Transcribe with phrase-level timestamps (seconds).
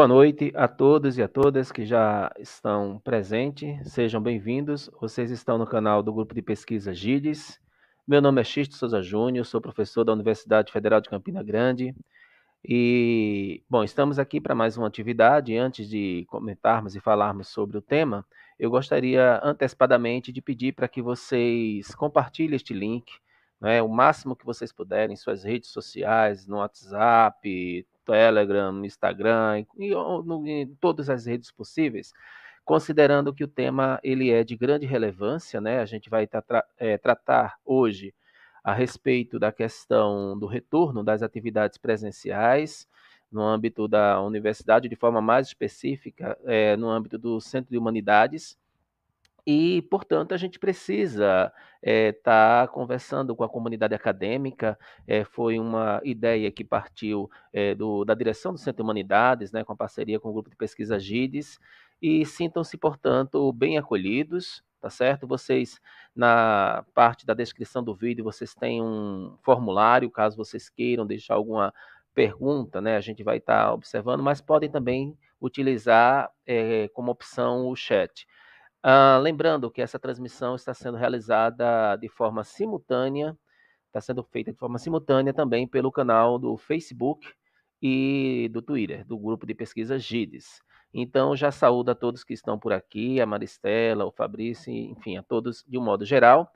[0.00, 3.92] Boa noite a todos e a todas que já estão presentes.
[3.92, 4.88] Sejam bem-vindos.
[4.98, 7.60] Vocês estão no canal do Grupo de Pesquisa GIDES.
[8.08, 11.94] Meu nome é Xisto Souza Júnior, sou professor da Universidade Federal de Campina Grande.
[12.64, 15.54] E, bom, estamos aqui para mais uma atividade.
[15.54, 18.24] Antes de comentarmos e falarmos sobre o tema,
[18.58, 23.12] eu gostaria antecipadamente de pedir para que vocês compartilhem este link,
[23.60, 29.92] né, o máximo que vocês puderem em suas redes sociais, no WhatsApp, Telegram, Instagram, e,
[30.46, 32.12] em todas as redes possíveis,
[32.64, 35.80] considerando que o tema ele é de grande relevância, né?
[35.80, 38.12] A gente vai tra é, tratar hoje
[38.62, 42.86] a respeito da questão do retorno das atividades presenciais
[43.30, 48.58] no âmbito da universidade, de forma mais específica, é, no âmbito do Centro de Humanidades,
[49.46, 51.52] e, portanto, a gente precisa
[51.82, 54.78] estar é, tá conversando com a comunidade acadêmica.
[55.06, 59.64] É, foi uma ideia que partiu é, do, da direção do Centro de Humanidades, né,
[59.64, 61.58] com a parceria com o grupo de pesquisa GIDES,
[62.02, 65.26] e sintam-se, portanto, bem acolhidos, tá certo?
[65.26, 65.80] Vocês,
[66.14, 71.72] na parte da descrição do vídeo, vocês têm um formulário, caso vocês queiram deixar alguma
[72.14, 76.30] pergunta, né, a gente vai estar tá observando, mas podem também utilizar
[76.92, 78.26] como opção o chat.
[78.82, 83.36] Ah, lembrando que essa transmissão está sendo realizada de forma simultânea,
[83.86, 87.26] está sendo feita de forma simultânea também pelo canal do Facebook
[87.82, 90.62] e do Twitter, do grupo de pesquisa GIDES.
[90.94, 95.22] Então, já saúdo a todos que estão por aqui, a Maristela, o Fabrício, enfim, a
[95.22, 96.50] todos de um modo geral.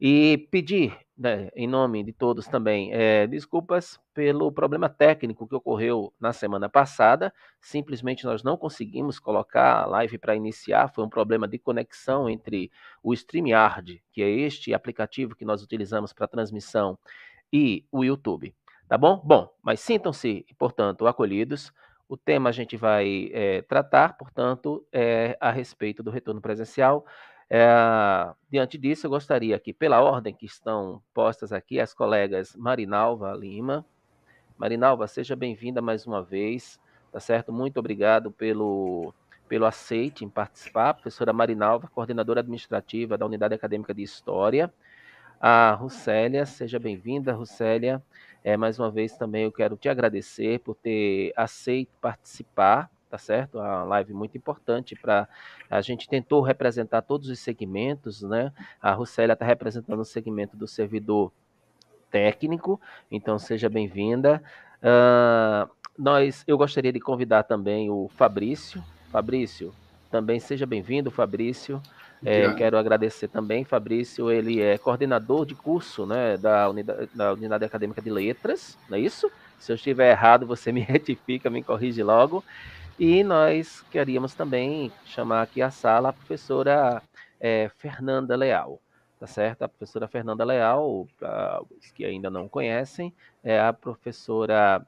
[0.00, 6.10] E pedir, né, em nome de todos também, é, desculpas pelo problema técnico que ocorreu
[6.18, 7.30] na semana passada.
[7.60, 10.88] Simplesmente nós não conseguimos colocar a live para iniciar.
[10.88, 12.70] Foi um problema de conexão entre
[13.02, 16.98] o StreamYard, que é este aplicativo que nós utilizamos para transmissão,
[17.52, 18.54] e o YouTube.
[18.88, 19.20] Tá bom?
[19.22, 21.72] Bom, mas sintam-se, portanto, acolhidos.
[22.08, 27.04] O tema a gente vai é, tratar, portanto, é a respeito do retorno presencial.
[27.52, 33.32] É, diante disso, eu gostaria que, pela ordem que estão postas aqui, as colegas Marinalva
[33.32, 33.84] Lima.
[34.56, 36.78] Marinalva, seja bem-vinda mais uma vez,
[37.10, 37.52] tá certo?
[37.52, 39.12] Muito obrigado pelo,
[39.48, 40.94] pelo aceite em participar.
[40.94, 44.72] Professora Marinalva, coordenadora administrativa da Unidade Acadêmica de História.
[45.40, 48.00] A Rucélia, seja bem-vinda, Rucélia.
[48.44, 53.58] É, mais uma vez também eu quero te agradecer por ter aceito participar tá certo?
[53.58, 55.28] A live muito importante para
[55.68, 58.52] a gente tentou representar todos os segmentos, né?
[58.80, 61.32] A Russélia está representando o segmento do servidor
[62.10, 64.40] técnico, então seja bem-vinda.
[64.78, 65.68] Uh,
[65.98, 68.82] nós, eu gostaria de convidar também o Fabrício.
[69.10, 69.74] Fabrício,
[70.08, 71.82] também seja bem-vindo, Fabrício.
[72.24, 77.64] É, quero agradecer também, Fabrício, ele é coordenador de curso né, da, unidade, da Unidade
[77.64, 79.30] Acadêmica de Letras, não é isso?
[79.58, 82.44] Se eu estiver errado, você me retifica, me corrige logo.
[83.02, 87.02] E nós queríamos também chamar aqui a sala a professora
[87.40, 88.78] é, Fernanda Leal,
[89.18, 89.62] tá certo?
[89.62, 93.10] A professora Fernanda Leal, para os que ainda não conhecem,
[93.42, 94.86] é a professora,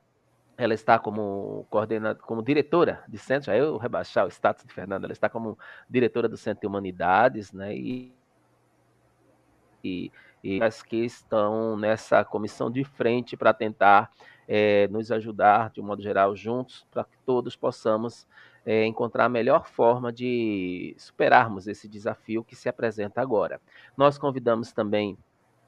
[0.58, 5.06] ela está como coordenadora, como diretora de centro, já eu rebaixar o status de Fernanda,
[5.06, 7.74] ela está como diretora do Centro de Humanidades, né?
[7.74, 8.12] E,
[9.82, 10.12] e,
[10.44, 14.10] e as que estão nessa comissão de frente para tentar
[14.54, 18.26] é, nos ajudar, de um modo geral, juntos, para que todos possamos
[18.66, 23.58] é, encontrar a melhor forma de superarmos esse desafio que se apresenta agora.
[23.96, 25.16] Nós convidamos também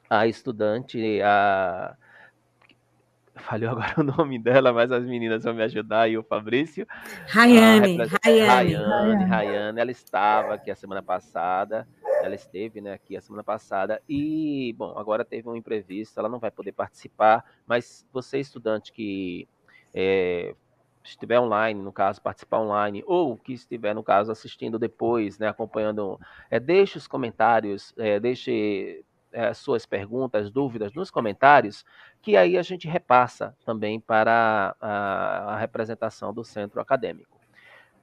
[0.07, 1.95] a estudante, a.
[3.37, 6.85] Falhou agora o nome dela, mas as meninas vão me ajudar e o Fabrício.
[7.27, 11.87] Rayane, Rayane, Rayane, Rayane, ela estava aqui a semana passada
[12.25, 16.39] ela esteve né, aqui a semana passada e, bom, agora teve um imprevisto, ela não
[16.39, 19.47] vai poder participar, mas você, estudante que
[19.93, 20.55] é,
[21.03, 26.19] estiver online, no caso, participar online, ou que estiver, no caso, assistindo depois, né, acompanhando,
[26.49, 31.85] é, deixe os comentários, é, deixe é, suas perguntas, dúvidas nos comentários,
[32.21, 37.39] que aí a gente repassa também para a, a representação do centro acadêmico.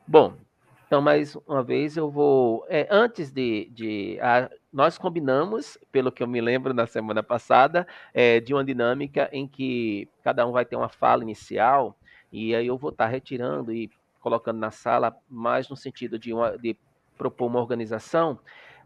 [0.07, 0.35] Bom,
[0.93, 2.67] então, mais uma vez, eu vou.
[2.69, 3.71] É, antes de.
[3.73, 8.63] de a, nós combinamos, pelo que eu me lembro na semana passada, é, de uma
[8.63, 11.97] dinâmica em que cada um vai ter uma fala inicial,
[12.31, 13.91] e aí eu vou estar retirando e
[14.21, 16.77] colocando na sala, mais no sentido de, uma, de
[17.17, 18.39] propor uma organização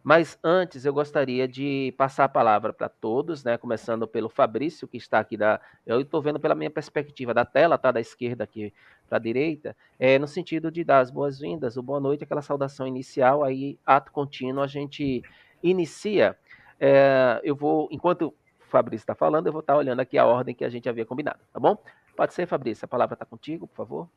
[0.06, 3.58] mas antes eu gostaria de passar a palavra para todos, né?
[3.58, 5.60] Começando pelo Fabrício, que está aqui da.
[5.84, 7.90] Eu estou vendo pela minha perspectiva da tela, tá?
[7.90, 8.72] Da esquerda aqui
[9.06, 12.86] para a direita, é, no sentido de dar as boas-vindas, o boa noite, aquela saudação
[12.86, 15.22] inicial, aí, ato contínuo, a gente
[15.62, 16.36] inicia.
[16.78, 18.34] É, eu vou, enquanto o
[18.68, 21.06] Fabrício está falando, eu vou estar tá olhando aqui a ordem que a gente havia
[21.06, 21.78] combinado, tá bom?
[22.16, 24.08] Pode ser, Fabrício, a palavra está contigo, por favor.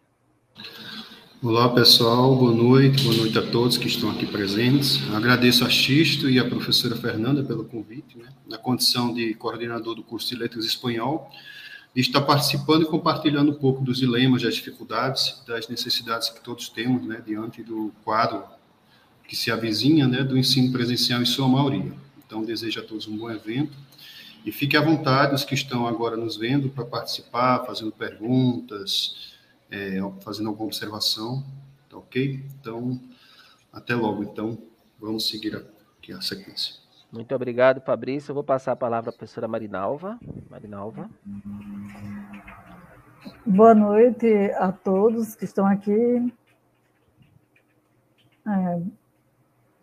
[1.41, 2.35] Olá, pessoal.
[2.35, 3.01] Boa noite.
[3.01, 4.99] Boa noite a todos que estão aqui presentes.
[5.13, 10.03] Agradeço a Xisto e a professora Fernanda pelo convite, né, na condição de coordenador do
[10.03, 11.31] curso de Letras Espanhol,
[11.93, 16.69] de estar participando e compartilhando um pouco dos dilemas, das dificuldades, das necessidades que todos
[16.69, 18.43] temos, né, diante do quadro
[19.27, 21.93] que se avizinha, né, do ensino presencial em sua maioria.
[22.25, 23.75] Então, desejo a todos um bom evento
[24.45, 29.33] e fique à vontade os que estão agora nos vendo para participar, fazendo perguntas,
[29.69, 31.43] é, fazendo alguma observação,
[31.89, 32.43] tá ok?
[32.59, 32.99] Então,
[33.71, 34.23] até logo.
[34.23, 34.57] Então,
[34.99, 36.75] vamos seguir aqui a sequência.
[37.11, 38.31] Muito obrigado, Fabrício.
[38.31, 40.19] Eu vou passar a palavra à professora Marinalva.
[40.49, 41.09] Marinalva.
[43.45, 44.27] Boa noite
[44.57, 46.33] a todos que estão aqui.
[48.47, 48.81] É,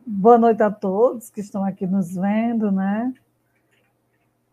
[0.06, 3.12] boa noite a todos que estão aqui nos vendo, né?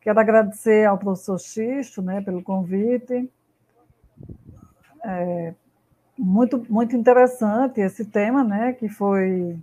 [0.01, 3.31] Quero agradecer ao professor Xisto, né, pelo convite
[5.03, 5.53] é,
[6.17, 9.59] muito, muito interessante esse tema, né, que foi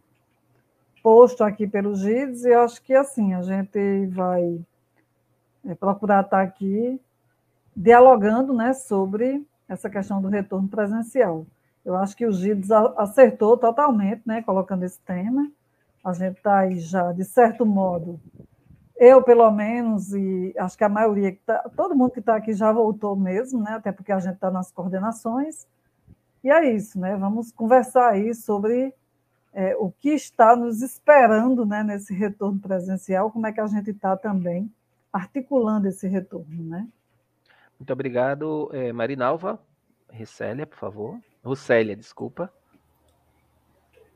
[1.02, 4.60] posto aqui pelos GIDs, e acho que assim, a gente vai
[5.64, 7.00] é, procurar estar aqui
[7.76, 11.46] dialogando né, sobre essa questão do retorno presencial.
[11.84, 15.50] Eu acho que o GIDS acertou totalmente, né, colocando esse tema.
[16.04, 18.20] A gente está aí já, de certo modo,
[19.00, 22.52] eu, pelo menos, e acho que a maioria, que tá, todo mundo que está aqui
[22.52, 23.72] já voltou mesmo, né?
[23.72, 25.66] até porque a gente está nas coordenações.
[26.44, 27.16] E é isso, né?
[27.16, 28.94] Vamos conversar aí sobre
[29.52, 33.90] é, o que está nos esperando né, nesse retorno presencial, como é que a gente
[33.90, 34.72] está também
[35.12, 36.62] articulando esse retorno.
[36.64, 36.88] Né?
[37.78, 39.60] Muito obrigado, é, Marinalva.
[40.08, 41.20] Rissélia, por favor.
[41.44, 42.52] Russélia, desculpa.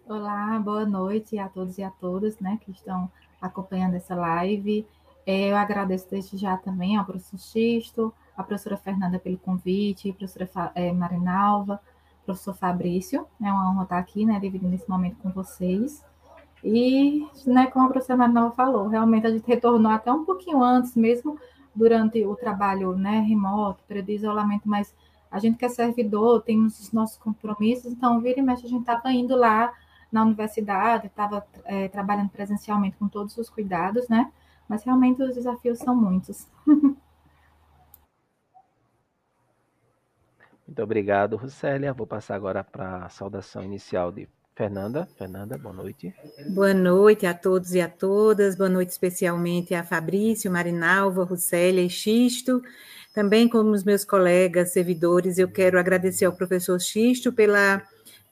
[0.06, 3.10] Olá, boa noite a todos e a todas né, que estão
[3.40, 4.86] acompanhando essa live.
[5.26, 10.12] É, eu agradeço desde já também ao professor Xisto, à professora Fernanda pelo convite, a
[10.12, 11.80] professora é, Marinalva,
[12.24, 13.26] professor Fabrício.
[13.40, 16.02] É uma honra estar aqui, né, dividindo esse momento com vocês.
[16.62, 20.96] E, né, como a professora Marinalva falou, realmente a gente retornou até um pouquinho antes,
[20.96, 21.38] mesmo
[21.74, 24.94] durante o trabalho né, remoto, período de isolamento, mas
[25.30, 28.80] a gente que é servidor, temos os nossos compromissos, então, vira e mexe, a gente
[28.80, 29.72] estava indo lá
[30.10, 34.30] na universidade, estava é, trabalhando presencialmente com todos os cuidados, né?
[34.68, 36.46] Mas realmente os desafios são muitos.
[40.66, 41.92] Muito obrigado, Rucélia.
[41.92, 45.08] Vou passar agora para a saudação inicial de Fernanda.
[45.18, 46.14] Fernanda, boa noite.
[46.48, 48.56] Boa noite a todos e a todas.
[48.56, 52.62] Boa noite especialmente a Fabrício, Marinalva, Rucélia e Xisto.
[53.12, 57.82] Também como os meus colegas servidores, eu quero agradecer ao professor Xisto pela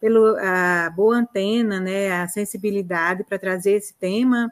[0.01, 4.51] pela boa antena, né, a sensibilidade para trazer esse tema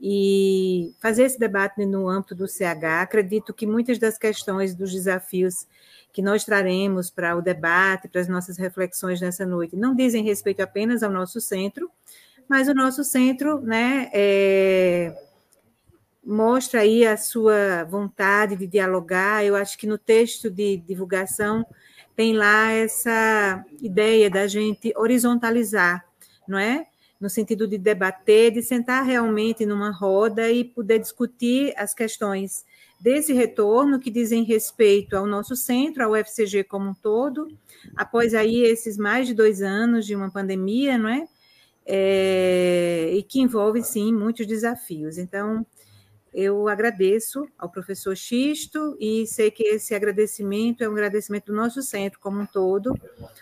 [0.00, 3.02] e fazer esse debate no âmbito do CH.
[3.02, 5.66] Acredito que muitas das questões, dos desafios
[6.12, 10.60] que nós traremos para o debate, para as nossas reflexões nessa noite, não dizem respeito
[10.60, 11.90] apenas ao nosso centro,
[12.48, 15.14] mas o nosso centro, né, é,
[16.24, 19.44] mostra aí a sua vontade de dialogar.
[19.44, 21.64] Eu acho que no texto de divulgação
[22.16, 26.04] tem lá essa ideia da gente horizontalizar,
[26.48, 26.86] não é?
[27.20, 32.64] No sentido de debater, de sentar realmente numa roda e poder discutir as questões
[32.98, 37.48] desse retorno que dizem respeito ao nosso centro, ao UFCG como um todo,
[37.96, 41.26] após aí esses mais de dois anos de uma pandemia, não é?
[41.86, 45.18] é e que envolve, sim, muitos desafios.
[45.18, 45.66] Então,
[46.32, 51.82] eu agradeço ao professor Xisto e sei que esse agradecimento é um agradecimento do nosso
[51.82, 52.94] centro como um todo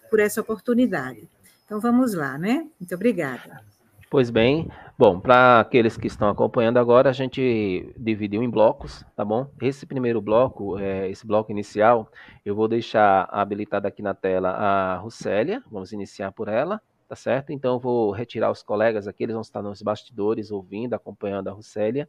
[0.08, 1.28] por essa oportunidade.
[1.69, 2.67] Então vamos lá, né?
[2.81, 3.61] Muito obrigada.
[4.09, 9.23] Pois bem, bom, para aqueles que estão acompanhando agora, a gente dividiu em blocos, tá
[9.23, 9.51] bom?
[9.61, 12.11] Esse primeiro bloco, é, esse bloco inicial,
[12.43, 17.53] eu vou deixar habilitada aqui na tela a Russélia, vamos iniciar por ela, tá certo?
[17.53, 21.53] Então eu vou retirar os colegas aqui, eles vão estar nos bastidores ouvindo, acompanhando a
[21.53, 22.09] Russélia.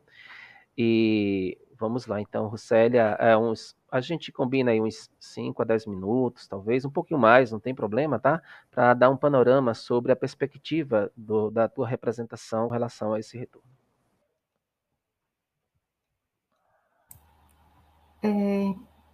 [0.77, 5.85] E vamos lá, então, Russélia, é uns, a gente combina aí uns 5 a 10
[5.85, 8.41] minutos, talvez, um pouquinho mais, não tem problema, tá?
[8.71, 13.37] Para dar um panorama sobre a perspectiva do, da tua representação em relação a esse
[13.37, 13.67] retorno.
[18.21, 18.73] É,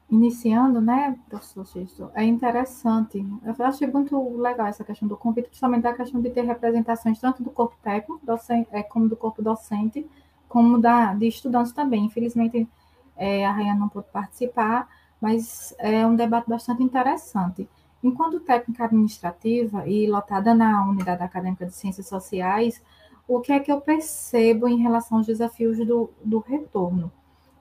[0.10, 3.24] iniciando, né, professor Xisto, é interessante.
[3.44, 7.44] Eu achei muito legal essa questão do convite, principalmente da questão de ter representações tanto
[7.44, 10.08] do corpo técnico, docente, é, como do corpo docente,
[10.48, 12.06] como da, de estudantes também.
[12.06, 12.68] Infelizmente,
[13.16, 14.88] é, a Rainha não pôde participar,
[15.20, 17.68] mas é um debate bastante interessante.
[18.04, 22.82] Enquanto técnica administrativa e lotada na Unidade Acadêmica de Ciências Sociais,
[23.28, 27.12] o que é que eu percebo em relação aos desafios do, do retorno?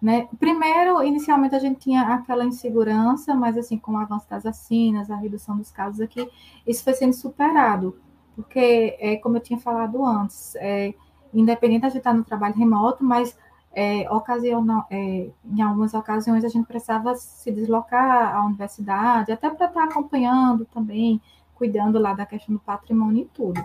[0.03, 0.29] Né?
[0.39, 5.17] Primeiro, inicialmente a gente tinha aquela insegurança, mas assim, com o avanço das vacinas, a
[5.17, 6.29] redução dos casos aqui,
[6.67, 7.99] isso foi sendo superado,
[8.37, 10.93] porque, é, como eu tinha falado antes, é,
[11.33, 13.35] independente de gente estar no trabalho remoto, mas
[13.75, 19.67] é, ocasião, é, em algumas ocasiões a gente precisava se deslocar à universidade, até para
[19.67, 21.21] estar acompanhando também,
[21.55, 23.65] cuidando lá da questão do patrimônio e tudo.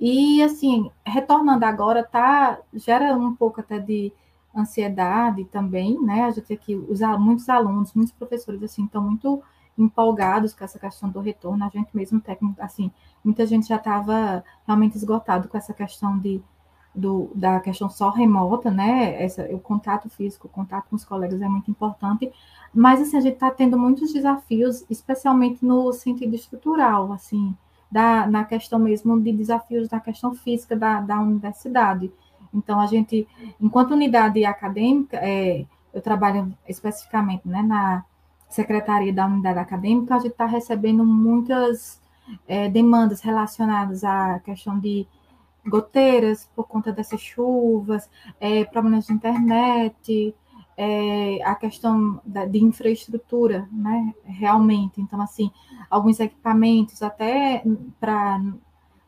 [0.00, 4.12] E assim, retornando agora, tá, gera um pouco até de
[4.54, 6.24] ansiedade também, né?
[6.24, 9.42] A gente aqui, os, muitos alunos, muitos professores, assim, estão muito
[9.78, 12.90] empolgados com essa questão do retorno, a gente mesmo técnico, assim,
[13.22, 16.42] muita gente já estava realmente esgotado com essa questão de,
[16.96, 21.40] do, da questão só remota, né, essa, o contato físico, o contato com os colegas
[21.42, 22.32] é muito importante,
[22.74, 27.54] mas, assim, a gente está tendo muitos desafios, especialmente no sentido estrutural, assim,
[27.90, 32.10] da, na questão mesmo de desafios da questão física da, da universidade,
[32.56, 33.28] então, a gente,
[33.60, 38.04] enquanto unidade acadêmica, é, eu trabalho especificamente né, na
[38.48, 42.00] secretaria da unidade acadêmica, a gente está recebendo muitas
[42.48, 45.06] é, demandas relacionadas à questão de
[45.66, 48.08] goteiras por conta dessas chuvas,
[48.40, 50.34] é, problemas de internet,
[50.76, 55.00] é, a questão da, de infraestrutura, né, realmente.
[55.00, 55.50] Então, assim,
[55.90, 57.62] alguns equipamentos até
[57.98, 58.40] para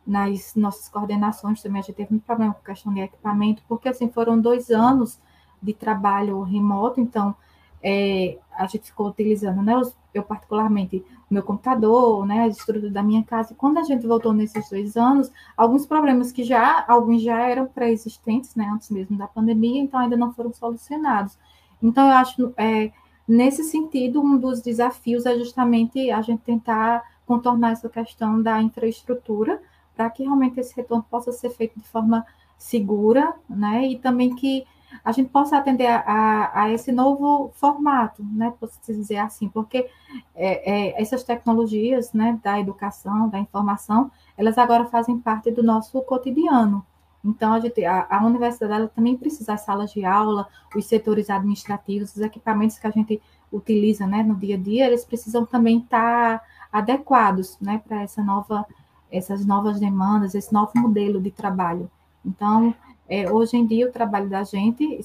[0.06, 4.08] nas nossas coordenações também a gente teve um problema com questão de equipamento, porque assim
[4.08, 5.20] foram dois anos
[5.62, 7.36] de trabalho remoto, então
[7.82, 9.80] é, a gente ficou utilizando, né,
[10.12, 14.06] eu particularmente, o meu computador, né, a estrutura da minha casa, e quando a gente
[14.06, 19.16] voltou nesses dois anos, alguns problemas que já, alguns já eram pré-existentes, né, antes mesmo
[19.16, 21.38] da pandemia, então ainda não foram solucionados.
[21.82, 22.90] Então, eu acho, é,
[23.26, 29.61] nesse sentido, um dos desafios é justamente a gente tentar contornar essa questão da infraestrutura,
[29.94, 32.25] para que realmente esse retorno possa ser feito de forma
[32.56, 33.87] segura, né?
[33.87, 34.64] E também que
[35.04, 38.52] a gente possa atender a, a, a esse novo formato, né?
[38.59, 39.88] Posso dizer assim, porque
[40.35, 46.00] é, é, essas tecnologias, né, da educação, da informação, elas agora fazem parte do nosso
[46.02, 46.85] cotidiano.
[47.25, 51.28] Então, a, gente, a, a universidade ela também precisa das salas de aula, os setores
[51.28, 53.21] administrativos, os equipamentos que a gente
[53.52, 56.42] utiliza né, no dia a dia, eles precisam também estar
[56.73, 58.66] adequados né, para essa nova
[59.11, 61.90] essas novas demandas, esse novo modelo de trabalho.
[62.25, 62.75] Então,
[63.08, 65.00] é, hoje em dia, o trabalho da gente,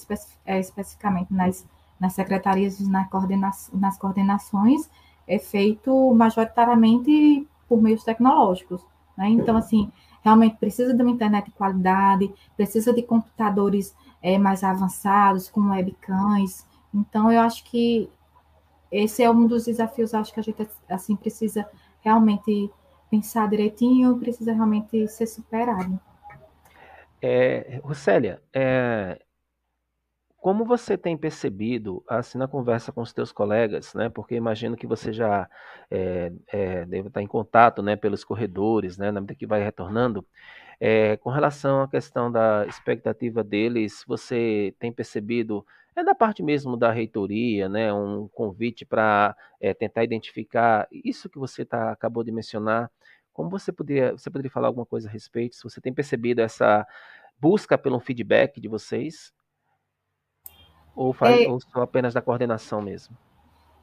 [0.46, 1.66] é, especificamente nas,
[2.00, 4.90] nas secretarias na coordena nas coordenações,
[5.28, 8.86] é feito majoritariamente por meios tecnológicos.
[9.18, 9.30] Né?
[9.30, 9.92] Então, assim,
[10.22, 16.66] realmente precisa de uma internet de qualidade, precisa de computadores é, mais avançados, com webcams.
[16.94, 18.10] Então, eu acho que
[18.92, 21.68] esse é um dos desafios, acho que a gente assim precisa
[22.02, 22.70] realmente
[23.10, 26.00] pensar direitinho, precisa realmente ser superado.
[27.26, 29.18] É, Rossélia, é,
[30.38, 34.86] como você tem percebido, assim, na conversa com os teus colegas, né, porque imagino que
[34.86, 35.50] você já
[35.90, 40.26] é, é, deve estar em contato, né, pelos corredores, né, na medida que vai retornando,
[40.82, 45.66] é, com relação à questão da expectativa deles, você tem percebido,
[45.96, 51.40] é da parte mesmo da reitoria, né, um convite para é, tentar identificar isso que
[51.40, 52.92] você tá, acabou de mencionar,
[53.34, 55.56] como você poderia, você poderia falar alguma coisa a respeito?
[55.56, 56.86] Se você tem percebido essa
[57.40, 59.34] busca pelo feedback de vocês?
[60.96, 63.18] Ou, faz, é, ou só apenas da coordenação mesmo?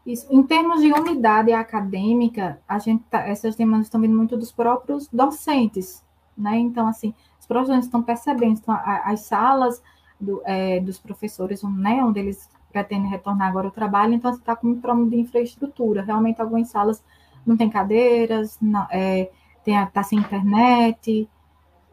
[0.06, 0.26] Isso.
[0.30, 5.08] Em termos de unidade acadêmica, a gente tá, essas demandas estão vindo muito dos próprios
[5.08, 6.04] docentes,
[6.36, 6.56] né?
[6.56, 9.82] Então, assim, os professores estão percebendo, então, as salas
[10.18, 14.68] do, é, dos professores, né, onde eles pretendem retornar agora ao trabalho, então está com
[14.68, 16.02] um problema de infraestrutura.
[16.02, 17.02] Realmente, algumas salas
[17.44, 19.30] não tem cadeiras, não, é,
[19.66, 21.28] está sem internet.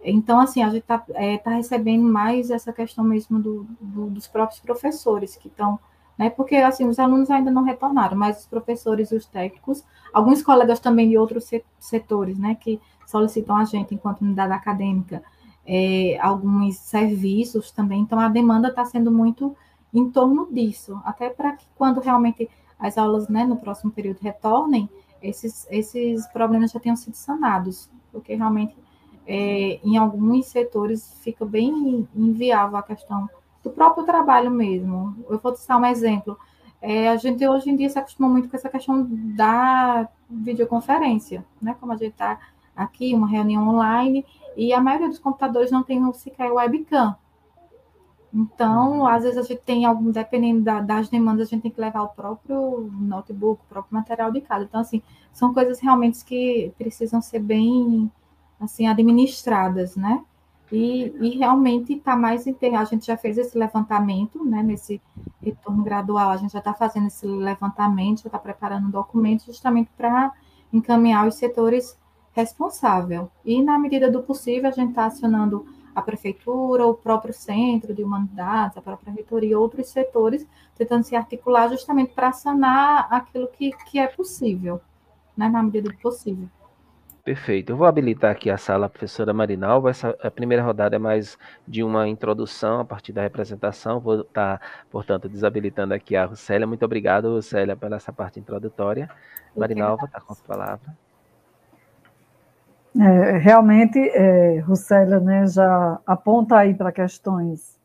[0.04, 4.28] Então, assim, a gente está é, tá recebendo mais essa questão mesmo do, do, dos
[4.28, 5.80] próprios professores que estão,
[6.18, 6.30] né?
[6.30, 9.84] Porque, assim, os alunos ainda não retornaram, mas os professores e os técnicos,
[10.14, 12.56] alguns colegas também de outros setores, né?
[12.56, 15.24] Que solicitam a gente enquanto unidade acadêmica,
[15.66, 18.02] é, alguns serviços também.
[18.02, 19.56] Então, a demanda está sendo muito
[19.94, 24.90] em torno disso, até para que quando realmente as aulas, né, no próximo período retornem,
[25.22, 28.76] esses, esses problemas já tenham sido sanados, porque realmente
[29.26, 33.30] é, em alguns setores fica bem inviável a questão
[33.64, 35.16] do próprio trabalho mesmo.
[35.30, 36.38] Eu vou citar um exemplo.
[36.82, 41.76] É, a gente hoje em dia se acostuma muito com essa questão da videoconferência, né?
[41.80, 42.40] Como a gente está
[42.76, 47.16] aqui, uma reunião online, e a maioria dos computadores não tem sequer webcam.
[48.38, 51.82] Então, às vezes a gente tem algum, dependendo da, das demandas, a gente tem que
[51.82, 54.66] levar o próprio notebook, o próprio material de casa.
[54.66, 55.02] Então, assim,
[55.34, 58.12] são coisas realmente que precisam ser bem,
[58.60, 60.24] assim, administradas, né?
[60.72, 65.02] e, e realmente está mais a gente já fez esse levantamento, né, nesse
[65.42, 69.90] retorno gradual, a gente já está fazendo esse levantamento, já está preparando um documento justamente
[69.96, 70.32] para
[70.72, 71.98] encaminhar os setores
[72.34, 73.28] responsáveis.
[73.46, 75.66] E, na medida do possível, a gente está acionando
[75.98, 81.16] a prefeitura, o próprio centro de humanidades, a própria reitoria e outros setores, tentando se
[81.16, 84.80] articular justamente para sanar aquilo que, que é possível,
[85.36, 86.48] né, na medida do possível.
[87.24, 87.72] Perfeito.
[87.72, 89.90] Eu vou habilitar aqui a sala professora Marinalva.
[89.90, 91.36] Essa a primeira rodada é mais
[91.68, 94.00] de uma introdução a partir da representação.
[94.00, 94.62] Vou estar,
[94.92, 96.68] portanto, desabilitando aqui a Rucélia.
[96.68, 99.10] Muito obrigado, Rucélia, pela essa parte introdutória.
[99.56, 101.07] Marinalva, está com a palavra.
[103.00, 107.78] É, realmente, é, Rucélia né, já aponta aí para questões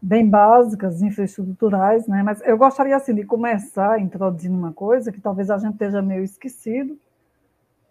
[0.00, 5.50] bem básicas, infraestruturais, né, mas eu gostaria assim, de começar introduzindo uma coisa que talvez
[5.50, 6.96] a gente esteja meio esquecido,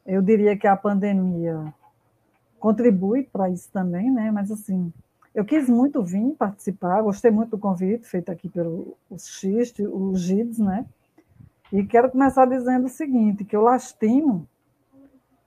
[0.05, 1.73] eu diria que a pandemia
[2.59, 4.31] contribui para isso também, né?
[4.31, 4.91] Mas assim,
[5.33, 10.15] eu quis muito vir participar, gostei muito do convite feito aqui pelo o XIST, o
[10.15, 10.85] GIDS, né?
[11.71, 14.47] E quero começar dizendo o seguinte, que eu lastimo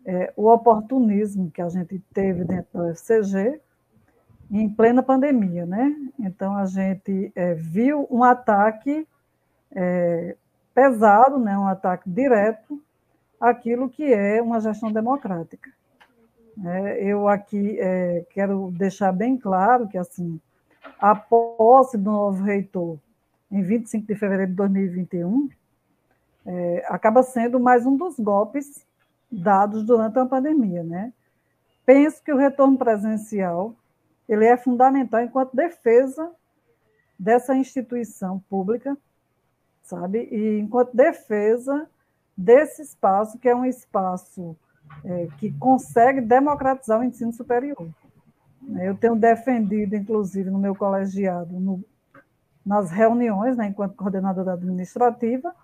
[0.04, 3.60] é, o oportunismo que a gente teve dentro da UFCG
[4.50, 5.94] em plena pandemia, né?
[6.18, 9.06] Então a gente é, viu um ataque
[9.70, 10.36] é,
[10.74, 11.56] pesado, né?
[11.56, 12.82] Um ataque direto
[13.40, 15.68] aquilo que é uma gestão democrática.
[16.64, 20.38] É, eu aqui é, quero deixar bem claro que, assim,
[21.00, 22.98] a posse do novo reitor
[23.50, 25.48] em 25 de fevereiro de 2021
[26.46, 28.86] é, acaba sendo mais um dos golpes
[29.33, 31.12] dados durante a pandemia, né?
[31.87, 33.75] Penso que o retorno presencial
[34.29, 36.31] ele é fundamental enquanto defesa
[37.18, 38.97] dessa instituição pública,
[39.83, 40.29] sabe?
[40.31, 41.88] E enquanto defesa
[42.37, 44.57] desse espaço, que é um espaço
[45.05, 47.88] é, que consegue democratizar o ensino superior.
[48.81, 51.85] Eu tenho defendido, inclusive, no meu colegiado, no,
[52.64, 55.55] nas reuniões, né, enquanto coordenadora administrativa,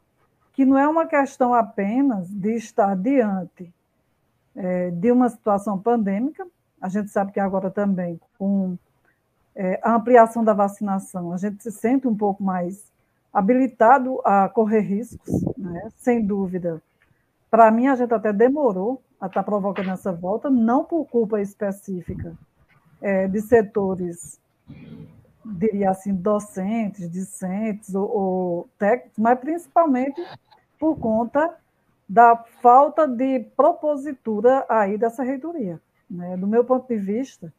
[0.58, 3.72] que não é uma questão apenas de estar diante
[4.56, 6.44] é, de uma situação pandêmica,
[6.80, 8.76] a gente sabe que agora também, com
[9.54, 12.90] é, a ampliação da vacinação, a gente se sente um pouco mais
[13.32, 15.90] habilitado a correr riscos, né?
[15.96, 16.82] sem dúvida.
[17.48, 21.40] Para mim, a gente até demorou a estar tá provocando essa volta, não por culpa
[21.40, 22.36] específica
[23.00, 24.40] é, de setores,
[25.44, 30.20] diria assim, docentes, discentes ou, ou técnicos, mas principalmente
[30.78, 31.56] por conta
[32.08, 35.80] da falta de propositura aí dessa reitoria.
[36.08, 36.36] Né?
[36.36, 37.52] Do meu ponto de vista,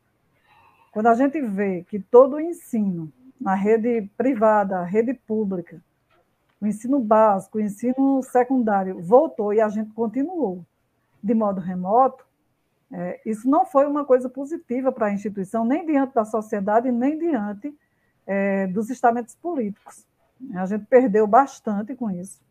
[0.91, 5.82] quando a gente vê que todo o ensino na rede privada, rede pública,
[6.60, 10.65] o ensino básico, o ensino secundário voltou e a gente continuou
[11.21, 12.25] de modo remoto,
[12.91, 17.17] é, isso não foi uma coisa positiva para a instituição, nem diante da sociedade, nem
[17.17, 17.73] diante
[18.25, 20.05] é, dos estamentos políticos.
[20.55, 22.41] A gente perdeu bastante com isso.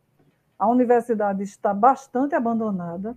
[0.59, 3.16] A universidade está bastante abandonada.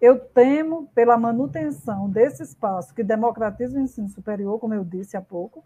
[0.00, 5.22] Eu temo pela manutenção desse espaço que democratiza o ensino superior, como eu disse há
[5.22, 5.64] pouco,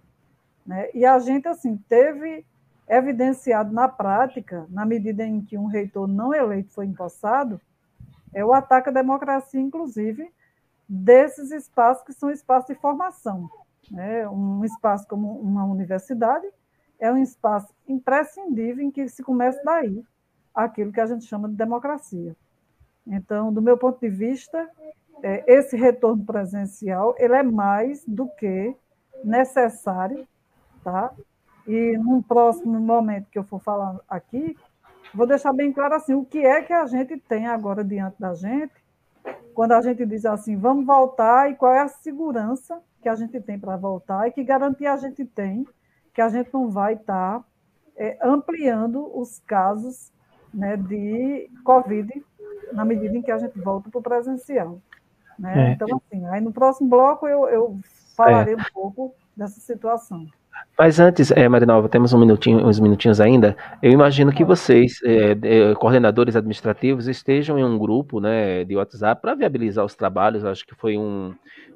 [0.65, 0.89] né?
[0.95, 2.47] E a gente, assim, teve
[2.89, 7.61] evidenciado na prática, na medida em que um reitor não eleito foi empossado,
[8.33, 10.33] é o ataque à democracia, inclusive,
[10.89, 13.49] desses espaços que são espaços de formação.
[13.91, 14.29] Né?
[14.29, 16.49] Um espaço como uma universidade
[16.99, 20.05] é um espaço imprescindível em que se começa daí
[20.55, 22.37] aquilo que a gente chama de democracia.
[23.07, 24.69] Então, do meu ponto de vista,
[25.23, 28.75] é, esse retorno presencial ele é mais do que
[29.25, 30.27] necessário
[30.83, 31.13] tá?
[31.67, 34.57] E num próximo momento que eu for falar aqui,
[35.15, 38.35] vou deixar bem claro assim, o que é que a gente tem agora diante da
[38.35, 38.73] gente,
[39.55, 43.41] quando a gente diz assim, vamos voltar e qual é a segurança que a gente
[43.41, 45.67] tem para voltar e que garantia a gente tem
[46.13, 47.45] que a gente não vai estar tá,
[47.97, 50.13] é, ampliando os casos
[50.53, 52.25] né, de Covid
[52.73, 54.81] na medida em que a gente volta para o presencial.
[55.39, 55.71] Né?
[55.71, 55.73] É.
[55.73, 57.77] Então, assim, aí no próximo bloco eu, eu
[58.17, 58.57] falarei é.
[58.57, 60.27] um pouco dessa situação.
[60.79, 63.57] Mas antes, é, Marinalva, temos um minutinho, uns minutinhos ainda.
[63.83, 69.35] Eu imagino que vocês, é, coordenadores administrativos, estejam em um grupo né, de WhatsApp para
[69.35, 70.45] viabilizar os trabalhos.
[70.45, 71.35] Acho que foi um,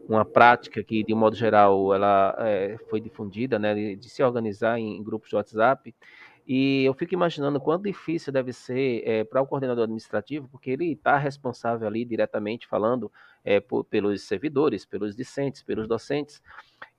[0.08, 4.22] uma prática que, de um modo geral, ela é, foi difundida, né, de, de, se
[4.22, 5.94] organizar em, em, grupos de WhatsApp.
[6.46, 10.92] E eu fico imaginando quanto difícil deve ser é, para o coordenador administrativo, porque ele
[10.92, 13.10] está responsável ali diretamente falando
[13.42, 16.42] é, por, pelos servidores, pelos discentes, pelos docentes.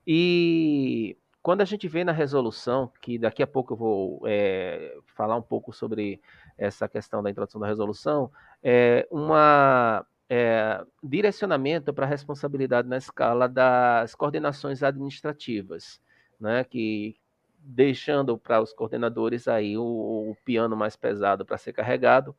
[0.06, 5.36] E quando a gente vê na resolução, que daqui a pouco eu vou é, falar
[5.36, 6.20] um pouco sobre
[6.58, 8.32] essa questão da introdução da resolução,
[8.62, 16.00] é uma, é, direcionamento para a responsabilidade na escala das coordenações administrativas,
[16.40, 17.16] né, que
[17.66, 22.34] deixando para os coordenadores aí o, o piano mais pesado para ser carregado.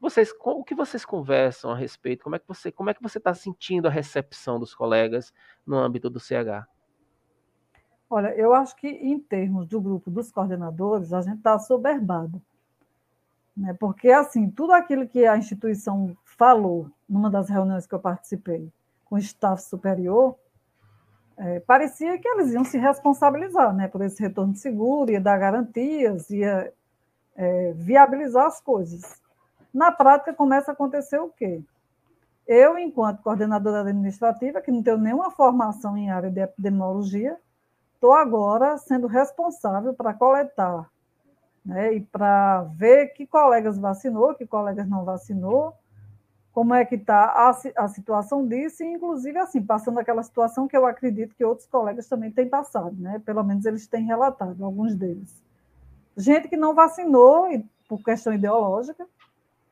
[0.00, 2.22] Vocês, o que vocês conversam a respeito?
[2.22, 5.34] Como é que você, como é que você está sentindo a recepção dos colegas
[5.66, 6.68] no âmbito do CH?
[8.08, 12.40] Olha, eu acho que em termos do grupo dos coordenadores, a gente está soberbado.
[13.56, 13.74] Né?
[13.74, 18.72] Porque, assim, tudo aquilo que a instituição falou numa das reuniões que eu participei
[19.04, 20.36] com o staff superior,
[21.38, 26.28] é, parecia que eles iam se responsabilizar né, por esse retorno seguro, ia dar garantias,
[26.30, 26.72] ia
[27.36, 29.20] é, viabilizar as coisas.
[29.72, 31.62] Na prática, começa a acontecer o quê?
[32.46, 37.36] Eu, enquanto coordenadora administrativa, que não tenho nenhuma formação em área de epidemiologia,
[37.94, 40.90] estou agora sendo responsável para coletar
[41.64, 45.74] né, e para ver que colegas vacinou, que colegas não vacinou,
[46.58, 47.50] como é que está a,
[47.84, 52.08] a situação disso, e inclusive assim, passando aquela situação que eu acredito que outros colegas
[52.08, 53.22] também têm passado, né?
[53.24, 55.40] pelo menos eles têm relatado, alguns deles.
[56.16, 57.46] Gente que não vacinou
[57.88, 59.06] por questão ideológica,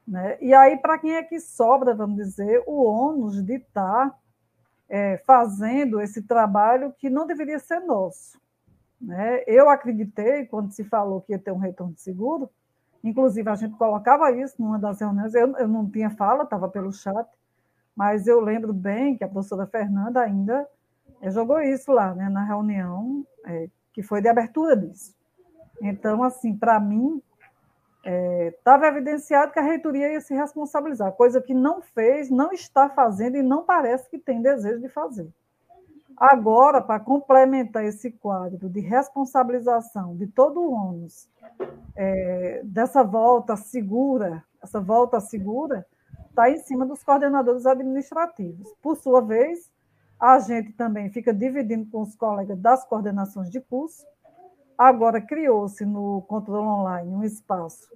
[0.07, 0.38] né?
[0.40, 4.18] e aí para quem é que sobra, vamos dizer, o ônus de estar tá
[4.88, 8.40] é, fazendo esse trabalho que não deveria ser nosso.
[9.01, 9.42] Né?
[9.49, 12.49] Eu acreditei, quando se falou que ia ter um retorno seguro,
[13.02, 16.92] inclusive a gente colocava isso numa das reuniões, eu, eu não tinha fala, estava pelo
[16.92, 17.28] chat,
[17.94, 20.68] mas eu lembro bem que a professora Fernanda ainda
[21.20, 25.14] é, jogou isso lá, né, na reunião é, que foi de abertura disso.
[25.80, 27.22] Então, assim, para mim,
[28.04, 32.88] estava é, evidenciado que a reitoria ia se responsabilizar, coisa que não fez, não está
[32.88, 35.28] fazendo e não parece que tem desejo de fazer.
[36.16, 41.29] Agora, para complementar esse quadro de responsabilização de todo o ônus
[41.94, 45.87] é, dessa volta segura, essa volta segura,
[46.29, 48.72] está em cima dos coordenadores administrativos.
[48.83, 49.70] Por sua vez,
[50.18, 54.07] a gente também fica dividindo com os colegas das coordenações de curso,
[54.79, 57.88] Agora, criou-se no controle online um espaço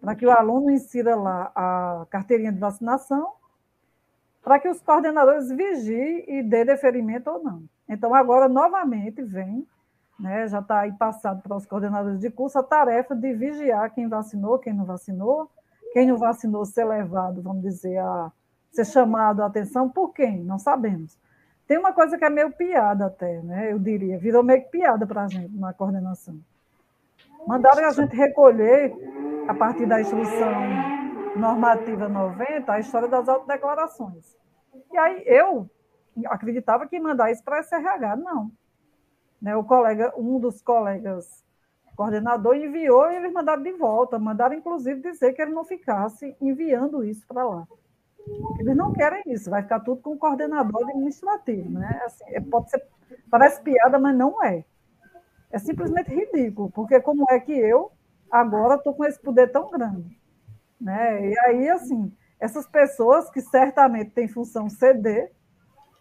[0.00, 3.32] para que o aluno insira lá a carteirinha de vacinação,
[4.44, 7.62] para que os coordenadores vigiem e dê deferimento ou não.
[7.88, 9.66] Então, agora, novamente, vem,
[10.20, 14.06] né, já está aí passado para os coordenadores de curso, a tarefa de vigiar quem
[14.06, 15.50] vacinou, quem não vacinou,
[15.94, 18.30] quem não vacinou ser levado, vamos dizer, a
[18.70, 20.44] ser chamado a atenção por quem?
[20.44, 21.16] Não sabemos.
[21.66, 23.72] Tem uma coisa que é meio piada até, né?
[23.72, 26.36] Eu diria, virou meio que piada para a gente na coordenação.
[27.46, 28.92] Mandaram a gente recolher,
[29.48, 30.93] a partir da instrução
[31.36, 34.36] normativa 90, a história das autodeclarações.
[34.92, 35.68] E aí eu
[36.26, 38.50] acreditava que mandar isso para a SRH, não.
[39.40, 39.56] Né?
[39.56, 41.44] O colega, um dos colegas
[41.96, 47.04] coordenador enviou e eles mandaram de volta, mandaram inclusive dizer que ele não ficasse enviando
[47.04, 47.66] isso para lá.
[48.58, 52.02] Eles não querem isso, vai ficar tudo com o coordenador administrativo, né?
[52.04, 52.84] Assim, é, pode ser,
[53.30, 54.64] parece piada, mas não é.
[55.50, 57.92] É simplesmente ridículo, porque como é que eu
[58.30, 60.18] agora estou com esse poder tão grande?
[60.80, 61.30] Né?
[61.30, 65.30] E aí, assim, essas pessoas que certamente têm função CD,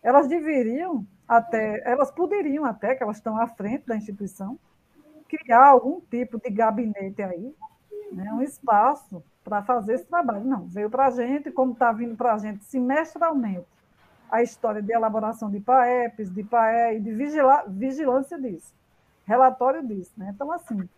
[0.02, 4.60] elas deveriam até, elas poderiam até, que elas estão à frente da instituição,
[5.28, 7.56] criar algum tipo de gabinete aí,
[8.12, 8.32] né?
[8.34, 10.44] um espaço para fazer esse trabalho.
[10.46, 13.66] Não, veio para a gente, como está vindo para a gente semestralmente,
[14.30, 18.74] a história de elaboração de PAEPs, de PAE e de vigila vigilância disso,
[19.26, 20.12] relatório disso.
[20.18, 20.32] Né?
[20.34, 20.90] Então, assim,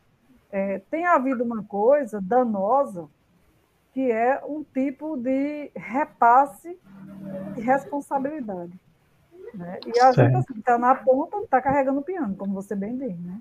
[0.51, 3.07] é, tem havido uma coisa danosa
[3.95, 6.77] que é um tipo de repasse
[7.55, 8.73] de responsabilidade.
[9.53, 9.79] Né?
[9.88, 10.15] E a certo.
[10.17, 13.17] gente está assim, na ponta, está carregando o piano, como você bem diz.
[13.17, 13.39] Né?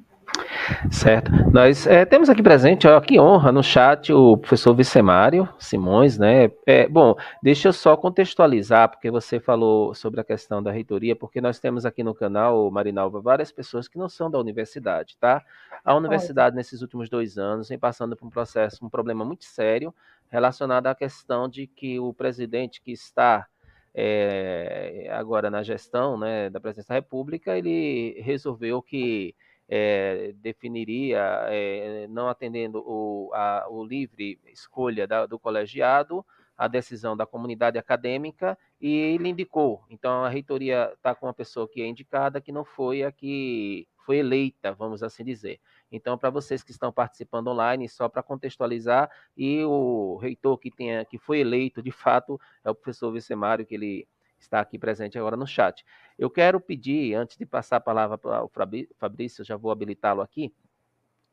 [0.93, 1.33] Certo.
[1.51, 6.53] Nós é, temos aqui presente, ó, que honra, no chat, o professor Vicemário Simões, né?
[6.65, 11.41] É, bom, deixa eu só contextualizar, porque você falou sobre a questão da reitoria, porque
[11.41, 15.43] nós temos aqui no canal, Marinalva, várias pessoas que não são da universidade, tá?
[15.85, 19.93] A universidade, nesses últimos dois anos, vem passando por um processo, um problema muito sério,
[20.35, 23.47] relacionado à questão de que o presidente que está
[23.95, 29.33] é, agora na gestão né, da presidência da República, ele resolveu que
[29.69, 36.27] é, definiria, é, não atendendo o, a, o livre escolha da, do colegiado,
[36.59, 39.85] a decisão da comunidade acadêmica e ele indicou.
[39.89, 43.87] Então a reitoria está com uma pessoa que é indicada que não foi a que
[44.05, 45.61] foi eleita, vamos assim dizer.
[45.95, 51.05] Então, para vocês que estão participando online, só para contextualizar, e o reitor que, tenha,
[51.05, 55.37] que foi eleito de fato é o professor Vicemário, que ele está aqui presente agora
[55.37, 55.85] no chat.
[56.19, 58.51] Eu quero pedir, antes de passar a palavra para o
[58.99, 60.53] Fabrício, eu já vou habilitá-lo aqui,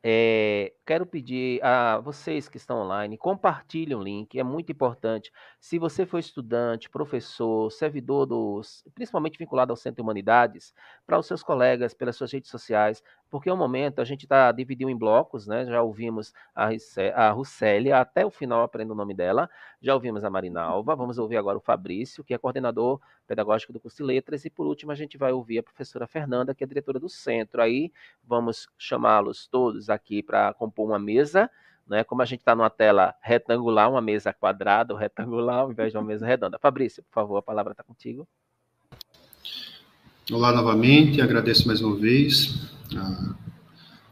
[0.04, 5.30] é, quero pedir a vocês que estão online, compartilhem o link, é muito importante.
[5.60, 10.74] Se você for estudante, professor, servidor dos, principalmente vinculado ao Centro de Humanidades,
[11.06, 13.00] para os seus colegas, pelas suas redes sociais,
[13.32, 15.64] porque é um momento, a gente está dividindo em blocos, né?
[15.64, 16.68] Já ouvimos a,
[17.14, 19.48] a Russélia, até o final aprendo o nome dela,
[19.80, 23.96] já ouvimos a Marinalva, vamos ouvir agora o Fabrício, que é coordenador pedagógico do curso
[23.96, 27.00] de letras, e por último a gente vai ouvir a professora Fernanda, que é diretora
[27.00, 27.62] do centro.
[27.62, 27.90] Aí
[28.22, 31.50] vamos chamá-los todos aqui para compor uma mesa,
[31.88, 32.04] né?
[32.04, 35.96] Como a gente está numa tela retangular, uma mesa quadrada ou retangular, ao invés de
[35.96, 36.58] uma mesa redonda.
[36.58, 38.28] Fabrício, por favor, a palavra está contigo.
[40.30, 43.34] Olá novamente, agradeço mais uma vez a,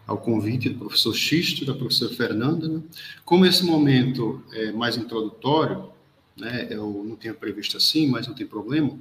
[0.07, 2.69] ao convite do professor Xisto da professora Fernanda.
[2.69, 2.83] Né?
[3.25, 5.91] Como esse momento é mais introdutório,
[6.37, 8.99] né, eu não tinha previsto assim, mas não tem problema,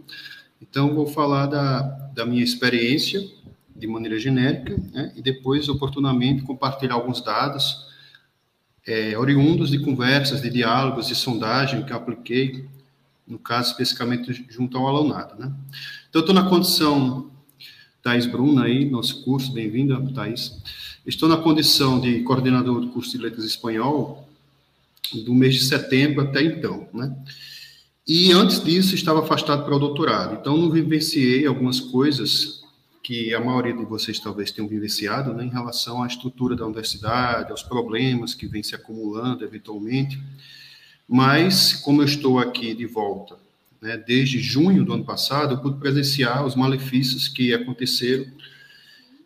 [0.61, 1.81] então vou falar da,
[2.13, 3.25] da minha experiência
[3.75, 7.87] de maneira genérica né, e depois, oportunamente, compartilhar alguns dados
[8.85, 12.67] é, oriundos de conversas, de diálogos, de sondagem que eu apliquei,
[13.25, 15.39] no caso, especificamente junto ao alunado.
[15.39, 15.51] Né?
[16.09, 17.31] Então, estou na condição
[18.01, 20.57] Thais Bruna aí, nosso curso, bem-vinda, Thais.
[21.05, 24.25] Estou na condição de coordenador do curso de Letras Espanhol
[25.25, 27.13] do mês de setembro até então, né?
[28.07, 32.63] E antes disso estava afastado para o doutorado, então não vivenciei algumas coisas
[33.03, 37.51] que a maioria de vocês talvez tenham vivenciado, né, em relação à estrutura da universidade,
[37.51, 40.21] aos problemas que vêm se acumulando eventualmente.
[41.07, 43.35] Mas como eu estou aqui de volta
[43.81, 48.25] né, desde junho do ano passado, eu pude presenciar os malefícios que aconteceram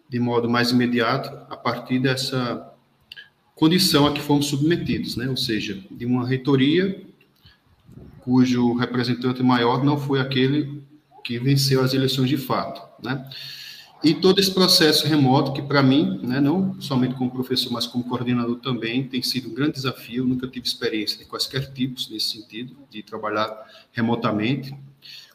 [0.08, 2.72] de modo mais imediato a partir dessa
[3.56, 7.04] condição a que fomos submetidos, né, ou seja, de uma reitoria
[8.24, 10.82] cujo representante maior não foi aquele
[11.24, 13.30] que venceu as eleições de fato, né?
[14.04, 18.04] E todo esse processo remoto, que para mim, né, não somente como professor, mas como
[18.04, 20.26] coordenador também, tem sido um grande desafio.
[20.26, 23.50] Nunca tive experiência de quaisquer tipos nesse sentido, de trabalhar
[23.94, 24.76] remotamente.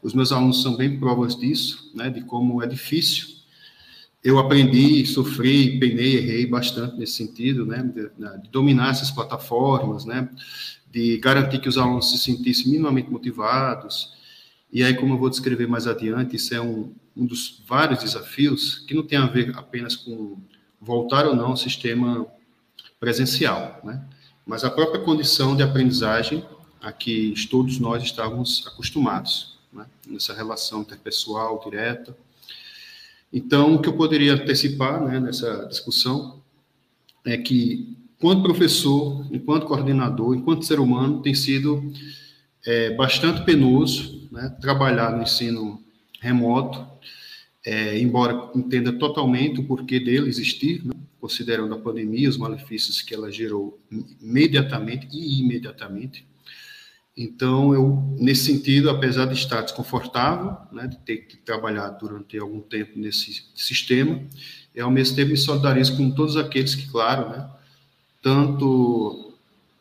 [0.03, 3.39] Os meus alunos são bem provas disso, né, de como é difícil.
[4.23, 10.29] Eu aprendi, sofri, penei, errei bastante nesse sentido, né, de, de dominar essas plataformas, né,
[10.93, 14.13] de garantir que os alunos se sentissem minimamente motivados.
[14.71, 18.79] E aí, como eu vou descrever mais adiante, isso é um, um dos vários desafios
[18.87, 20.39] que não tem a ver apenas com
[20.81, 22.27] voltar ou não ao sistema
[23.01, 24.03] presencial, né?
[24.47, 26.45] mas a própria condição de aprendizagem
[26.81, 29.87] a que todos nós estávamos acostumados, né?
[30.07, 32.17] nessa relação interpessoal direta.
[33.33, 36.41] Então, o que eu poderia antecipar né, nessa discussão
[37.27, 41.93] é que, enquanto professor, enquanto coordenador, enquanto ser humano, tem sido
[42.65, 45.83] é, bastante penoso né, trabalhar no ensino
[46.21, 46.87] remoto,
[47.69, 53.15] é, embora entenda totalmente o porquê dele existir, né, considerando a pandemia, os malefícios que
[53.15, 53.79] ela gerou
[54.23, 56.25] imediatamente e imediatamente.
[57.15, 62.61] Então, eu, nesse sentido, apesar de estar desconfortável, né, de ter que trabalhar durante algum
[62.63, 64.23] tempo nesse sistema,
[64.75, 67.51] eu, ao mesmo tempo, me solidarizo com todos aqueles que, claro, né,
[68.23, 69.35] tanto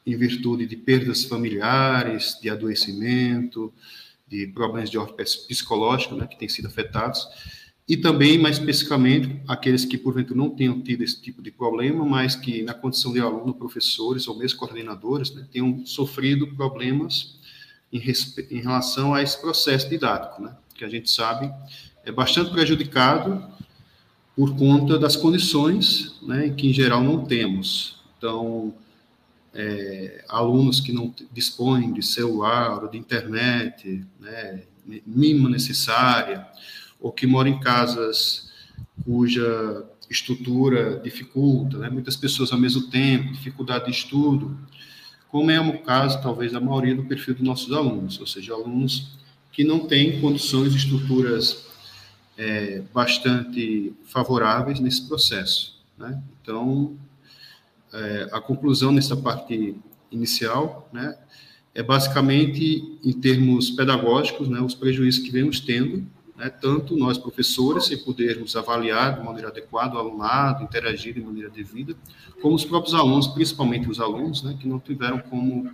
[0.06, 3.72] em virtude de perdas familiares, de adoecimento,
[4.28, 7.26] de problemas de ordem psicológica, né, que têm sido afetados,
[7.88, 12.36] e também, mais especificamente, aqueles que, porventura, não tenham tido esse tipo de problema, mas
[12.36, 17.40] que, na condição de aluno, professores ou mesmo coordenadores, né, tenham sofrido problemas
[17.92, 18.02] em,
[18.52, 21.50] em, relação a esse processo didático, né, que a gente sabe
[22.04, 23.42] é bastante prejudicado
[24.36, 28.02] por conta das condições né, que, em geral, não temos.
[28.18, 28.74] Então,
[29.54, 34.64] é, alunos que não dispõem de celular ou de internet, né,
[35.06, 36.46] mínima necessária,
[37.00, 38.52] ou que moram em casas
[39.04, 44.58] cuja estrutura dificulta, né, muitas pessoas ao mesmo tempo, dificuldade de estudo,
[45.30, 49.18] como é o caso, talvez, da maioria do perfil dos nossos alunos, ou seja, alunos
[49.52, 51.66] que não têm condições e estruturas
[52.38, 55.76] é, bastante favoráveis nesse processo.
[55.98, 56.22] Né?
[56.42, 56.96] Então,
[57.92, 59.76] é, a conclusão nessa parte
[60.12, 61.18] inicial, né,
[61.76, 66.08] é basicamente em termos pedagógicos, né, os prejuízos que vemos tendo,
[66.38, 71.50] né, tanto nós professores, sem podermos avaliar de maneira adequada o alunado, interagir de maneira
[71.50, 71.96] devida,
[72.42, 75.72] como os próprios alunos, principalmente os alunos, né, que não tiveram como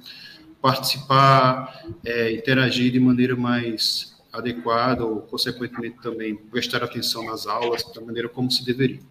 [0.62, 8.00] participar, é, interagir de maneira mais adequada ou, consequentemente, também prestar atenção nas aulas da
[8.00, 9.02] maneira como se deveria.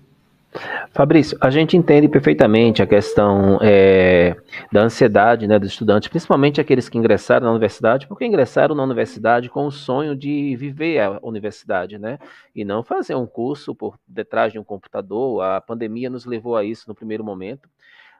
[0.92, 4.36] Fabrício, a gente entende perfeitamente a questão é,
[4.70, 9.48] da ansiedade né, dos estudantes, principalmente aqueles que ingressaram na universidade, porque ingressaram na universidade
[9.48, 12.18] com o sonho de viver a universidade, né?
[12.54, 15.42] E não fazer um curso por detrás de um computador.
[15.42, 17.68] A pandemia nos levou a isso no primeiro momento.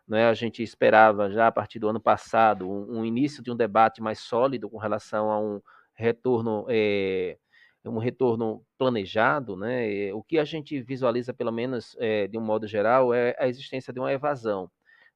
[0.09, 0.27] Né?
[0.27, 4.03] A gente esperava já a partir do ano passado um, um início de um debate
[4.03, 5.61] mais sólido com relação a um
[5.95, 7.37] retorno é,
[7.85, 10.13] um retorno planejado, né?
[10.13, 13.93] O que a gente visualiza, pelo menos é, de um modo geral, é a existência
[13.93, 14.71] de uma evasão.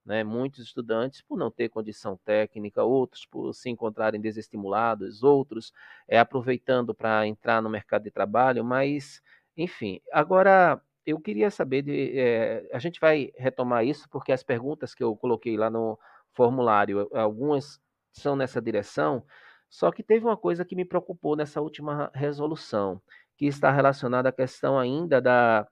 [0.04, 0.22] Né?
[0.22, 5.72] Muitos estudantes, por não ter condição técnica, outros por se encontrarem desestimulados, outros
[6.08, 9.20] é, aproveitando para entrar no mercado de trabalho, mas,
[9.56, 10.00] enfim.
[10.12, 15.02] Agora, eu queria saber, de, é, a gente vai retomar isso, porque as perguntas que
[15.02, 15.98] eu coloquei lá no
[16.32, 17.80] formulário, algumas
[18.12, 19.24] são nessa direção,
[19.68, 23.00] só que teve uma coisa que me preocupou nessa última resolução,
[23.36, 25.66] que está relacionada à questão ainda da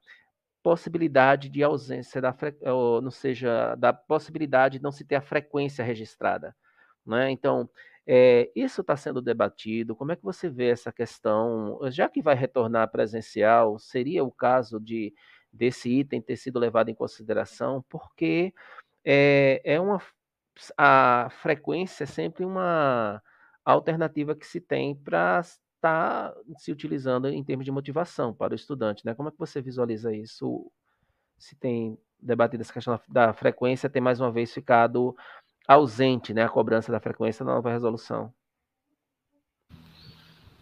[0.63, 2.35] possibilidade de ausência da
[2.73, 6.57] ou, não seja da possibilidade de não se ter a frequência registrada,
[7.07, 7.31] né?
[7.31, 7.69] Então
[8.07, 9.97] é, isso está sendo debatido.
[9.97, 11.79] Como é que você vê essa questão?
[11.91, 15.15] Já que vai retornar presencial, seria o caso de
[15.53, 17.85] desse item ter sido levado em consideração?
[17.89, 18.53] Porque
[19.05, 20.01] é, é uma
[20.79, 23.23] a frequência é sempre uma
[23.65, 28.57] alternativa que se tem para estar tá se utilizando em termos de motivação para o
[28.57, 29.15] estudante, né?
[29.15, 30.71] Como é que você visualiza isso?
[31.39, 35.15] Se tem debatido essa questão da frequência, tem mais uma vez ficado
[35.67, 38.33] ausente, né, a cobrança da frequência na nova resolução.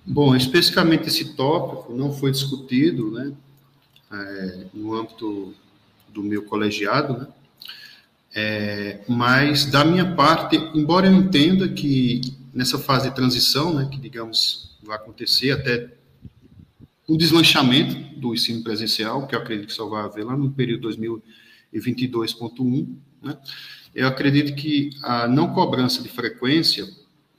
[0.05, 3.33] Bom, especificamente esse tópico não foi discutido, né,
[4.11, 5.55] é, no âmbito
[6.09, 7.29] do meu colegiado, né,
[8.35, 12.21] é, mas da minha parte, embora eu entenda que
[12.53, 15.89] nessa fase de transição, né, que digamos vai acontecer até
[17.09, 20.89] o desmanchamento do ensino presencial, que eu acredito que só vai haver lá no período
[20.89, 23.39] 2022.1, né,
[23.95, 26.89] eu acredito que a não cobrança de frequência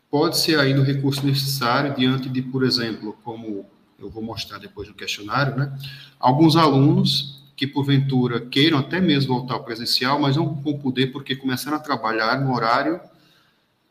[0.10, 3.65] pode ser ainda o recurso necessário diante de, por exemplo, como
[3.97, 5.76] eu vou mostrar depois no questionário, né,
[6.19, 11.36] alguns alunos que porventura queiram até mesmo voltar ao presencial, mas não vão poder porque
[11.36, 12.99] começaram a trabalhar no horário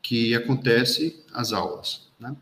[0.03, 2.09] que acontece as aulas.
[2.19, 2.35] Né?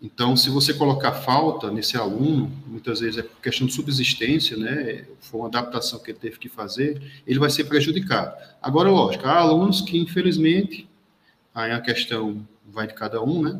[0.00, 5.06] Então, se você colocar falta nesse aluno, muitas vezes é questão de subsistência, né?
[5.18, 8.36] Foi uma adaptação que ele teve que fazer, ele vai ser prejudicado.
[8.60, 10.86] Agora, lógico, há alunos que, infelizmente,
[11.54, 13.58] aí a questão vai de cada um, né?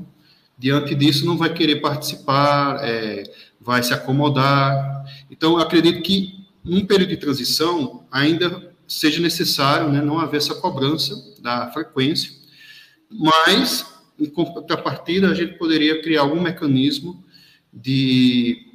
[0.59, 3.23] Diante disso, não vai querer participar, é,
[3.59, 5.05] vai se acomodar.
[5.31, 11.15] Então, acredito que, num período de transição, ainda seja necessário né, não haver essa cobrança
[11.41, 12.44] da frequência,
[13.17, 13.87] mas,
[14.19, 17.25] em contrapartida, a gente poderia criar algum mecanismo
[17.73, 18.67] de,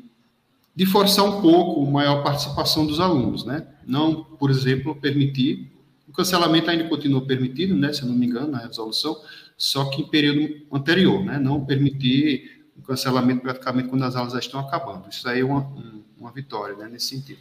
[0.73, 3.67] de forçar um pouco a maior participação dos alunos, né?
[3.85, 5.69] Não, por exemplo, permitir,
[6.07, 9.17] o cancelamento ainda continua permitido, né, se eu não me engano, na resolução,
[9.57, 11.37] só que em período anterior, né?
[11.37, 15.09] Não permitir o cancelamento praticamente quando as aulas já estão acabando.
[15.09, 15.69] Isso aí é uma,
[16.17, 17.39] uma vitória, né, nesse sentido.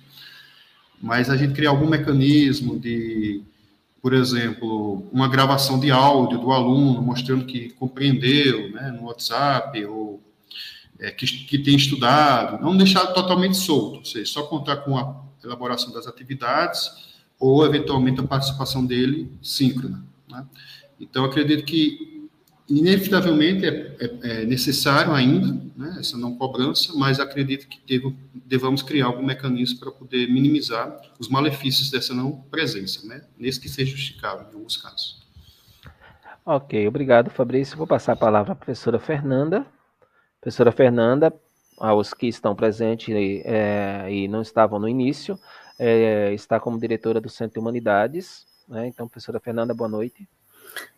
[1.00, 3.44] Mas a gente criar algum mecanismo de
[4.00, 10.22] por exemplo, uma gravação de áudio do aluno mostrando que compreendeu, né, no WhatsApp, ou
[10.98, 15.22] é, que, que tem estudado, não deixar totalmente solto, ou seja, só contar com a
[15.44, 20.04] elaboração das atividades ou, eventualmente, a participação dele síncrona.
[20.28, 20.44] Né?
[21.00, 22.17] Então, acredito que
[22.68, 28.14] inevitavelmente é, é, é, necessário ainda né, essa não cobrança, mas acredito que devo,
[28.46, 33.68] devamos criar algum mecanismo para poder minimizar os malefícios dessa não presença, né, nesse que
[33.68, 35.26] seja justificável em alguns casos.
[36.44, 37.76] Ok, obrigado, Fabrício.
[37.76, 39.66] Vou passar a palavra à professora Fernanda.
[40.40, 41.32] Professora Fernanda,
[41.76, 43.14] aos que estão presentes
[43.44, 45.38] é, e não estavam no início,
[45.78, 48.46] é, está como diretora do Centro de Humanidades.
[48.66, 48.86] Né?
[48.86, 50.26] Então, professora Fernanda, boa noite.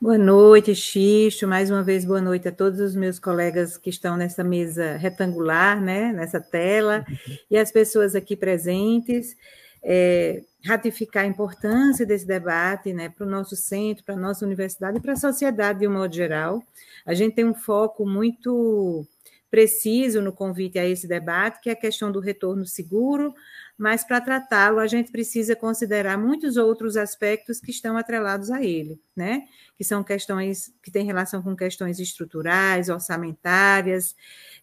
[0.00, 1.46] Boa noite, Xisto.
[1.46, 5.80] Mais uma vez, boa noite a todos os meus colegas que estão nessa mesa retangular,
[5.80, 7.04] né, nessa tela,
[7.50, 9.36] e as pessoas aqui presentes.
[9.82, 14.98] É, ratificar a importância desse debate né, para o nosso centro, para a nossa universidade
[14.98, 16.62] e para a sociedade de um modo geral.
[17.06, 19.06] A gente tem um foco muito
[19.50, 23.34] preciso no convite a esse debate, que é a questão do retorno seguro,
[23.76, 29.00] mas para tratá-lo a gente precisa considerar muitos outros aspectos que estão atrelados a ele,
[29.16, 29.44] né?
[29.76, 34.14] Que são questões que têm relação com questões estruturais, orçamentárias,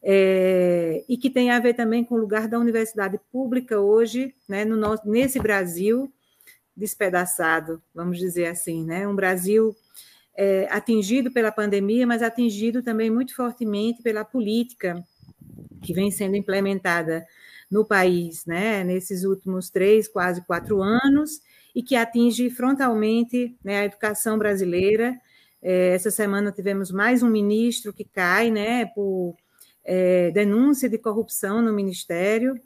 [0.01, 4.63] é, e que tem a ver também com o lugar da universidade pública hoje, né?
[4.63, 6.11] No nosso, nesse Brasil
[6.75, 9.07] despedaçado, vamos dizer assim, né?
[9.07, 9.75] Um Brasil
[10.37, 15.03] é, atingido pela pandemia, mas atingido também muito fortemente pela política
[15.81, 17.25] que vem sendo implementada
[17.69, 21.41] no país, né, nesses últimos três, quase quatro anos,
[21.75, 25.19] e que atinge frontalmente né, a educação brasileira.
[25.61, 29.35] É, essa semana tivemos mais um ministro que cai, né, por
[29.83, 32.59] é, denúncia de corrupção no ministério,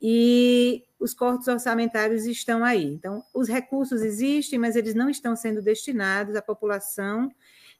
[0.00, 2.84] e os cortes orçamentários estão aí.
[2.84, 7.30] Então, os recursos existem, mas eles não estão sendo destinados à população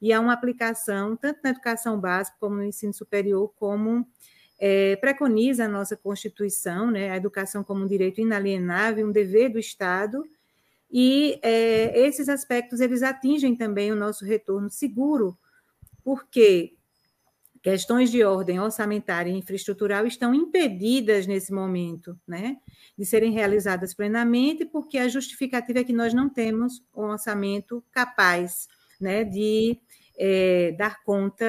[0.01, 4.07] e há uma aplicação, tanto na educação básica como no ensino superior, como
[4.59, 9.59] é, preconiza a nossa Constituição, né, a educação como um direito inalienável, um dever do
[9.59, 10.25] Estado,
[10.91, 15.37] e é, esses aspectos eles atingem também o nosso retorno seguro,
[16.03, 16.78] porque
[17.63, 22.57] questões de ordem orçamentária e infraestrutural estão impedidas nesse momento, né,
[22.97, 28.69] de serem realizadas plenamente, porque a justificativa é que nós não temos um orçamento capaz,
[29.01, 29.79] né, de
[30.19, 31.45] é, dar conta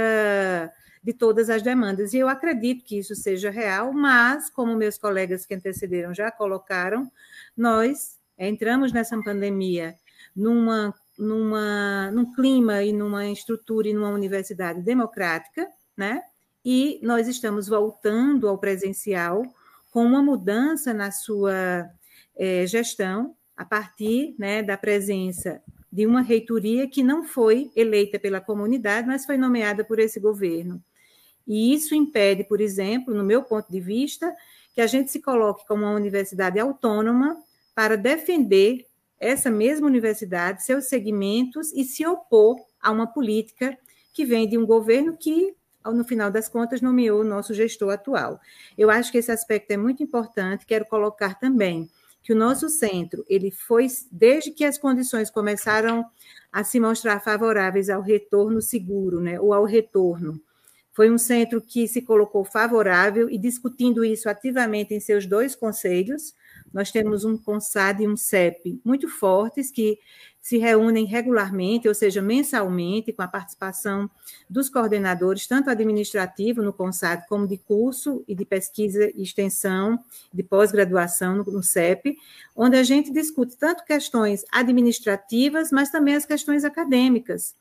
[1.04, 2.14] de todas as demandas.
[2.14, 7.10] E eu acredito que isso seja real, mas, como meus colegas que antecederam já colocaram,
[7.56, 9.96] nós entramos nessa pandemia
[10.36, 15.68] numa, numa, num clima e numa estrutura e numa universidade democrática,
[16.00, 16.24] né?
[16.64, 19.44] E nós estamos voltando ao presencial
[19.92, 21.90] com uma mudança na sua
[22.36, 28.40] é, gestão a partir né, da presença de uma reitoria que não foi eleita pela
[28.40, 30.82] comunidade, mas foi nomeada por esse governo.
[31.46, 34.34] E isso impede, por exemplo, no meu ponto de vista,
[34.74, 37.36] que a gente se coloque como uma universidade autônoma
[37.76, 38.86] para defender
[39.20, 43.78] essa mesma universidade, seus segmentos e se opor a uma política
[44.14, 45.56] que vem de um governo que,
[45.86, 48.40] no final das contas, nomeou o nosso gestor atual.
[48.78, 50.66] Eu acho que esse aspecto é muito importante.
[50.66, 51.90] Quero colocar também
[52.22, 56.06] que o nosso centro, ele foi, desde que as condições começaram
[56.52, 60.40] a se mostrar favoráveis ao retorno seguro, né, ou ao retorno,
[60.92, 66.34] foi um centro que se colocou favorável e discutindo isso ativamente em seus dois conselhos.
[66.74, 70.00] Nós temos um CONSAD e um CEP muito fortes que
[70.42, 74.10] se reúnem regularmente, ou seja, mensalmente, com a participação
[74.50, 80.00] dos coordenadores, tanto administrativo no CONSAD, como de curso e de pesquisa e extensão,
[80.34, 82.18] de pós-graduação no, CEP,
[82.56, 87.56] onde a gente discute tanto questões administrativas, mas também as questões acadêmicas.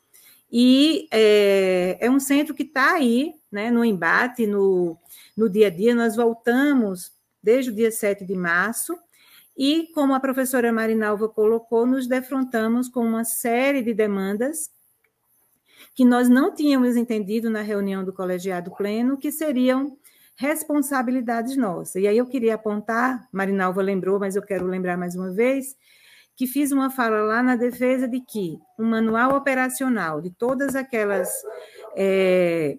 [0.51, 4.97] E é, é um centro que está aí, né, no embate, no,
[5.37, 5.95] no dia a dia.
[5.95, 7.13] Nós voltamos
[7.49, 8.95] desde o dia 7 de março,
[9.57, 14.71] e, como a professora Marinalva colocou, nos defrontamos com uma série de demandas
[15.95, 19.97] que nós não tínhamos entendido na reunião do colegiado pleno, que seriam
[20.37, 22.03] responsabilidades nossas.
[22.03, 25.75] E aí eu queria apontar, Marinalva lembrou, mas eu quero lembrar mais uma vez,
[26.37, 31.33] que fiz uma fala lá na defesa de que o manual operacional de todas aquelas
[31.97, 32.79] é,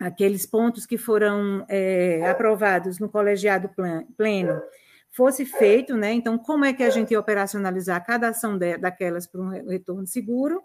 [0.00, 3.70] aqueles pontos que foram é, aprovados no colegiado
[4.16, 4.62] pleno
[5.10, 6.12] fosse feito, né?
[6.12, 10.06] Então, como é que a gente ia operacionalizar cada ação de, daquelas para um retorno
[10.06, 10.62] seguro?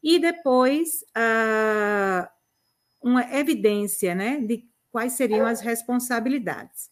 [0.00, 2.30] E depois, ah,
[3.02, 6.88] uma evidência, né, de quais seriam as responsabilidades.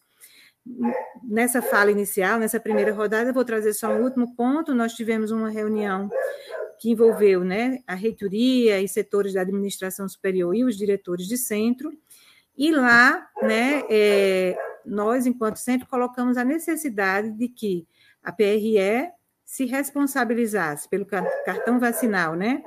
[1.23, 4.75] Nessa fala inicial, nessa primeira rodada, eu vou trazer só um último ponto.
[4.75, 6.09] Nós tivemos uma reunião
[6.79, 11.91] que envolveu né, a reitoria e setores da administração superior e os diretores de centro,
[12.57, 17.87] e lá né, é, nós, enquanto centro, colocamos a necessidade de que
[18.23, 19.11] a PRE
[19.45, 22.61] se responsabilizasse pelo cartão vacinal, né?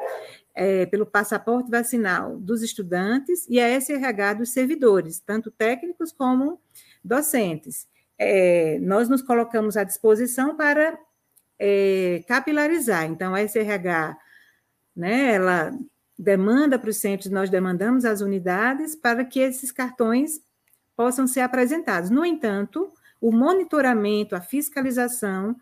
[0.54, 6.60] É, pelo passaporte vacinal dos estudantes e a SRH dos servidores, tanto técnicos como
[7.02, 7.86] docentes.
[8.18, 10.98] É, nós nos colocamos à disposição para
[11.64, 13.04] é, capilarizar.
[13.04, 14.18] Então, a SRH,
[14.96, 15.70] né, ela
[16.18, 20.40] demanda para os centros, nós demandamos as unidades para que esses cartões
[20.96, 22.10] possam ser apresentados.
[22.10, 25.54] No entanto, o monitoramento, a fiscalização,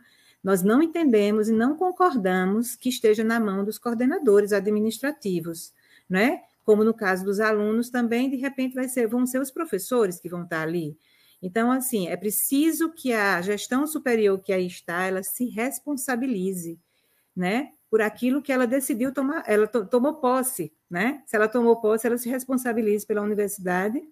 [0.42, 5.74] nós não entendemos e não concordamos que esteja na mão dos coordenadores administrativos,
[6.08, 6.40] né?
[6.64, 10.30] Como no caso dos alunos também, de repente vai ser, vão ser os professores que
[10.30, 10.96] vão estar ali.
[11.42, 16.78] Então, assim, é preciso que a gestão superior que aí está, ela se responsabilize,
[17.34, 17.70] né?
[17.90, 21.22] Por aquilo que ela decidiu tomar, ela to, tomou posse, né?
[21.26, 24.02] Se ela tomou posse, ela se responsabilize pela universidade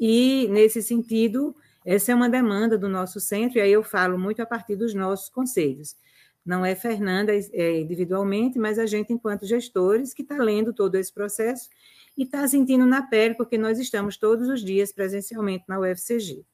[0.00, 1.54] e, nesse sentido,
[1.84, 4.94] essa é uma demanda do nosso centro, e aí eu falo muito a partir dos
[4.94, 5.96] nossos conselhos.
[6.44, 11.12] Não é Fernanda é, individualmente, mas a gente, enquanto gestores, que está lendo todo esse
[11.12, 11.68] processo
[12.16, 16.44] e está sentindo na pele, porque nós estamos todos os dias presencialmente na UFCG.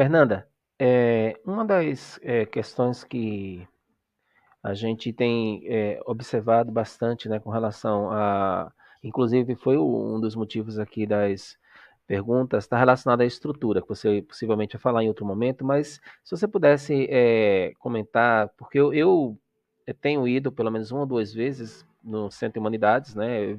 [0.00, 0.48] Fernanda,
[0.78, 3.68] é, uma das é, questões que
[4.62, 8.72] a gente tem é, observado bastante né, com relação a
[9.02, 11.58] Inclusive, foi um dos motivos aqui das
[12.06, 16.30] perguntas, está relacionado à estrutura, que você possivelmente vai falar em outro momento, mas se
[16.34, 19.38] você pudesse é, comentar, porque eu, eu,
[20.00, 23.54] tenho ido pelo menos uma ou duas vezes no Centro de Humanidades, né?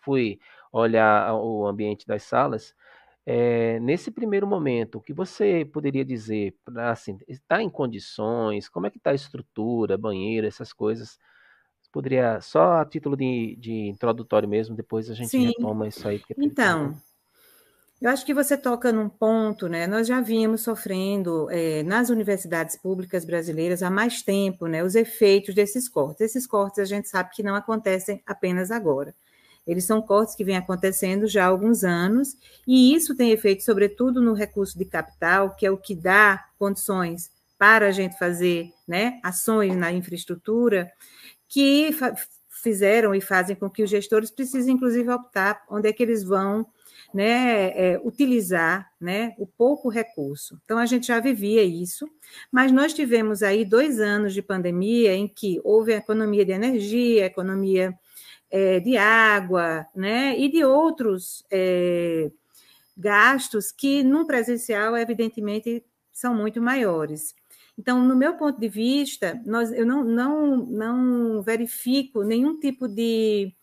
[0.00, 0.38] Fui
[0.72, 2.74] olhar o ambiente das salas
[3.24, 8.68] É, nesse primeiro momento, o que você poderia dizer para assim, está em condições?
[8.68, 11.18] Como é que está a estrutura, banheiro, essas coisas?
[11.92, 15.46] Poderia só a título de, de introdutório mesmo, depois a gente Sim.
[15.46, 16.20] retoma isso aí.
[16.38, 16.96] Então,
[18.00, 19.86] eu acho que você toca num ponto, né?
[19.86, 24.82] Nós já vínhamos sofrendo é, nas universidades públicas brasileiras há mais tempo, né?
[24.82, 26.22] Os efeitos desses cortes.
[26.22, 29.14] Esses cortes a gente sabe que não acontecem apenas agora.
[29.66, 32.36] Eles são cortes que vêm acontecendo já há alguns anos,
[32.66, 37.30] e isso tem efeito, sobretudo, no recurso de capital, que é o que dá condições
[37.58, 40.90] para a gente fazer né, ações na infraestrutura,
[41.48, 41.90] que
[42.48, 46.66] fizeram e fazem com que os gestores precisem, inclusive, optar onde é que eles vão
[47.12, 50.58] né, é, utilizar né, o pouco recurso.
[50.64, 52.08] Então, a gente já vivia isso,
[52.50, 57.24] mas nós tivemos aí dois anos de pandemia em que houve a economia de energia,
[57.24, 57.94] a economia
[58.52, 62.30] é, de água, né, e de outros é,
[62.94, 65.82] gastos que, no presencial, evidentemente,
[66.12, 67.34] são muito maiores.
[67.78, 73.54] Então, no meu ponto de vista, nós, eu não, não, não verifico nenhum tipo de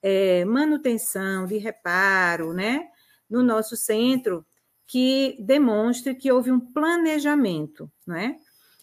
[0.00, 2.88] é, manutenção, de reparo, né,
[3.28, 4.46] no nosso centro
[4.86, 8.36] que demonstre que houve um planejamento, né?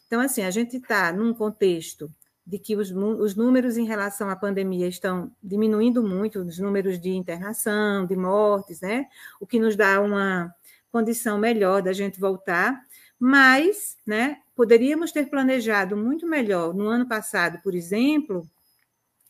[0.05, 2.11] Então, assim, a gente está num contexto
[2.45, 7.09] de que os, os números em relação à pandemia estão diminuindo muito, os números de
[7.11, 9.07] internação, de mortes, né?
[9.39, 10.53] O que nos dá uma
[10.91, 12.79] condição melhor da gente voltar,
[13.17, 18.47] mas, né, poderíamos ter planejado muito melhor no ano passado, por exemplo,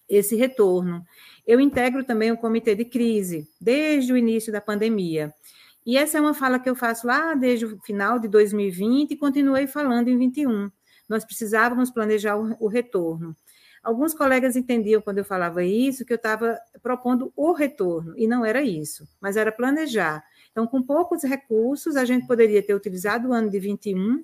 [0.09, 1.05] esse retorno.
[1.45, 5.33] Eu integro também o comitê de crise desde o início da pandemia.
[5.85, 9.17] E essa é uma fala que eu faço lá desde o final de 2020 e
[9.17, 10.69] continuei falando em 21
[11.07, 13.35] nós precisávamos planejar o, retorno.
[13.83, 18.45] Alguns colegas entendiam quando eu falava isso que eu estava propondo o retorno, e não
[18.45, 20.23] era isso, mas era planejar.
[20.51, 24.23] Então, com poucos recursos, a gente poderia ter utilizado o ano de 21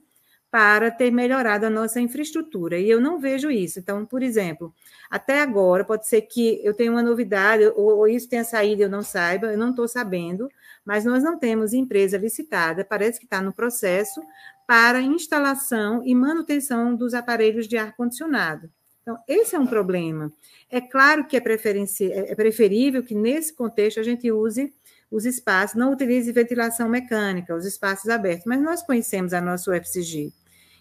[0.51, 3.79] para ter melhorado a nossa infraestrutura, e eu não vejo isso.
[3.79, 4.73] Então, por exemplo,
[5.09, 8.89] até agora, pode ser que eu tenha uma novidade, ou, ou isso tenha saído, eu
[8.89, 10.49] não saiba, eu não estou sabendo,
[10.83, 14.21] mas nós não temos empresa licitada, parece que está no processo,
[14.65, 18.69] para instalação e manutenção dos aparelhos de ar-condicionado.
[19.01, 20.31] Então, esse é um problema.
[20.69, 24.71] É claro que é, é preferível que, nesse contexto, a gente use
[25.11, 30.31] os espaços, não utilize ventilação mecânica, os espaços abertos, mas nós conhecemos a nossa UFCG.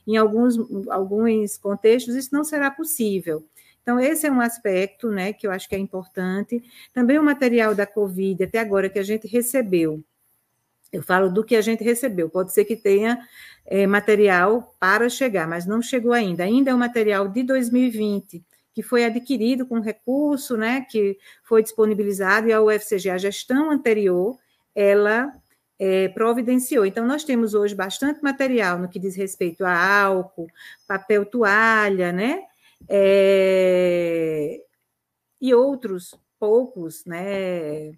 [0.06, 0.56] Em alguns,
[0.90, 3.44] alguns contextos, isso não será possível.
[3.82, 6.62] Então, esse é um aspecto né, que eu acho que é importante.
[6.92, 10.04] Também o material da Covid, até agora, que a gente recebeu.
[10.92, 12.28] Eu falo do que a gente recebeu.
[12.28, 13.18] Pode ser que tenha
[13.66, 16.44] é, material para chegar, mas não chegou ainda.
[16.44, 18.44] Ainda é um material de 2020,
[18.78, 24.38] que foi adquirido com recurso, né, que foi disponibilizado, e a UFCG, a gestão anterior,
[24.72, 25.34] ela
[25.80, 26.86] é, providenciou.
[26.86, 30.46] Então, nós temos hoje bastante material no que diz respeito a álcool,
[30.86, 32.44] papel toalha, né,
[32.88, 34.60] é,
[35.40, 37.90] e outros poucos, né,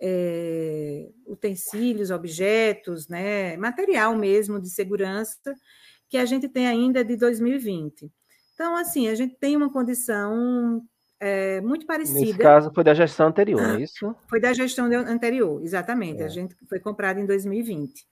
[0.00, 5.56] é, utensílios, objetos, né, material mesmo de segurança
[6.08, 8.12] que a gente tem ainda de 2020.
[8.60, 10.82] Então, assim, a gente tem uma condição
[11.18, 12.20] é, muito parecida.
[12.20, 14.14] Nesse caso, foi da gestão anterior, é isso?
[14.28, 16.20] Foi da gestão anterior, exatamente.
[16.20, 16.26] É.
[16.26, 18.06] A gente foi comprado em 2020,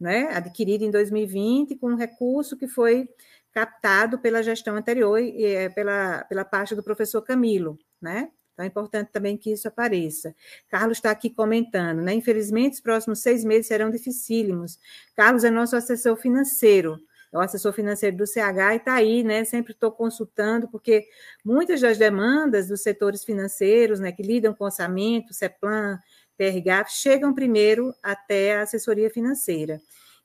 [0.00, 0.28] né?
[0.34, 3.08] adquirido em 2020 com um recurso que foi
[3.52, 8.28] captado pela gestão anterior e é, pela, pela parte do professor Camilo, né?
[8.54, 10.34] Então, é importante também que isso apareça.
[10.68, 12.12] Carlos está aqui comentando, né?
[12.12, 14.80] Infelizmente, os próximos seis meses serão dificílimos.
[15.14, 16.98] Carlos é nosso assessor financeiro,
[17.32, 19.44] é o assessor financeiro do CH e está aí, né?
[19.44, 21.06] Sempre estou consultando, porque
[21.44, 25.98] muitas das demandas dos setores financeiros, né, que lidam com orçamento, CEPLAN,
[26.36, 29.80] PRGAF, chegam primeiro até a assessoria financeira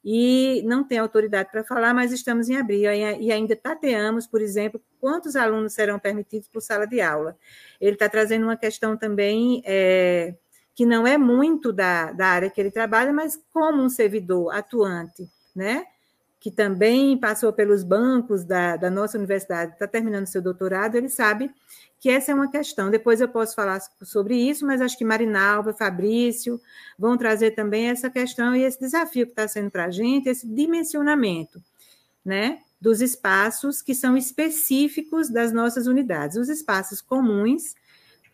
[0.09, 4.81] e não tem autoridade para falar, mas estamos em abril e ainda tateamos, por exemplo,
[5.01, 7.37] quantos alunos serão permitidos por sala de aula.
[7.79, 10.33] Ele está trazendo uma questão também é,
[10.73, 15.27] que não é muito da, da área que ele trabalha, mas como um servidor atuante,
[15.53, 15.83] né?
[16.47, 21.51] Que também passou pelos bancos da, da nossa universidade, está terminando seu doutorado, ele sabe
[21.99, 22.89] que essa é uma questão.
[22.89, 26.57] Depois eu posso falar sobre isso, mas acho que Marinalva, Fabrício
[26.97, 30.47] vão trazer também essa questão e esse desafio que está sendo para a gente, esse
[30.47, 31.61] dimensionamento,
[32.23, 32.59] né?
[32.79, 36.37] Dos espaços que são específicos das nossas unidades.
[36.37, 37.75] Os espaços comuns,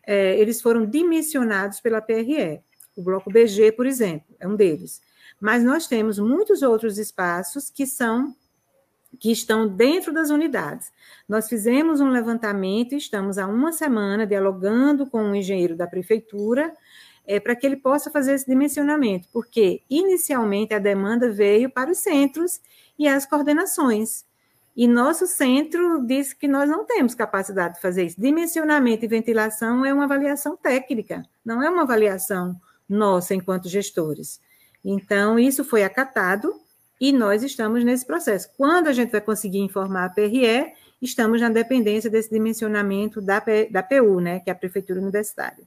[0.06, 2.62] é, eles foram dimensionados pela PRE.
[2.96, 5.02] O bloco BG, por exemplo, é um deles.
[5.44, 8.34] Mas nós temos muitos outros espaços que são
[9.20, 10.90] que estão dentro das unidades.
[11.28, 16.74] Nós fizemos um levantamento, estamos há uma semana dialogando com o um engenheiro da prefeitura,
[17.28, 21.98] é, para que ele possa fazer esse dimensionamento, porque inicialmente a demanda veio para os
[21.98, 22.62] centros
[22.98, 24.26] e as coordenações.
[24.78, 28.20] E nosso centro disse que nós não temos capacidade de fazer isso.
[28.20, 32.56] Dimensionamento e ventilação é uma avaliação técnica, não é uma avaliação
[32.88, 34.40] nossa enquanto gestores.
[34.84, 36.54] Então, isso foi acatado
[37.00, 38.50] e nós estamos nesse processo.
[38.58, 43.84] Quando a gente vai conseguir informar a PRE, estamos na dependência desse dimensionamento da, da
[43.84, 45.64] PU, né, que é a Prefeitura Universitária.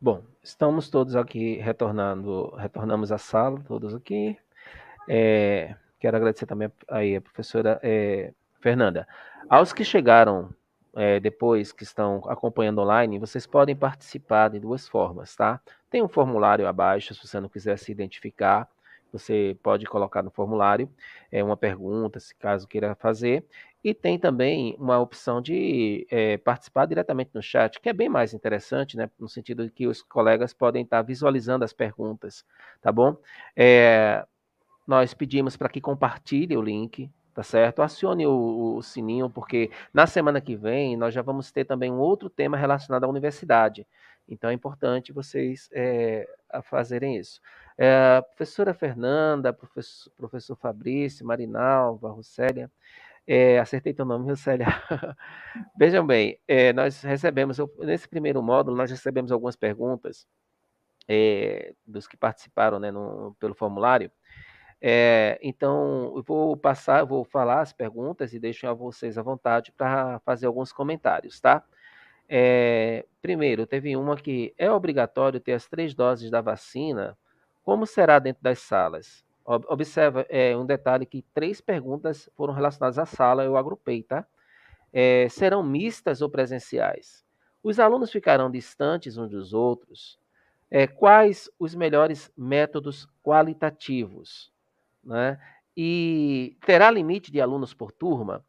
[0.00, 4.36] Bom, estamos todos aqui retornando, retornamos à sala, todos aqui.
[5.08, 9.08] É, quero agradecer também aí a professora é, Fernanda.
[9.48, 10.50] Aos que chegaram
[10.94, 15.60] é, depois, que estão acompanhando online, vocês podem participar de duas formas, tá?
[15.94, 18.68] Tem um formulário abaixo, se você não quiser se identificar,
[19.12, 20.90] você pode colocar no formulário
[21.30, 23.44] é, uma pergunta, se caso queira fazer.
[23.84, 28.34] E tem também uma opção de é, participar diretamente no chat, que é bem mais
[28.34, 29.08] interessante, né?
[29.20, 32.44] No sentido de que os colegas podem estar visualizando as perguntas,
[32.82, 33.16] tá bom?
[33.56, 34.26] É,
[34.84, 37.82] nós pedimos para que compartilhe o link, tá certo?
[37.82, 41.98] Acione o, o, sininho, porque na semana que vem nós já vamos ter também um
[41.98, 43.86] outro tema relacionado à universidade.
[44.28, 46.26] Então é importante vocês é,
[46.62, 47.40] fazerem isso.
[47.76, 52.70] É, professora Fernanda, professor, professor Fabrício, Marinalva, Russélia,
[53.26, 54.66] é, acertei teu nome, Russélia.
[55.78, 60.26] Vejam bem, é, nós recebemos, nesse primeiro módulo, nós recebemos algumas perguntas
[61.86, 64.10] dos que participaram né, no, pelo formulário.
[64.80, 69.22] É, então, eu vou passar, eu vou falar as perguntas e deixo a vocês à
[69.22, 71.64] vontade para fazer alguns comentários, tá?
[72.28, 77.16] É, primeiro, teve uma que é obrigatório ter as três doses da vacina
[77.64, 79.24] como será dentro das salas?
[79.46, 84.26] Observa é, um detalhe que três perguntas foram relacionadas à sala, eu agrupei, tá?
[84.92, 87.24] É, serão mistas ou presenciais?
[87.62, 90.18] Os alunos ficarão distantes uns dos outros?
[90.70, 94.52] É, quais os melhores métodos qualitativos?
[95.02, 95.38] Né?
[95.76, 98.44] E terá limite de alunos por turma?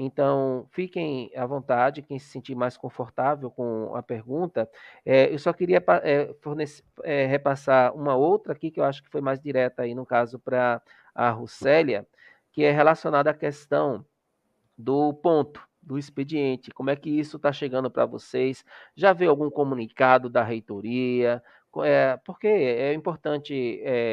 [0.00, 4.70] Então, fiquem à vontade, quem se sentir mais confortável com a pergunta.
[5.04, 9.10] É, eu só queria é, fornecer, é, repassar uma outra aqui, que eu acho que
[9.10, 10.80] foi mais direta aí, no caso, para
[11.12, 12.06] a Russélia,
[12.52, 14.06] que é relacionada à questão
[14.76, 16.70] do ponto, do expediente.
[16.70, 18.64] Como é que isso está chegando para vocês?
[18.94, 21.42] Já veio algum comunicado da reitoria?
[22.24, 23.52] Porque é importante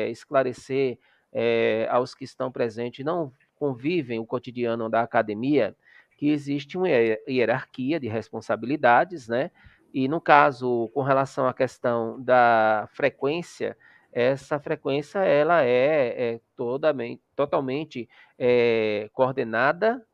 [0.09, 0.97] esclarecer
[1.31, 5.75] é, aos que estão presentes, não convivem o cotidiano da academia,
[6.17, 9.51] que existe uma hierarquia de responsabilidades, né?
[9.93, 13.77] E no caso, com relação à questão da frequência,
[14.11, 20.05] essa frequência ela é, é totalmente, totalmente é, coordenada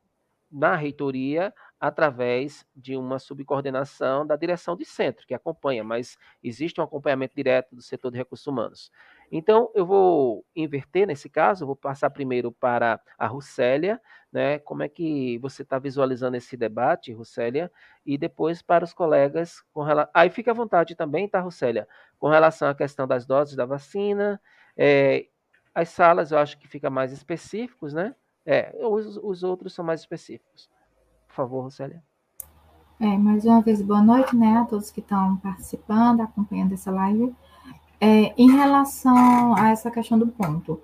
[0.50, 1.52] na reitoria
[1.82, 7.74] através de uma subcoordenação da direção de centro, que acompanha, mas existe um acompanhamento direto
[7.74, 8.88] do setor de recursos humanos.
[9.32, 14.00] Então, eu vou inverter nesse caso, vou passar primeiro para a Russélia,
[14.32, 14.60] né?
[14.60, 17.68] Como é que você está visualizando esse debate, Russélia?
[18.06, 20.12] E depois para os colegas com relação.
[20.14, 21.88] Aí fica à vontade também, tá, Russélia?
[22.16, 24.40] Com relação à questão das doses da vacina,
[24.76, 25.26] é,
[25.74, 28.14] as salas eu acho que fica mais específicos, né?
[28.46, 30.70] É, os, os outros são mais específicos.
[31.32, 32.02] Por favor, Russélia.
[33.00, 37.34] É, mais uma vez, boa noite, né, a todos que estão participando, acompanhando essa live.
[37.98, 40.78] É, em relação a essa questão do ponto,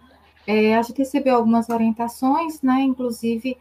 [0.47, 3.59] é, a gente recebeu algumas orientações, né, inclusive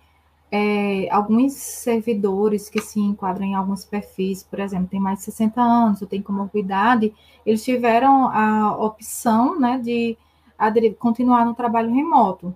[0.49, 5.61] é, alguns servidores que se enquadram em alguns perfis, por exemplo, tem mais de 60
[5.61, 7.13] anos, ou tem comorbidade,
[7.45, 10.17] eles tiveram a opção né, de
[10.57, 12.55] aderir, continuar no trabalho remoto.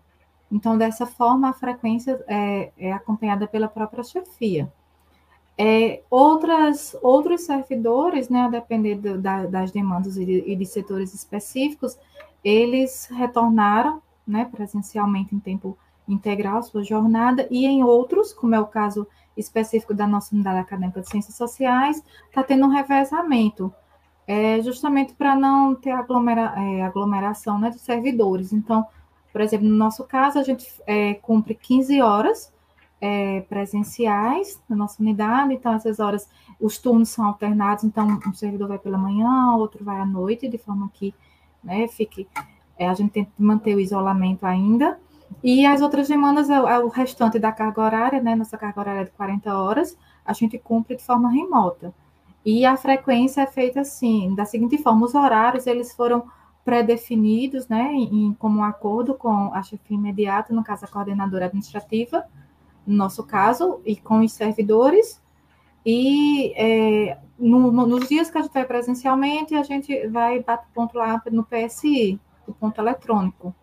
[0.51, 4.71] Então, dessa forma, a frequência é, é acompanhada pela própria chefia.
[5.57, 10.65] É, outras, outros servidores, né, a depender do, da, das demandas e de, e de,
[10.65, 11.97] setores específicos,
[12.43, 15.77] eles retornaram né, presencialmente em tempo
[16.07, 21.01] integral sua jornada, e em outros, como é o caso específico da nossa unidade acadêmica
[21.01, 23.73] de ciências sociais, está tendo um revezamento,
[24.27, 28.51] é, justamente para não ter aglomera, é, aglomeração né, de servidores.
[28.51, 28.85] Então,
[29.31, 32.51] por exemplo, no nosso caso, a gente é, cumpre 15 horas
[33.01, 36.29] é, presenciais na nossa unidade, então essas horas,
[36.59, 40.57] os turnos são alternados, então um servidor vai pela manhã, outro vai à noite, de
[40.59, 41.13] forma que
[41.63, 42.27] né, fique,
[42.77, 44.99] é, a gente tenta manter o isolamento ainda,
[45.43, 49.01] e as outras demandas, é, é o restante da carga horária, né, nossa carga horária
[49.01, 51.93] é de 40 horas, a gente cumpre de forma remota.
[52.45, 56.23] E a frequência é feita assim, da seguinte forma, os horários, eles foram
[56.65, 62.25] pré-definidos, né, em, como um acordo com a chefia imediata, no caso a coordenadora administrativa,
[62.85, 65.21] no nosso caso, e com os servidores,
[65.85, 70.97] E é, no, nos dias que a gente vai presencialmente, a gente vai bater ponto
[70.97, 73.53] lá no PSI, o ponto eletrônico.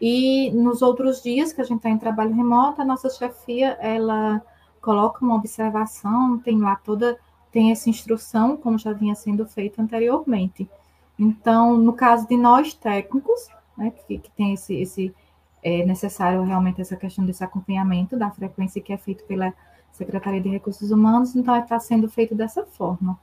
[0.00, 4.42] E nos outros dias que a gente está em trabalho remoto, a nossa chefia, ela
[4.80, 7.18] coloca uma observação, tem lá toda,
[7.50, 10.68] tem essa instrução, como já vinha sendo feito anteriormente.
[11.18, 15.14] Então, no caso de nós técnicos, né, que, que tem esse, esse
[15.62, 19.52] é necessário realmente essa questão desse acompanhamento da frequência que é feito pela
[19.90, 23.18] Secretaria de Recursos Humanos, então está sendo feito dessa forma.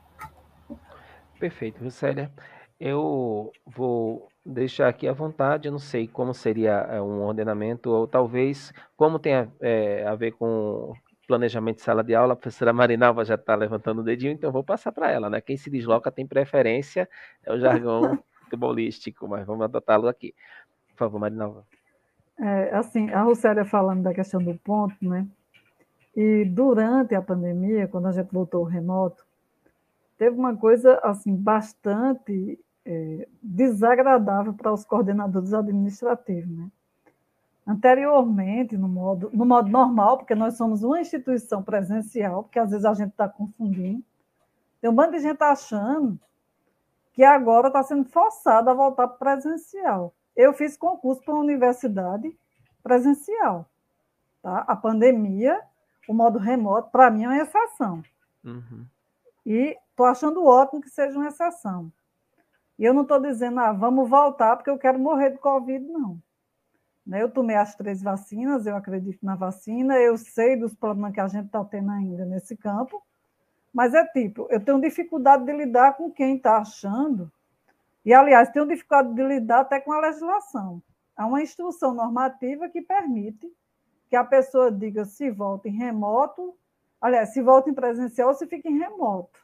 [1.40, 2.32] Perfeito, Lucélia.
[2.80, 8.08] Eu vou deixar aqui à vontade, eu não sei como seria é, um ordenamento, ou
[8.08, 10.94] talvez como tem a, é, a ver com
[11.28, 14.64] planejamento de sala de aula, a professora Marinalva já está levantando o dedinho, então vou
[14.64, 15.42] passar para ela, né?
[15.42, 17.10] Quem se desloca tem preferência,
[17.44, 20.34] é o jargão futebolístico, mas vamos adotá-lo aqui.
[20.90, 21.66] Por favor, Marinalva.
[22.40, 25.28] É, assim, a Rossélia falando da questão do ponto, né?
[26.16, 29.26] E durante a pandemia, quando a gente voltou remoto,
[30.18, 36.70] teve uma coisa assim bastante é, desagradável para os coordenadores administrativos, né?
[37.66, 42.86] Anteriormente, no modo, no modo normal, porque nós somos uma instituição presencial, porque às vezes
[42.86, 44.04] a gente está confundindo,
[44.82, 46.20] tem um bando de gente achando
[47.14, 50.14] que agora está sendo forçado a voltar para presencial.
[50.36, 52.36] Eu fiz concurso para uma universidade
[52.82, 53.66] presencial.
[54.42, 54.60] Tá?
[54.68, 55.62] A pandemia,
[56.08, 58.04] o modo remoto, para mim é uma exceção.
[58.44, 58.86] Uhum.
[59.46, 61.92] E estou achando ótimo que seja uma exceção.
[62.78, 66.20] E eu não estou dizendo, ah, vamos voltar porque eu quero morrer de Covid, não.
[67.06, 71.20] Né, eu tomei as três vacinas, eu acredito na vacina, eu sei dos problemas que
[71.20, 73.04] a gente está tendo ainda nesse campo,
[73.74, 77.32] mas é tipo, eu tenho dificuldade de lidar com quem está achando,
[78.06, 80.82] e aliás, tenho dificuldade de lidar até com a legislação.
[81.16, 83.52] Há uma instrução normativa que permite
[84.10, 86.56] que a pessoa diga se volta em remoto,
[87.00, 89.40] aliás, se volta em presencial ou se fica em remoto.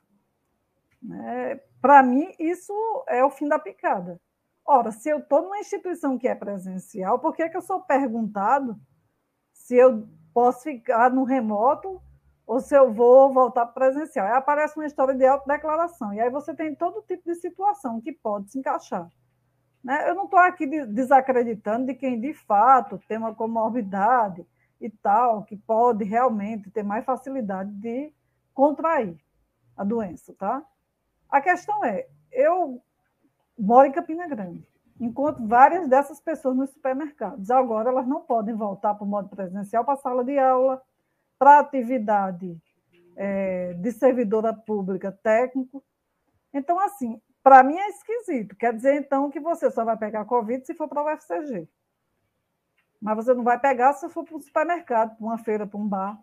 [1.01, 1.59] Né?
[1.81, 2.73] Para mim, isso
[3.07, 4.19] é o fim da picada.
[4.65, 8.79] Ora, se eu estou numa instituição que é presencial, por que, que eu sou perguntado
[9.53, 12.01] se eu posso ficar no remoto
[12.45, 14.27] ou se eu vou voltar para presencial?
[14.27, 18.11] Aí aparece uma história de autodeclaração, e aí você tem todo tipo de situação que
[18.11, 19.09] pode se encaixar.
[19.83, 20.09] Né?
[20.09, 24.45] Eu não estou aqui desacreditando de quem de fato tem uma comorbidade
[24.79, 28.13] e tal, que pode realmente ter mais facilidade de
[28.53, 29.17] contrair
[29.75, 30.63] a doença, tá?
[31.29, 32.81] A questão é, eu
[33.59, 34.65] moro em Campina Grande,
[34.99, 37.51] encontro várias dessas pessoas nos supermercados.
[37.51, 40.81] Agora elas não podem voltar para o modo presencial, para a sala de aula,
[41.37, 42.57] para atividade
[43.15, 45.83] é, de servidora pública técnico.
[46.53, 48.55] Então, assim, para mim é esquisito.
[48.55, 51.67] Quer dizer, então, que você só vai pegar Covid se for para o UFCG.
[53.01, 55.87] Mas você não vai pegar se for para um supermercado, para uma feira, para um
[55.87, 56.21] bar.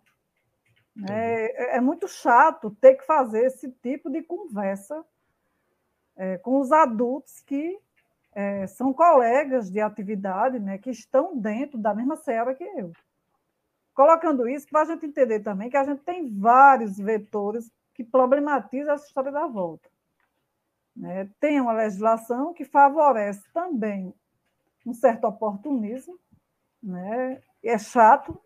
[1.10, 5.04] É, é, muito chato ter que fazer esse tipo de conversa
[6.16, 7.78] é, com os adultos que
[8.34, 12.92] é, são colegas de atividade, né, que estão dentro da mesma seara que eu.
[13.94, 18.92] Colocando isso para a gente entender também que a gente tem vários vetores que problematizam
[18.92, 19.88] essa história da volta.
[20.94, 21.30] Né?
[21.40, 24.14] Tem uma legislação que favorece também
[24.84, 26.18] um certo oportunismo,
[26.82, 27.40] né?
[27.64, 28.38] é chato,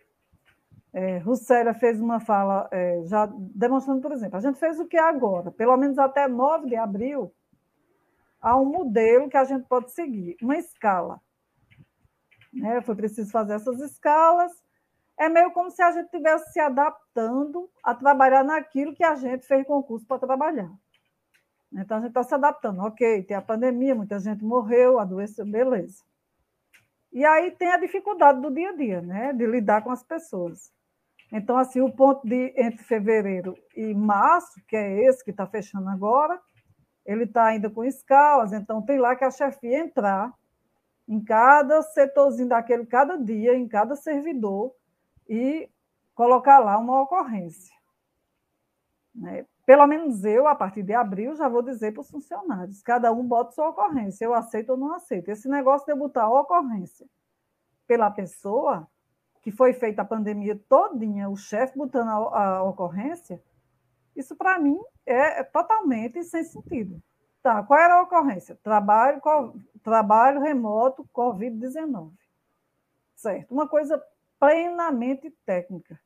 [0.93, 4.97] é, Russélia fez uma fala é, já demonstrando, por exemplo, a gente fez o que
[4.97, 7.33] é agora, pelo menos até 9 de abril,
[8.41, 11.21] há um modelo que a gente pode seguir, uma escala.
[12.53, 12.81] Né?
[12.83, 14.53] Foi preciso fazer essas escalas.
[15.19, 19.47] É meio como se a gente estivesse se adaptando a trabalhar naquilo que a gente
[19.47, 20.71] fez concurso para trabalhar.
[21.73, 22.81] Então, a gente está se adaptando.
[22.81, 26.03] Ok, tem a pandemia, muita gente morreu, adoeceu, beleza.
[27.13, 29.33] E aí tem a dificuldade do dia a dia, né?
[29.33, 30.73] De lidar com as pessoas.
[31.33, 35.89] Então, assim, o ponto de entre fevereiro e março, que é esse que está fechando
[35.89, 36.41] agora,
[37.05, 40.33] ele está ainda com escalas, então tem lá que a chefia entrar
[41.09, 44.73] em cada setorzinho daquele, cada dia, em cada servidor,
[45.29, 45.69] e
[46.15, 47.75] colocar lá uma ocorrência.
[49.15, 49.45] Né?
[49.67, 53.27] Pelo menos eu, a partir de abril, já vou dizer para os funcionários: cada um
[53.27, 55.29] bota sua ocorrência, eu aceito ou não aceito.
[55.29, 57.07] Esse negócio de eu botar a ocorrência
[57.87, 58.87] pela pessoa,
[59.43, 63.43] que foi feita a pandemia todinha, o chefe botando a, a ocorrência,
[64.15, 67.03] isso para mim é, é, totalmente sem sentido.
[67.43, 68.59] Tá, qual era a ocorrência?
[68.63, 72.13] Trabalho, co, trabalho remoto Covid-19.
[73.17, 74.03] Certo, uma coisa
[74.39, 75.99] plenamente técnica.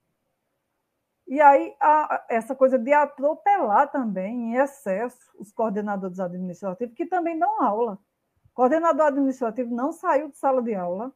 [1.26, 7.38] E aí, a, essa coisa de atropelar também, em excesso, os coordenadores administrativos, que também
[7.38, 7.98] dão aula.
[8.46, 11.12] O coordenador administrativo não saiu de sala de aula,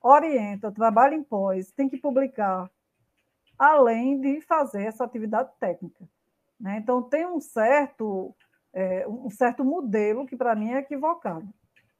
[0.00, 2.70] orienta, trabalha em pós, tem que publicar,
[3.62, 6.04] além de fazer essa atividade técnica.
[6.58, 6.78] Né?
[6.78, 8.34] Então, tem um certo,
[8.72, 11.48] é, um certo modelo que, para mim, é equivocado.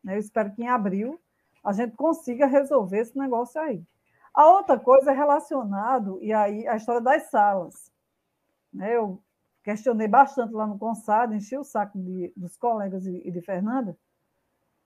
[0.03, 0.17] Né?
[0.17, 1.21] Eu espero que em abril
[1.63, 3.81] a gente consiga resolver esse negócio aí.
[4.35, 7.93] A outra coisa é relacionado, e aí a história das salas.
[8.73, 8.97] Né?
[8.97, 9.23] Eu
[9.63, 13.97] questionei bastante lá no Consado, enchi o saco de, dos colegas e, e de Fernanda,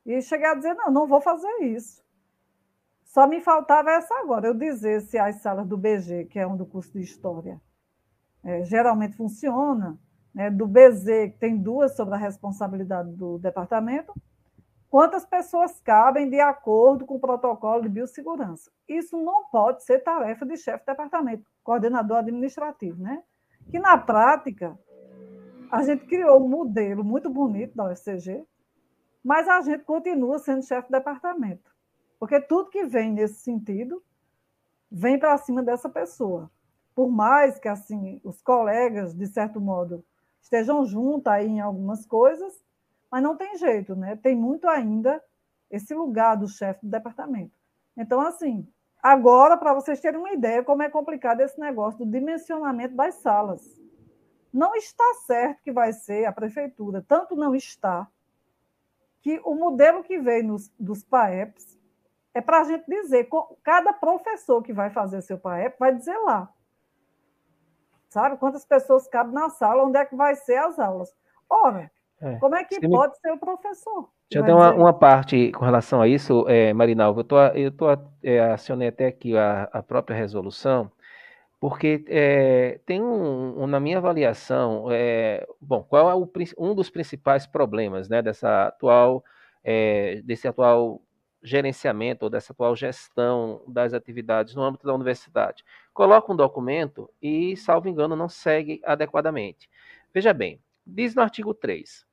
[0.05, 2.05] e cheguei a dizer, não, não vou fazer isso.
[3.07, 6.57] Só me faltava essa agora, eu dizer se as salas do BG, que é um
[6.57, 7.61] do curso de História,
[8.45, 9.99] é, geralmente funciona,
[10.35, 14.13] né, do BZ, que tem duas sobre a responsabilidade do departamento,
[14.91, 18.71] quantas pessoas cabem de acordo com o protocolo de biossegurança.
[18.89, 23.23] Isso não pode ser tarefa de chefe de departamento, coordenador administrativo, né?
[23.71, 24.79] Que na prática
[25.71, 28.45] a gente criou um modelo muito bonito da UFCG,
[29.25, 31.76] mas a gente continua sendo chefe de departamento.
[32.19, 34.03] Porque tudo que vem nesse sentido
[34.91, 36.51] vem para cima dessa pessoa.
[36.95, 40.05] Por mais que assim os colegas, de certo modo,
[40.41, 42.65] estejam juntos aí em algumas coisas,
[43.11, 44.17] mas não tem jeito, né?
[44.17, 45.23] Tem muito ainda
[45.71, 47.53] esse lugar do chefe do departamento.
[47.97, 48.67] Então, assim,
[49.03, 53.81] agora, para vocês terem uma ideia como é complicado esse negócio do dimensionamento das salas.
[54.53, 58.09] Não está certo que vai ser a prefeitura, tanto não está,
[59.21, 61.77] que o modelo que veio nos, dos PAEPs
[62.37, 63.31] é para a gente dizer,
[63.65, 66.53] cada professor que vai fazer seu PAEP vai dizer lá,
[68.11, 68.37] sabe?
[68.37, 71.17] Quantas pessoas cabem na sala, onde é que vai ser as aulas.
[71.49, 72.37] Ora, é.
[72.37, 73.19] como é que Você pode me...
[73.21, 74.11] ser o professor?
[74.31, 77.21] Já tem uma, uma, parte com relação a isso, é, Marinalva.
[77.21, 77.87] Eu, tô, eu tô,
[78.23, 80.93] é, acionei até aqui a, a própria resolução,
[81.59, 86.91] porque é, tem um, um, na minha avaliação, é, bom, qual é o, um dos
[86.91, 89.25] principais problemas né, dessa atual,
[89.65, 91.01] é, desse atual
[91.47, 95.65] gerenciamento ou dessa atual gestão das atividades no âmbito da universidade.
[95.95, 99.71] Coloca um documento e, salvo engano, não segue adequadamente.
[100.13, 102.05] Veja bem, diz no artigo 3.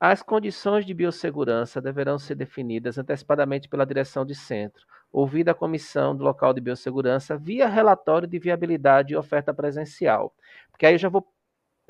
[0.00, 6.16] As condições de biossegurança deverão ser definidas antecipadamente pela direção de centro, ouvida a comissão
[6.16, 10.34] do local de biossegurança via relatório de viabilidade e oferta presencial.
[10.72, 11.31] Porque aí eu já vou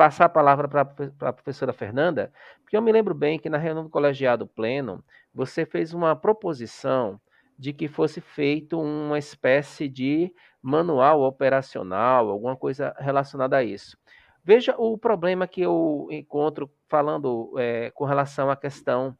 [0.02, 0.80] passar a palavra para
[1.20, 5.00] a professora Fernanda, porque eu me lembro bem que na reunião do colegiado pleno,
[5.32, 7.20] você fez uma proposição
[7.56, 13.96] de que fosse feito uma espécie de manual operacional, alguma coisa relacionada a isso.
[14.42, 19.16] Veja o problema que eu encontro falando é, com relação à questão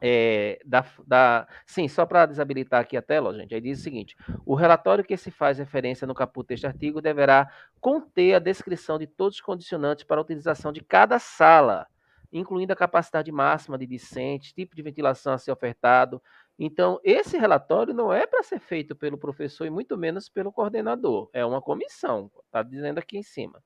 [0.00, 4.16] é, da, da, sim, só para desabilitar aqui a tela, gente, aí diz o seguinte:
[4.46, 9.06] o relatório que se faz referência no caput deste artigo deverá conter a descrição de
[9.06, 11.86] todos os condicionantes para a utilização de cada sala,
[12.32, 16.22] incluindo a capacidade máxima de discente, tipo de ventilação a ser ofertado.
[16.56, 21.28] Então, esse relatório não é para ser feito pelo professor e muito menos pelo coordenador,
[21.32, 23.62] é uma comissão, está dizendo aqui em cima.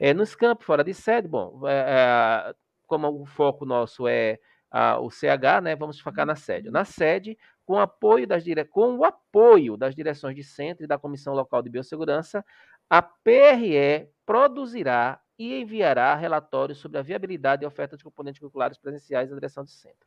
[0.00, 2.54] É, nos campos fora de sede, bom, é,
[2.86, 4.38] como o foco nosso é
[4.70, 6.70] a, o CH, né, vamos focar na sede.
[6.70, 8.64] Na sede, com, apoio das dire...
[8.64, 12.44] com o apoio das direções de centro e da Comissão Local de Biossegurança,
[12.88, 19.28] a PRE produzirá e enviará relatórios sobre a viabilidade e oferta de componentes curriculares presenciais
[19.28, 20.06] da direção de centro.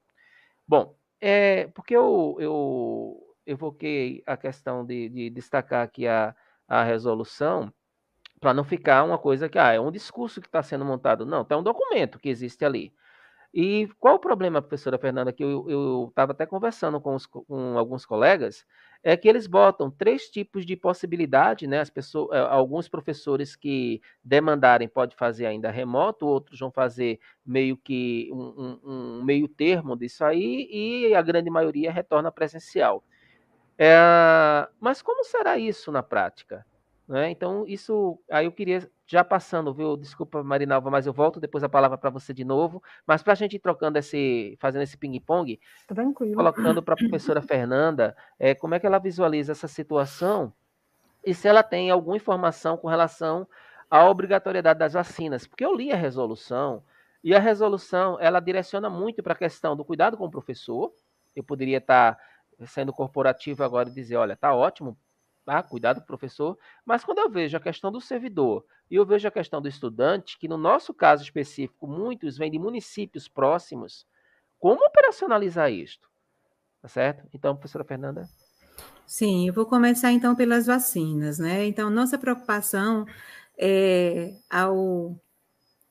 [0.68, 6.36] Bom, é, porque eu, eu evoquei a questão de, de destacar aqui a,
[6.68, 7.72] a resolução,
[8.40, 11.26] para não ficar uma coisa que ah, é um discurso que está sendo montado.
[11.26, 12.92] Não, está um documento que existe ali.
[13.54, 18.06] E qual o problema, professora Fernanda, que eu estava até conversando com, os, com, alguns
[18.06, 18.66] colegas,
[19.04, 21.82] é que eles botam três tipos de possibilidade, né?
[21.82, 27.76] As pessoas, eh, alguns professores que demandarem pode fazer ainda remoto, outros vão fazer meio
[27.76, 33.04] que um, um, um meio termo disso aí, e a grande maioria retorna presencial.
[33.78, 36.66] É, mas como será isso na prática?
[37.08, 37.30] Né?
[37.30, 39.98] Então, isso aí eu queria, já passando, viu?
[39.98, 42.82] Desculpa, Marinalva, mas eu volto depois a palavra para você de novo.
[43.06, 45.60] Mas para a gente ir trocando esse, fazendo esse ping-pong,
[46.34, 50.54] colocando para a professora Fernanda, é, como é que ela visualiza essa situação
[51.26, 53.48] e se ela tem alguma informação com relação
[53.90, 55.46] à obrigatoriedade das vacinas.
[55.46, 56.84] Porque eu li a resolução
[57.24, 60.92] e a resolução ela direciona muito para a questão do cuidado com o professor.
[61.36, 64.98] Eu poderia estar tá sendo corporativo agora e dizer, olha, tá ótimo,
[65.46, 65.62] tá?
[65.64, 66.58] Cuidado, professor.
[66.86, 70.38] Mas quando eu vejo a questão do servidor e eu vejo a questão do estudante,
[70.38, 74.06] que no nosso caso específico, muitos vêm de municípios próximos,
[74.60, 76.10] como operacionalizar isto?
[76.82, 77.28] Tá certo?
[77.34, 78.28] Então, professora Fernanda.
[79.06, 81.66] Sim, eu vou começar então pelas vacinas, né?
[81.66, 83.06] Então, nossa preocupação
[83.58, 85.16] é ao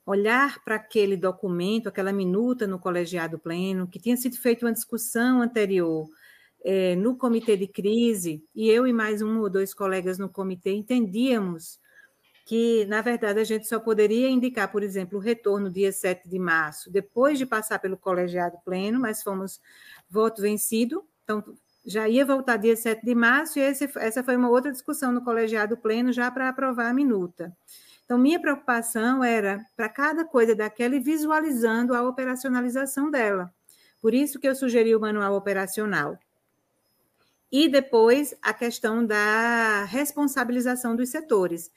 [0.07, 5.43] olhar para aquele documento, aquela minuta no colegiado pleno, que tinha sido feita uma discussão
[5.43, 6.09] anterior
[6.65, 10.73] é, no comitê de crise, e eu e mais um ou dois colegas no comitê
[10.73, 11.79] entendíamos
[12.47, 16.39] que, na verdade, a gente só poderia indicar, por exemplo, o retorno dia 7 de
[16.39, 19.61] março, depois de passar pelo colegiado pleno, mas fomos
[20.11, 21.45] voto vencido, então
[21.87, 25.23] já ia voltar dia 7 de março, e esse, essa foi uma outra discussão no
[25.23, 27.57] colegiado pleno, já para aprovar a minuta.
[28.05, 33.55] Então, minha preocupação era, para cada coisa daquela, ir visualizando a operacionalização dela.
[34.03, 36.19] Por isso que eu sugeri o manual operacional.
[37.51, 41.71] E depois a questão da responsabilização dos setores.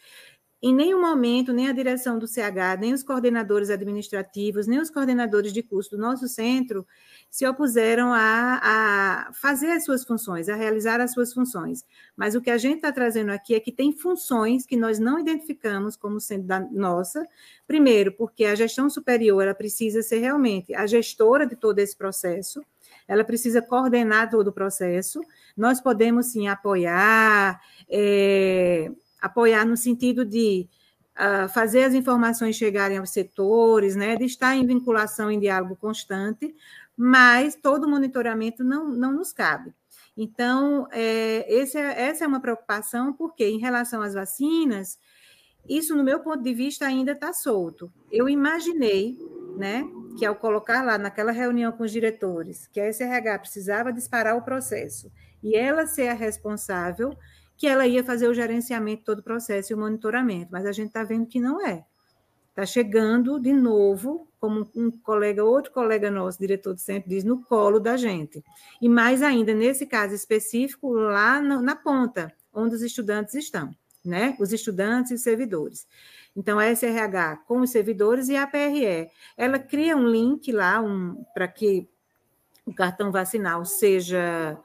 [0.65, 5.51] Em nenhum momento, nem a direção do CH, nem os coordenadores administrativos, nem os coordenadores
[5.51, 6.87] de curso do nosso centro
[7.29, 11.83] se opuseram a, a fazer as suas funções, a realizar as suas funções.
[12.15, 15.19] Mas o que a gente está trazendo aqui é que tem funções que nós não
[15.19, 17.27] identificamos como sendo da nossa.
[17.67, 22.63] Primeiro, porque a gestão superior ela precisa ser realmente a gestora de todo esse processo,
[23.07, 25.21] ela precisa coordenar todo o processo.
[25.55, 27.61] Nós podemos sim apoiar.
[27.89, 28.91] É,
[29.23, 30.67] apoiar no sentido de
[31.13, 36.53] uh, fazer as informações chegarem aos setores, né, de estar em vinculação, em diálogo constante,
[36.95, 39.73] mas todo monitoramento não, não nos cabe.
[40.15, 44.99] Então, é, é, essa é uma preocupação, porque em relação às vacinas,
[45.67, 47.91] isso, no meu ponto de vista, ainda está solto.
[48.11, 49.17] Eu imaginei
[49.57, 49.87] né,
[50.17, 54.41] que ao colocar lá naquela reunião com os diretores, que a SRH precisava disparar o
[54.41, 55.11] processo
[55.41, 57.17] e ela ser a responsável,
[57.55, 60.87] que ela ia fazer o gerenciamento todo o processo e o monitoramento, mas a gente
[60.87, 61.85] está vendo que não é.
[62.49, 67.41] Está chegando de novo, como um colega, outro colega nosso, diretor do centro, diz, no
[67.43, 68.43] colo da gente.
[68.81, 73.73] E mais ainda, nesse caso específico, lá no, na ponta, onde os estudantes estão,
[74.03, 74.35] né?
[74.39, 75.87] Os estudantes e os servidores.
[76.35, 81.23] Então, a SRH com os servidores e a PRE, ela cria um link lá um,
[81.33, 81.87] para que
[82.65, 84.57] o cartão vacinal seja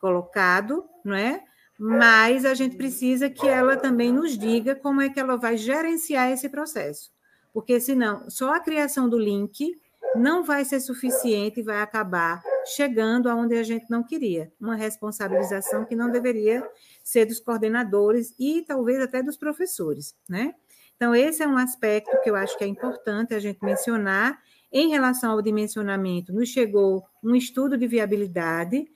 [0.00, 1.44] colocado, não é?
[1.78, 6.30] mas a gente precisa que ela também nos diga como é que ela vai gerenciar
[6.30, 7.12] esse processo.
[7.52, 9.80] Porque senão, só a criação do link
[10.16, 14.52] não vai ser suficiente e vai acabar chegando aonde a gente não queria.
[14.60, 16.66] Uma responsabilização que não deveria
[17.02, 20.54] ser dos coordenadores e talvez até dos professores, né?
[20.96, 24.40] Então, esse é um aspecto que eu acho que é importante a gente mencionar.
[24.72, 28.88] Em relação ao dimensionamento, nos chegou um estudo de viabilidade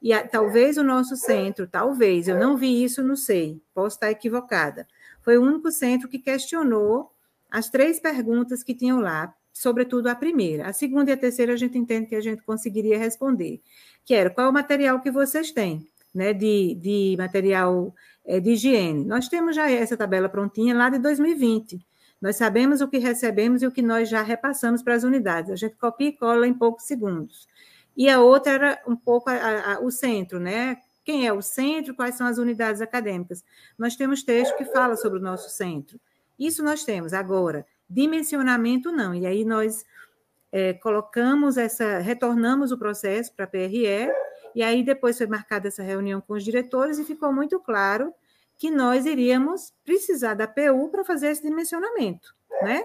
[0.00, 4.10] e a, talvez o nosso centro, talvez, eu não vi isso, não sei, posso estar
[4.10, 4.86] equivocada.
[5.20, 7.12] Foi o único centro que questionou
[7.50, 10.68] as três perguntas que tinham lá, sobretudo a primeira.
[10.68, 13.60] A segunda e a terceira a gente entende que a gente conseguiria responder,
[14.04, 17.94] que era qual é o material que vocês têm, né, de, de material
[18.24, 19.04] é, de higiene.
[19.04, 21.84] Nós temos já essa tabela prontinha lá de 2020.
[22.20, 25.50] Nós sabemos o que recebemos e o que nós já repassamos para as unidades.
[25.50, 27.46] A gente copia e cola em poucos segundos
[27.96, 30.76] e a outra era um pouco a, a, o centro, né?
[31.02, 33.42] Quem é o centro, quais são as unidades acadêmicas.
[33.78, 35.98] Nós temos texto que fala sobre o nosso centro.
[36.38, 37.14] Isso nós temos.
[37.14, 39.14] Agora, dimensionamento não.
[39.14, 39.84] E aí nós
[40.52, 44.10] é, colocamos essa, retornamos o processo para a PRE,
[44.54, 48.12] e aí depois foi marcada essa reunião com os diretores e ficou muito claro
[48.58, 52.82] que nós iríamos precisar da PU para fazer esse dimensionamento, né?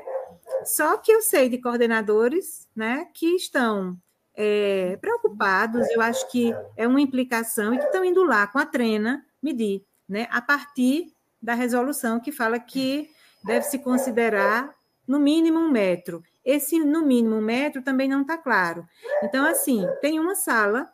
[0.65, 3.97] Só que eu sei de coordenadores, né, que estão
[4.35, 8.65] é, preocupados, eu acho que é uma implicação, e que estão indo lá com a
[8.65, 13.09] trena medir, né, a partir da resolução que fala que
[13.43, 14.75] deve se considerar
[15.11, 16.23] no mínimo um metro.
[16.43, 18.87] Esse no mínimo um metro também não está claro.
[19.21, 20.89] Então, assim, tem uma sala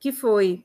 [0.00, 0.64] que foi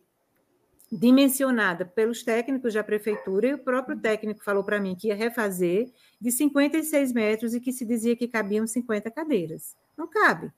[0.90, 5.92] dimensionada pelos técnicos da prefeitura, e o próprio técnico falou para mim que ia refazer,
[6.22, 9.76] de 56 metros e que se dizia que cabiam 50 cadeiras.
[9.98, 10.50] Não cabe,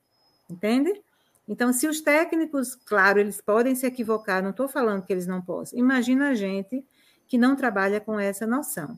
[0.48, 1.02] entende?
[1.48, 5.42] Então, se os técnicos, claro, eles podem se equivocar, não estou falando que eles não
[5.42, 5.78] possam.
[5.78, 6.86] Imagina a gente
[7.28, 8.98] que não trabalha com essa noção.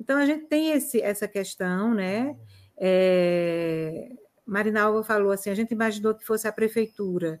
[0.00, 2.36] Então, a gente tem esse, essa questão, né?
[2.82, 4.10] É,
[4.46, 7.40] Marinalva falou assim: a gente imaginou que fosse a prefeitura.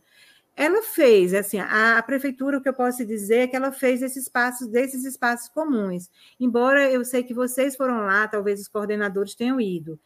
[0.56, 4.02] Ela fez, assim, a, a, prefeitura, o que eu posso dizer é que ela fez
[4.02, 6.10] esses espaços, desses espaços comuns.
[6.38, 9.98] Embora eu sei que vocês foram lá, talvez os coordenadores tenham ido.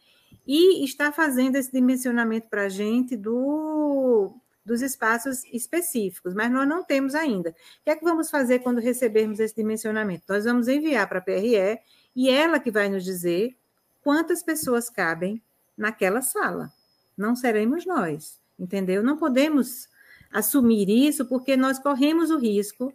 [0.47, 4.33] E está fazendo esse dimensionamento para a gente do,
[4.63, 7.49] dos espaços específicos, mas nós não temos ainda.
[7.49, 10.23] O que é que vamos fazer quando recebermos esse dimensionamento?
[10.29, 11.79] Nós vamos enviar para a PRE
[12.15, 13.57] e ela que vai nos dizer
[14.05, 15.41] quantas pessoas cabem
[15.75, 16.71] naquela sala.
[17.17, 19.01] Não seremos nós, entendeu?
[19.01, 19.89] Não podemos
[20.31, 22.93] assumir isso porque nós corremos o risco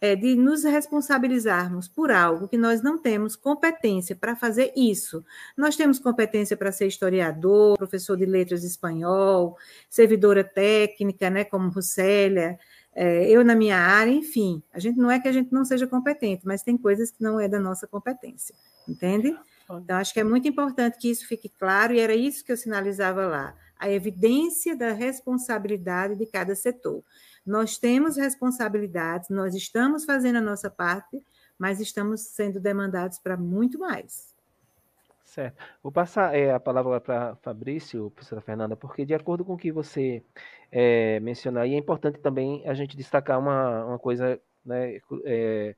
[0.00, 5.24] é, de nos responsabilizarmos por algo que nós não temos competência para fazer isso.
[5.56, 9.56] Nós temos competência para ser historiador, professor de letras espanhol,
[9.88, 12.58] servidora técnica, né, como Russélia,
[12.92, 14.60] é, eu na minha área, enfim.
[14.72, 17.38] A gente não é que a gente não seja competente, mas tem coisas que não
[17.38, 18.52] é da nossa competência,
[18.88, 19.38] entende?
[19.78, 22.56] Então, acho que é muito importante que isso fique claro, e era isso que eu
[22.56, 27.02] sinalizava lá, a evidência da responsabilidade de cada setor.
[27.46, 31.22] Nós temos responsabilidades, nós estamos fazendo a nossa parte,
[31.58, 34.34] mas estamos sendo demandados para muito mais.
[35.24, 35.62] Certo.
[35.80, 39.70] Vou passar é, a palavra para Fabrício, professora Fernanda, porque de acordo com o que
[39.70, 40.24] você
[40.72, 45.76] é, mencionou, e é importante também a gente destacar uma, uma coisa, né, é,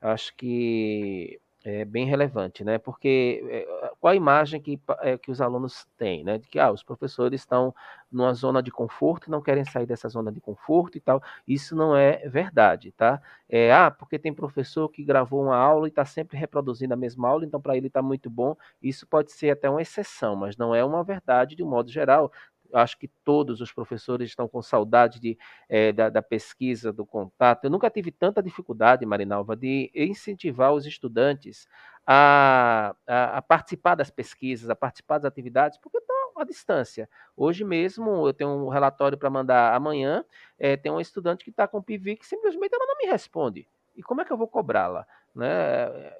[0.00, 2.78] acho que é bem relevante, né?
[2.78, 6.38] Porque é, qual a imagem que, é, que os alunos têm, né?
[6.38, 7.74] De que ah, os professores estão
[8.10, 11.22] numa zona de conforto e não querem sair dessa zona de conforto e tal.
[11.46, 13.20] Isso não é verdade, tá?
[13.48, 17.28] É, ah, porque tem professor que gravou uma aula e está sempre reproduzindo a mesma
[17.28, 18.56] aula, então para ele está muito bom.
[18.82, 22.32] Isso pode ser até uma exceção, mas não é uma verdade de um modo geral
[22.72, 25.38] acho que todos os professores estão com saudade de,
[25.68, 27.64] é, da, da, pesquisa, do contato.
[27.64, 31.66] Eu nunca tive tanta dificuldade, Marinalva, de incentivar os estudantes
[32.06, 37.08] a, a, a participar das pesquisas, a participar das atividades, porque estão à distância.
[37.36, 40.24] Hoje mesmo, eu tenho um relatório para mandar amanhã,
[40.58, 43.68] é, tem uma estudante que está com PIV que simplesmente ela não me responde.
[43.96, 45.06] E como é que eu vou cobrá-la?
[45.34, 45.48] Né?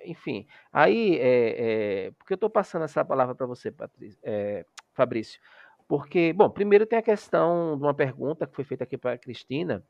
[0.05, 4.18] Enfim, aí, é, porque eu estou passando essa palavra para você, Patrícia,
[4.92, 5.40] Fabrício,
[5.89, 9.18] porque, bom, primeiro tem a questão de uma pergunta que foi feita aqui para a
[9.18, 9.82] Cristina.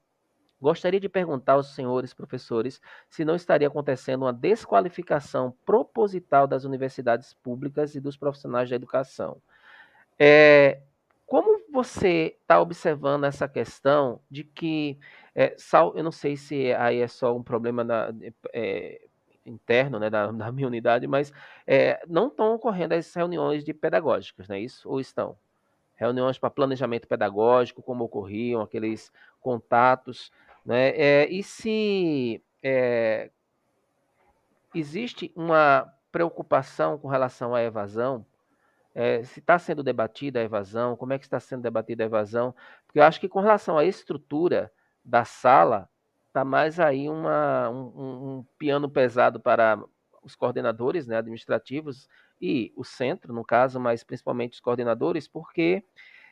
[0.61, 2.81] Gostaria de perguntar aos senhores professores
[3.11, 9.43] se não estaria acontecendo uma desqualificação proposital das universidades públicas e dos profissionais da educação.
[10.17, 10.81] É,
[11.27, 14.99] como você está observando essa questão de que,
[15.35, 18.13] é, sal, eu não sei se aí é só um problema na,
[18.53, 19.01] é,
[19.45, 21.33] interno né, da, da, minha unidade, mas
[21.67, 24.89] é, não estão ocorrendo as reuniões de pedagógicas, não é isso?
[24.89, 25.37] Ou estão?
[25.99, 30.31] Reuniões para planejamento pedagógico, como ocorriam, aqueles contatos.
[30.65, 30.91] Né?
[30.91, 33.31] É, e se é,
[34.75, 38.25] existe uma preocupação com relação à evasão,
[38.95, 42.55] é, se está sendo debatida a evasão, como é que está sendo debatida a evasão,
[42.87, 44.73] porque eu acho que com relação à estrutura
[45.05, 45.89] da sala,
[46.29, 49.83] está mais aí uma, um, um, piano pesado para
[50.23, 52.09] os coordenadores né, administrativos
[52.41, 55.85] e o centro, no caso, mas principalmente os coordenadores, porque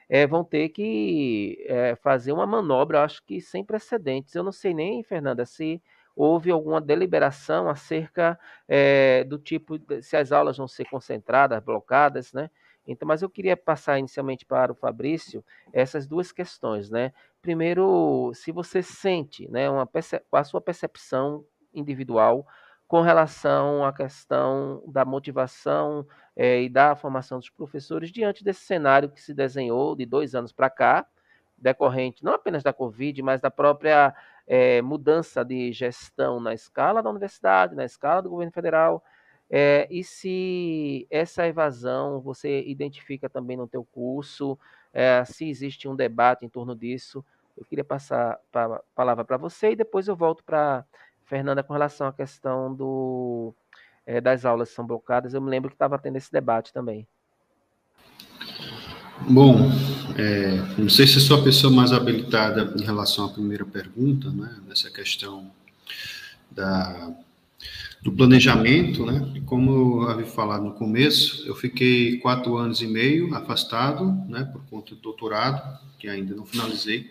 [0.09, 4.35] é, vão ter que é, fazer uma manobra, acho que sem precedentes.
[4.35, 5.83] Eu não sei nem, Fernanda, se
[6.15, 12.33] houve alguma deliberação acerca é, do tipo, de, se as aulas vão ser concentradas, blocadas,
[12.33, 12.51] né?
[12.87, 17.13] Então, mas eu queria passar inicialmente para o Fabrício essas duas questões, né?
[17.43, 19.89] Primeiro, se você sente, né, uma
[20.33, 22.47] a sua percepção individual
[22.89, 26.07] com relação à questão da motivação
[26.37, 30.53] é, e da formação dos professores diante desse cenário que se desenhou de dois anos
[30.53, 31.07] para cá,
[31.59, 34.15] decorrente não apenas da Covid, mas da própria
[34.47, 39.03] é, mudança de gestão na escala da universidade, na escala do governo federal,
[39.49, 44.59] é, e se essa evasão você identifica também no teu curso,
[45.27, 47.23] se existe um debate em torno disso,
[47.57, 50.85] eu queria passar a palavra para você e depois eu volto para
[51.27, 53.53] Fernanda, com relação à questão do,
[54.07, 57.07] é, das aulas que são bloqueadas, eu me lembro que estava tendo esse debate também.
[59.29, 59.71] Bom,
[60.17, 64.57] é, não sei se sou a pessoa mais habilitada em relação à primeira pergunta, né,
[64.69, 65.51] nessa questão
[66.51, 67.13] da,
[68.03, 73.35] do planejamento, né, como eu havia falado no começo, eu fiquei quatro anos e meio
[73.35, 77.11] afastado, né, por conta do doutorado, que ainda não finalizei,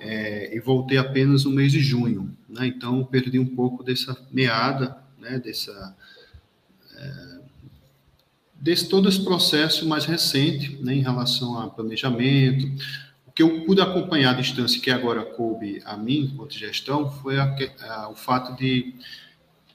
[0.00, 2.66] é, e voltei apenas no mês de junho, né?
[2.66, 5.38] Então perdi um pouco dessa meada, né?
[5.38, 5.96] Dessa
[6.96, 7.38] é,
[8.54, 10.94] desse todo esse processo mais recente, né?
[10.94, 12.66] Em relação a planejamento,
[13.26, 17.38] o que eu pude acompanhar à distância que agora coube a mim, enquanto gestão, foi
[17.38, 18.94] a, a, o fato de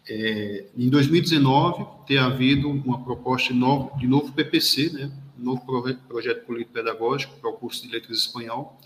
[0.07, 5.11] é, em 2019 ter havido uma proposta de novo, de novo PPC, né?
[5.37, 5.61] novo
[6.07, 8.79] projeto político pedagógico para o curso de letras espanhol,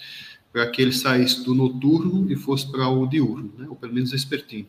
[0.51, 3.67] para que ele saísse do noturno e fosse para o diurno, né?
[3.69, 4.67] ou pelo menos vespertino.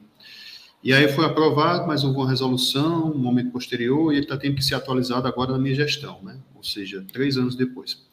[0.82, 4.54] E aí foi aprovado, mas houve uma resolução, um momento posterior, e ele está tendo
[4.54, 6.38] que ser atualizado agora na minha gestão, né?
[6.54, 8.06] ou seja, três anos depois.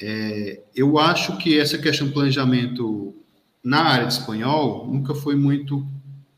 [0.00, 3.14] É, eu acho que essa questão de planejamento
[3.62, 5.86] na área de espanhol nunca foi muito,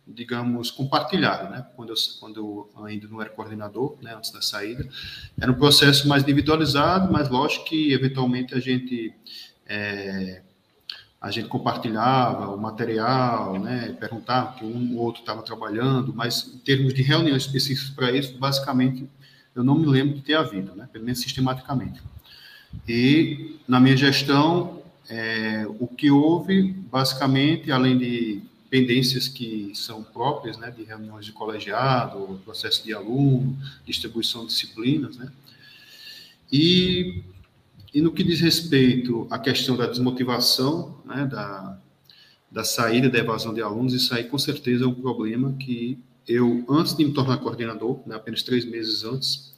[0.07, 1.67] digamos, compartilhada, né?
[1.75, 2.37] Quando eu, quando
[2.77, 4.87] eu ainda não era coordenador, né, antes da saída,
[5.41, 9.13] era um processo mais individualizado, mas lógico que eventualmente a gente
[9.69, 10.43] é,
[11.21, 16.59] a gente compartilhava o material, né, perguntava que um ou outro estava trabalhando, mas em
[16.59, 19.09] termos de reuniões específicas para isso, basicamente,
[19.55, 22.01] eu não me lembro de ter havido, né, pelo menos sistematicamente.
[22.87, 30.59] E na minha gestão, é, o que houve, basicamente, além de pendências que são próprias
[30.59, 33.57] né, de reuniões de colegiado, processo de aluno,
[33.87, 35.17] distribuição de disciplinas.
[35.17, 35.31] Né?
[36.53, 37.23] E,
[37.97, 41.81] e no que diz respeito à questão da desmotivação, né, da,
[42.53, 45.99] da saída, da evasão de alunos, isso aí com certeza é um problema que
[46.29, 49.55] eu, antes de me tornar coordenador, né, apenas três meses antes,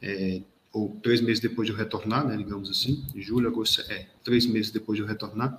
[0.00, 4.46] é, ou três meses depois de eu retornar, né, digamos assim, julho, agosto, é, três
[4.46, 5.58] meses depois de eu retornar,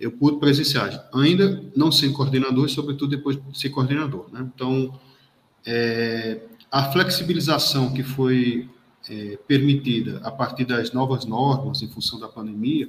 [0.00, 4.26] eu pude presenciar, ainda não sem coordenador e, sobretudo, depois de ser coordenador.
[4.32, 4.50] Né?
[4.54, 4.98] Então,
[5.66, 8.70] é, a flexibilização que foi
[9.08, 12.88] é, permitida a partir das novas normas em função da pandemia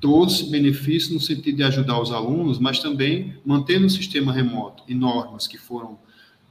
[0.00, 4.94] trouxe benefícios no sentido de ajudar os alunos, mas também mantendo o sistema remoto e
[4.94, 5.98] normas que foram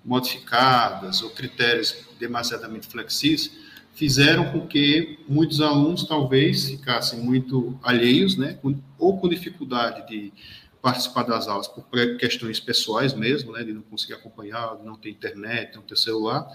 [0.04, 3.56] modificadas ou critérios demasiadamente flexíveis,
[3.94, 8.58] fizeram com que muitos alunos talvez ficassem muito alheios, né,
[8.98, 10.34] ou com dificuldade de
[10.82, 11.86] participar das aulas por
[12.18, 16.46] questões pessoais mesmo, né, de não conseguir acompanhar, não ter internet, não ter celular,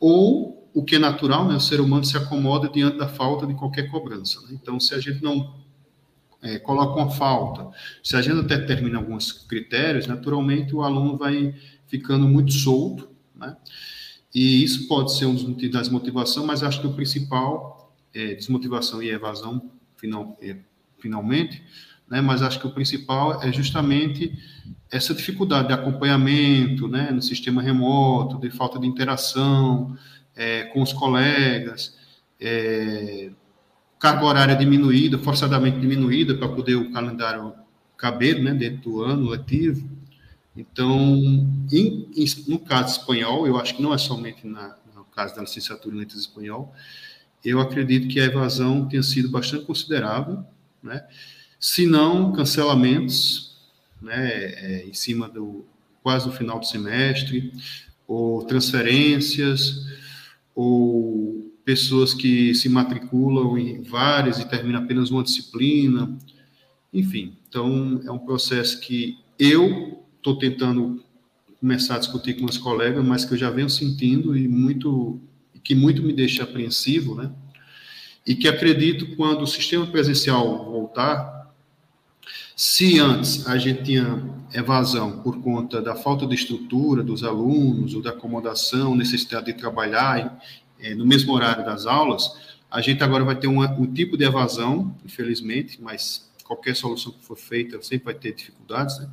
[0.00, 3.54] ou o que é natural, né, o ser humano se acomoda diante da falta de
[3.54, 4.40] qualquer cobrança.
[4.42, 4.50] Né?
[4.52, 5.56] Então, se a gente não
[6.40, 7.68] é, coloca uma falta,
[8.00, 11.52] se a gente determina alguns critérios, naturalmente o aluno vai
[11.88, 13.56] ficando muito solto, né?
[14.32, 18.34] E isso pode ser um dos motivos da desmotivação, mas acho que o principal é
[18.34, 20.58] desmotivação e evasão, final, é,
[21.00, 21.60] finalmente,
[22.08, 22.20] né?
[22.20, 24.32] Mas acho que o principal é justamente
[24.92, 27.10] essa dificuldade de acompanhamento, né?
[27.10, 29.98] No sistema remoto, de falta de interação
[30.38, 31.94] é, com os colegas,
[32.40, 33.30] é,
[33.98, 37.52] carga horária diminuída, forçadamente diminuída para poder o calendário
[37.96, 38.54] caber, né?
[38.54, 39.90] Dentro do ano letivo.
[40.56, 40.96] Então,
[41.72, 45.42] em, em, no caso espanhol, eu acho que não é somente na, no caso da
[45.42, 46.72] licenciatura em letras espanhol,
[47.44, 50.44] eu acredito que a evasão tenha sido bastante considerável,
[50.82, 51.04] né?
[51.58, 53.56] se não cancelamentos,
[54.00, 55.66] né, é, em cima do
[56.02, 57.52] quase no final do semestre,
[58.06, 59.84] ou transferências,
[60.60, 66.18] ou pessoas que se matriculam em várias e terminam apenas uma disciplina,
[66.92, 67.36] enfim.
[67.48, 71.00] Então, é um processo que eu estou tentando
[71.60, 75.20] começar a discutir com meus colegas, mas que eu já venho sentindo e muito
[75.62, 77.30] que muito me deixa apreensivo, né?
[78.26, 81.54] E que acredito quando o sistema presencial voltar,
[82.56, 88.02] se antes a gente tinha evasão por conta da falta de estrutura dos alunos ou
[88.02, 90.40] da acomodação, necessidade de trabalhar
[90.80, 92.30] é, no mesmo horário das aulas,
[92.70, 97.24] a gente agora vai ter uma, um tipo de evasão, infelizmente, mas qualquer solução que
[97.24, 99.08] for feita sempre vai ter dificuldades, né?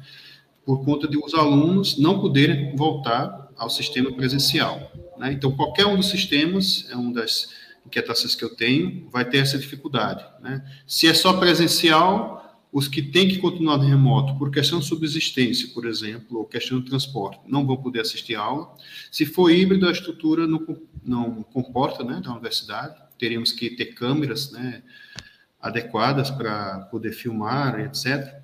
[0.66, 4.92] por conta de os alunos não poderem voltar ao sistema presencial.
[5.18, 5.34] Né?
[5.34, 7.50] Então, qualquer um dos sistemas, é uma das
[7.86, 10.26] inquietações que eu tenho, vai ter essa dificuldade.
[10.42, 10.66] Né?
[10.88, 12.35] Se é só presencial,
[12.76, 16.90] os que têm que continuar remoto, por questão de subsistência, por exemplo, ou questão de
[16.90, 18.76] transporte, não vão poder assistir a aula.
[19.10, 20.62] Se for híbrido, a estrutura não,
[21.02, 24.84] não comporta né, da universidade, teríamos que ter câmeras né,
[25.62, 28.44] adequadas para poder filmar, etc.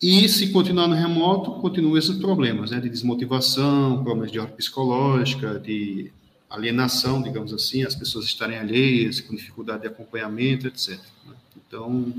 [0.00, 5.58] E se continuar no remoto, continuam esses problemas, né, de desmotivação, problemas de ordem psicológica,
[5.58, 6.12] de
[6.48, 11.00] alienação, digamos assim, as pessoas estarem alheias, com dificuldade de acompanhamento, etc.
[11.26, 11.34] Né.
[11.56, 12.14] Então,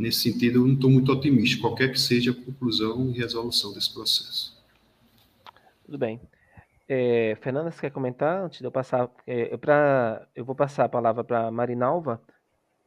[0.00, 3.92] nesse sentido, eu não estou muito otimista, qualquer que seja a conclusão e resolução desse
[3.92, 4.58] processo.
[5.84, 6.20] Tudo bem.
[6.88, 9.08] É, Fernanda, você quer comentar antes de eu passar?
[9.26, 12.20] É, pra, eu vou passar a palavra para Marinalva,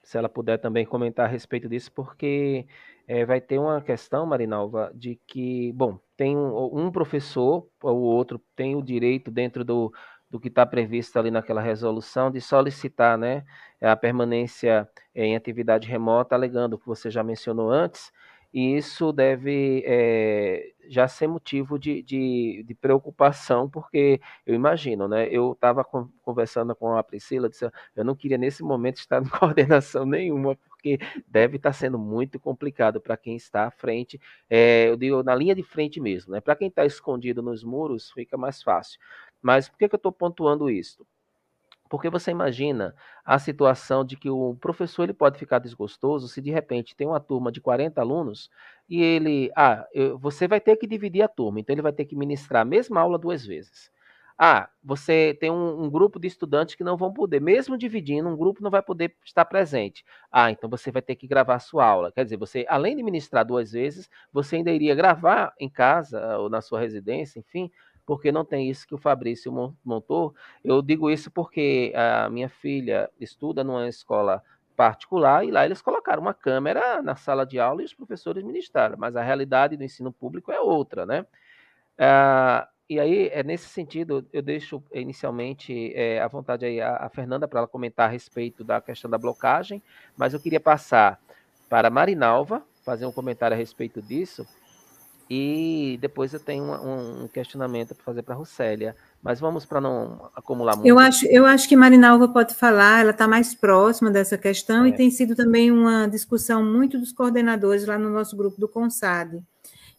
[0.02, 2.66] se ela puder também comentar a respeito disso, porque
[3.08, 8.42] é, vai ter uma questão, Marinalva, de que, bom, tem um, um professor ou outro
[8.56, 9.94] tem o direito dentro do,
[10.34, 13.46] do que está previsto ali naquela resolução de solicitar né,
[13.80, 18.12] a permanência em atividade remota, alegando o que você já mencionou antes,
[18.52, 25.28] e isso deve é, já ser motivo de, de, de, preocupação, porque eu imagino, né?
[25.30, 30.04] Eu estava conversando com a Priscila, disse, eu não queria nesse momento estar em coordenação
[30.04, 30.98] nenhuma, porque
[31.28, 34.20] deve estar sendo muito complicado para quem está à frente,
[34.50, 36.42] é, eu digo na linha de frente mesmo, né?
[36.42, 39.00] Para quem está escondido nos muros, fica mais fácil.
[39.44, 41.06] Mas por que, que eu estou pontuando isso?
[41.90, 46.50] Porque você imagina a situação de que o professor ele pode ficar desgostoso se de
[46.50, 48.50] repente tem uma turma de 40 alunos
[48.90, 52.06] e ele, ah, eu, você vai ter que dividir a turma, então ele vai ter
[52.06, 53.92] que ministrar a mesma aula duas vezes.
[54.38, 58.36] Ah, você tem um, um, grupo de estudantes que não vão poder, mesmo dividindo, um
[58.36, 60.04] grupo não vai poder estar presente.
[60.32, 62.12] Ah, então você vai ter que gravar a sua aula.
[62.12, 66.50] Quer dizer, você, além de ministrar duas vezes, você ainda iria gravar em casa ou
[66.50, 67.70] na sua residência, enfim,
[68.06, 69.52] porque não tem isso que o Fabrício
[69.84, 70.36] montou.
[70.64, 74.44] Eu digo isso porque a minha filha estuda numa escola
[74.76, 78.98] particular e lá eles colocaram uma câmera na sala de aula e os professores ministraram,
[78.98, 81.26] mas a realidade do ensino público é outra, né?
[81.98, 87.10] Ah, e aí, é nesse sentido, eu deixo inicialmente é, à vontade aí a, a
[87.10, 89.82] Fernanda para ela comentar a respeito da questão da blocagem,
[90.18, 91.20] mas eu queria passar
[91.70, 94.46] para a Marinalva, fazer um comentário a respeito disso,
[95.30, 98.96] e depois eu tenho um, um questionamento para fazer para a Russélia.
[99.22, 100.88] Mas vamos para não acumular muito.
[100.88, 104.90] Eu acho, eu acho que Marinalva pode falar, ela está mais próxima dessa questão é.
[104.90, 109.42] e tem sido também uma discussão muito dos coordenadores lá no nosso grupo do CONSAD.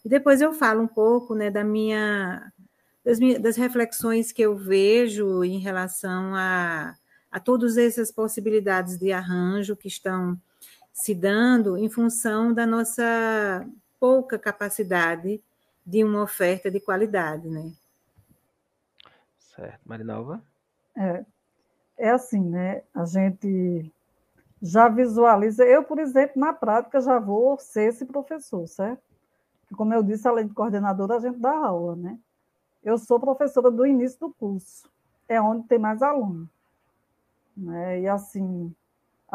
[0.03, 2.51] E depois eu falo um pouco né, da minha
[3.03, 6.95] das, minhas, das reflexões que eu vejo em relação a,
[7.31, 10.39] a todas essas possibilidades de arranjo que estão
[10.93, 13.65] se dando em função da nossa
[13.99, 15.41] pouca capacidade
[15.85, 17.71] de uma oferta de qualidade, né?
[19.37, 19.79] Certo.
[19.85, 20.41] Marinalva?
[20.97, 21.25] É,
[21.97, 22.83] é assim, né?
[22.93, 23.91] A gente
[24.61, 25.63] já visualiza.
[25.63, 29.03] Eu, por exemplo, na prática, já vou ser esse professor, certo?
[29.75, 32.19] Como eu disse, além de coordenadora, a gente dá aula, né?
[32.83, 34.89] Eu sou professora do início do curso,
[35.27, 36.49] é onde tem mais aluno.
[37.57, 38.01] Né?
[38.01, 38.73] E assim,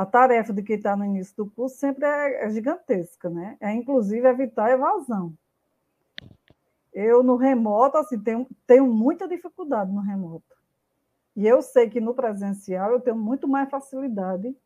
[0.01, 3.59] a tarefa de quem está no início do curso sempre é, é, gigantesca, né?
[3.61, 5.35] É inclusive evitar a evasão.
[6.91, 10.57] Eu no remoto, assim, tenho, tenho muita dificuldade no remoto.
[11.37, 14.57] E eu sei que no presencial eu tenho muito mais facilidade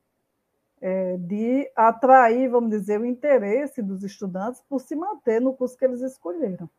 [0.81, 5.85] é, de atrair, vamos dizer, o interesse dos estudantes por se manter no curso que
[5.85, 6.70] eles escolheram.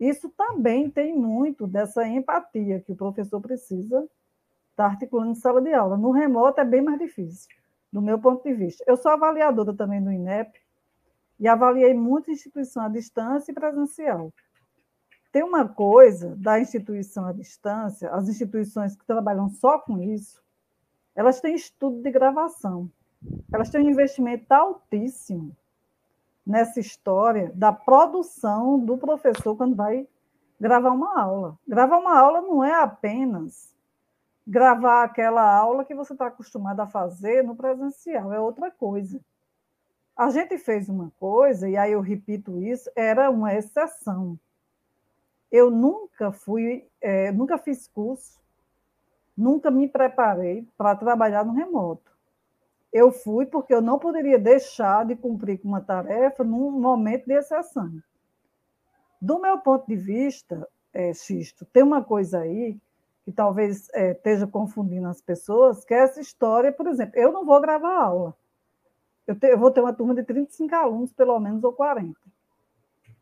[0.00, 4.08] Isso também tem muito dessa empatia que o professor precisa
[4.70, 5.98] estar articulando em sala de aula.
[5.98, 7.54] No remoto é bem mais difícil,
[7.96, 8.84] do meu ponto de vista.
[8.86, 10.60] Eu sou avaliadora também do INEP
[11.40, 14.30] e avaliei muita instituição à distância e presencial.
[15.32, 20.44] Tem uma coisa da instituição à distância, as instituições que trabalham só com isso,
[21.14, 22.90] elas têm estudo de gravação.
[23.50, 25.56] Elas têm um investimento altíssimo
[26.46, 30.06] nessa história da produção do professor quando vai
[30.60, 31.58] gravar uma aula.
[31.66, 33.74] Gravar uma aula não é apenas
[34.46, 39.20] gravar aquela aula que você está acostumado a fazer no presencial, é outra coisa.
[40.16, 44.38] A gente fez uma coisa, e aí eu repito isso, era uma exceção.
[45.50, 48.40] Eu nunca fui, é, nunca fiz curso,
[49.36, 52.16] nunca me preparei para trabalhar no remoto
[52.96, 57.34] eu fui porque eu não poderia deixar de cumprir com uma tarefa num momento de
[57.34, 57.92] exceção.
[59.20, 62.78] Do meu ponto de vista, é, Xisto, tem uma coisa aí
[63.26, 67.44] que talvez é, esteja confundindo as pessoas, que é essa história, por exemplo, eu não
[67.44, 68.36] vou gravar aula.
[69.26, 72.16] Eu, te, eu vou ter uma turma de 35 alunos, pelo menos, ou 40.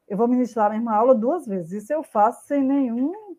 [0.06, 1.84] Eu vou ministrar a mesma aula duas vezes.
[1.84, 3.34] Isso eu faço sem nenhum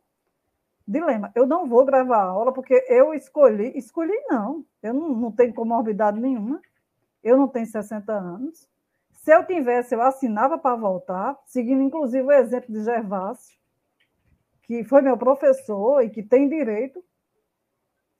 [0.87, 1.31] dilema.
[1.35, 6.19] Eu não vou gravar aula porque eu escolhi, escolhi não, eu não, não tenho comorbidade
[6.19, 6.59] nenhuma,
[7.23, 8.67] eu não tenho 60 anos.
[9.13, 13.55] Se eu tivesse, eu assinava para voltar, seguindo inclusive o exemplo de Gervásio,
[14.65, 17.03] que foi meu professor e que tem direito.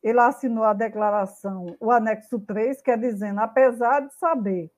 [0.02, 4.72] Ele assinou a declaração, o anexo 3, que é dizendo, apesar de saber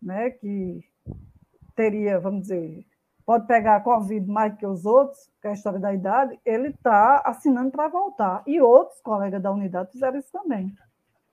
[0.00, 0.84] né, que
[1.74, 2.86] teria, vamos dizer,
[3.24, 6.68] pode pegar a Covid mais que os outros, que é a história da idade, ele
[6.68, 8.44] está assinando para voltar.
[8.46, 10.72] E outros colegas da unidade fizeram isso também.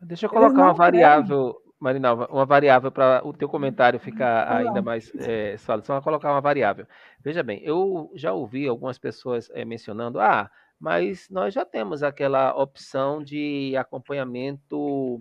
[0.02, 5.12] Deixa eu colocar uma variável, Marinalva, uma variável para o teu comentário ficar ainda mais
[5.16, 5.86] é, sólido.
[5.86, 6.88] Só colocar uma variável.
[7.20, 10.50] Veja bem, eu já ouvi algumas pessoas é, mencionando, ah,
[10.80, 15.20] mas nós já temos aquela opção de acompanhamento,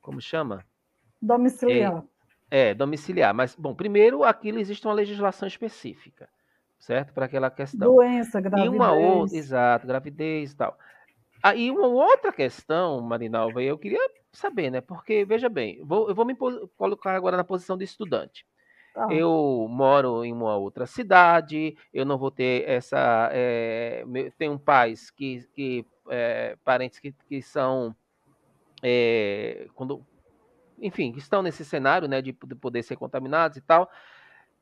[0.00, 0.64] como chama?
[1.20, 2.02] Domiciliar.
[2.50, 3.34] É, é, domiciliar.
[3.34, 6.30] Mas, bom, primeiro, aquilo existe uma legislação específica,
[6.78, 7.12] certo?
[7.12, 7.94] Para aquela questão.
[7.94, 8.72] Doença, gravidez.
[8.72, 10.78] E uma outra, exato, gravidez e tal.
[11.42, 14.00] Aí, uma outra questão, Marinalva, eu queria
[14.32, 14.80] saber, né?
[14.80, 16.36] Porque, veja bem, vou, eu vou me
[16.76, 18.46] colocar agora na posição de estudante.
[18.94, 19.06] Tá.
[19.12, 23.30] Eu moro em uma outra cidade, eu não vou ter essa.
[23.32, 24.04] É,
[24.36, 25.46] tenho pais que.
[25.54, 27.94] que é, parentes que, que são.
[28.82, 30.04] É, quando,
[30.78, 33.88] enfim, estão nesse cenário, né, de, de poder ser contaminados e tal.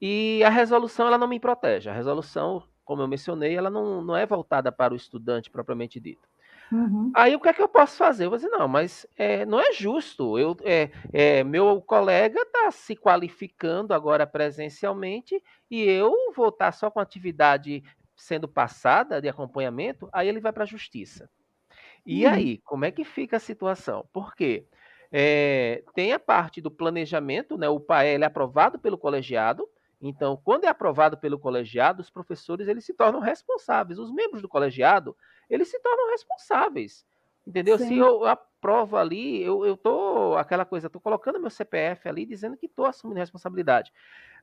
[0.00, 1.88] E a resolução, ela não me protege.
[1.88, 6.28] A resolução, como eu mencionei, ela não, não é voltada para o estudante propriamente dito.
[6.70, 7.10] Uhum.
[7.14, 8.26] Aí o que é que eu posso fazer?
[8.26, 10.38] Eu vou dizer, não, mas é, não é justo.
[10.38, 16.72] Eu, é, é, meu colega está se qualificando agora presencialmente e eu vou estar tá
[16.72, 17.82] só com atividade
[18.14, 21.30] sendo passada de acompanhamento, aí ele vai para a justiça.
[22.04, 22.32] E uhum.
[22.32, 24.08] aí, como é que fica a situação?
[24.12, 24.66] Por quê?
[25.10, 27.68] É, tem a parte do planejamento, né?
[27.68, 29.68] O PAEL é aprovado pelo colegiado.
[30.00, 33.98] Então, quando é aprovado pelo colegiado, os professores eles se tornam responsáveis.
[33.98, 35.16] Os membros do colegiado
[35.48, 37.06] eles se tornam responsáveis.
[37.46, 37.78] Entendeu?
[37.78, 37.88] Sim.
[37.88, 42.56] Se eu aprovo ali, eu, eu tô, aquela coisa, tô colocando meu CPF ali, dizendo
[42.56, 43.92] que tô assumindo responsabilidade.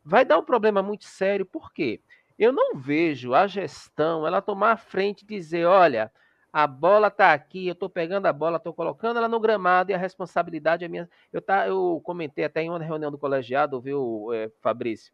[0.03, 2.02] Vai dar um problema muito sério, por quê?
[2.38, 6.11] Eu não vejo a gestão, ela tomar a frente e dizer, olha,
[6.52, 9.94] a bola está aqui, eu estou pegando a bola, estou colocando ela no gramado e
[9.94, 11.10] a responsabilidade é minha.
[11.32, 15.14] Eu, tá, eu comentei até em uma reunião do colegiado, viu, é, Fabrício,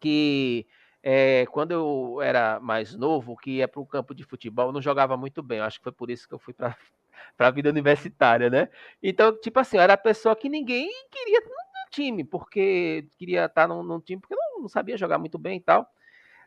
[0.00, 0.66] que
[1.02, 4.82] é, quando eu era mais novo, que ia para o campo de futebol, eu não
[4.82, 5.58] jogava muito bem.
[5.58, 6.76] Eu acho que foi por isso que eu fui para
[7.38, 8.68] a vida universitária, né?
[9.02, 13.66] Então, tipo assim, eu era a pessoa que ninguém queria no time, porque queria estar
[13.68, 15.88] num, num time, porque não, não sabia jogar muito bem e tal.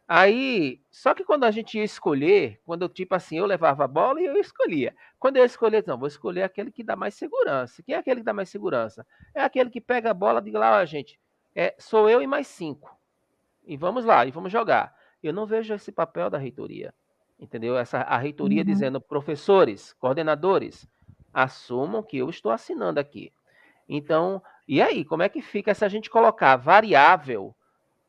[0.08, 3.88] Aí, só que quando a gente ia escolher, quando eu, tipo assim, eu levava a
[3.88, 4.96] bola e eu escolhia.
[5.20, 7.82] Quando eu escolher, não, vou escolher aquele que dá mais segurança.
[7.84, 9.06] Quem é aquele que dá mais segurança?
[9.34, 11.20] É aquele que pega a bola e diz lá, ó, gente,
[11.56, 12.96] é, sou eu e mais cinco.
[13.66, 14.96] E vamos lá, e vamos jogar.
[15.22, 16.94] Eu não vejo esse papel da reitoria.
[17.40, 17.78] Entendeu?
[17.78, 18.66] Essa, a reitoria uhum.
[18.66, 20.88] dizendo, professores, coordenadores,
[21.34, 23.32] assumam que eu estou assinando aqui.
[23.88, 27.54] Então, e aí, como é que fica se a gente colocar variável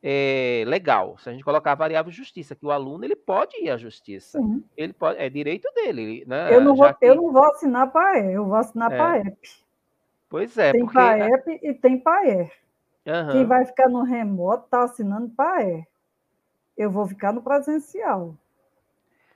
[0.01, 1.17] é, legal.
[1.17, 4.39] Se a gente colocar variável justiça, que o aluno ele pode ir à justiça.
[4.39, 4.63] Sim.
[4.75, 6.23] Ele pode, é direito dele.
[6.27, 6.53] Né?
[6.53, 7.05] Eu, não vou, que...
[7.05, 8.97] eu não vou assinar PAE, eu vou assinar é.
[8.97, 9.37] PAEP.
[10.29, 10.71] Pois é.
[10.71, 10.97] Tem porque...
[10.97, 12.51] PAEP e tem PAER.
[13.07, 13.31] Uhum.
[13.31, 15.87] Quem vai ficar no remoto está assinando PAER.
[16.77, 18.35] Eu vou ficar no presencial.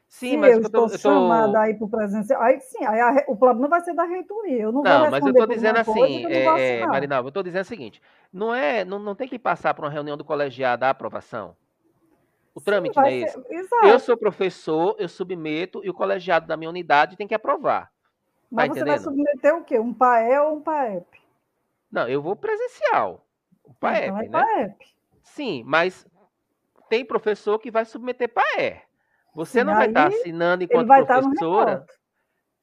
[0.09, 1.57] Sim, mas eu estou chamada tô...
[1.57, 4.63] aí para o presencial, aí sim, aí a, o problema vai ser da reitoria.
[4.63, 8.01] Eu não, não mas eu estou dizendo assim, é, Marinalva, eu estou dizendo o seguinte:
[8.31, 11.55] não é, não, não tem que passar por uma reunião do colegiado a aprovação.
[12.53, 13.41] O sim, trâmite não é esse.
[13.83, 17.89] Eu sou professor, eu submeto e o colegiado da minha unidade tem que aprovar.
[18.51, 18.95] Mas tá você entendendo?
[18.95, 19.79] vai submeter o quê?
[19.79, 21.07] Um PAE ou um PAEP?
[21.89, 23.25] Não, eu vou presencial.
[23.63, 24.29] O PAEP, então é né?
[24.29, 24.85] PAEP.
[25.23, 26.05] Sim, mas
[26.89, 28.81] tem professor que vai submeter PAE.
[29.33, 31.85] Você não vai estar tá assinando enquanto tá professora.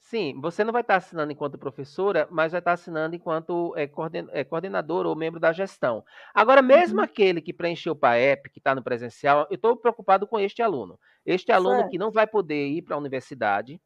[0.01, 3.91] Sim, você não vai estar tá assinando enquanto professora, mas vai estar assinando enquanto é,
[4.33, 6.03] é, coordenador ou membro da gestão.
[6.35, 7.05] Agora, mesmo uhum.
[7.05, 10.99] aquele que preencheu o PAEP, que está no presencial, eu estou preocupado com este aluno.
[11.27, 11.91] Este aluno certo.
[11.91, 13.81] que não vai poder ir para a universidade,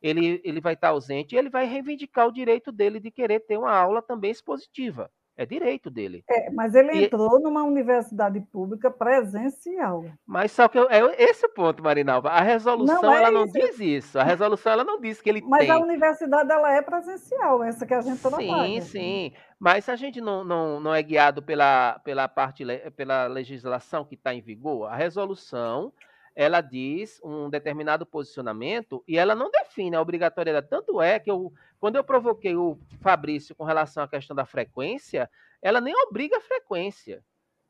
[0.00, 3.56] ele, ele vai estar ausente e ele vai reivindicar o direito dele de querer ter
[3.56, 5.10] uma aula também expositiva.
[5.36, 6.22] É direito dele.
[6.30, 7.04] É, mas ele e...
[7.04, 10.04] entrou numa universidade pública presencial.
[10.24, 12.28] Mas só que eu, é esse o ponto, Marinalva.
[12.28, 14.18] A resolução não é ela não diz isso.
[14.18, 15.68] A resolução ela não diz que ele mas tem.
[15.68, 19.32] Mas a universidade ela é presencial, essa que a gente toda Sim, sim.
[19.58, 22.64] Mas se a gente não, não, não é guiado pela, pela parte
[22.96, 25.92] pela legislação que está em vigor, a resolução
[26.34, 30.68] ela diz um determinado posicionamento e ela não define a obrigatoriedade.
[30.68, 35.30] Tanto é que eu, quando eu provoquei o Fabrício com relação à questão da frequência,
[35.62, 37.24] ela nem obriga a frequência.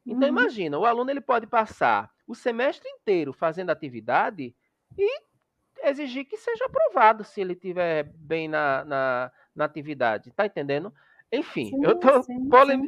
[0.06, 0.40] Então, uhum.
[0.40, 4.54] imagina, o aluno ele pode passar o semestre inteiro fazendo atividade
[4.96, 5.22] e
[5.82, 10.30] exigir que seja aprovado se ele estiver bem na, na, na atividade.
[10.30, 10.92] Está entendendo?
[11.32, 11.98] Enfim, sim, eu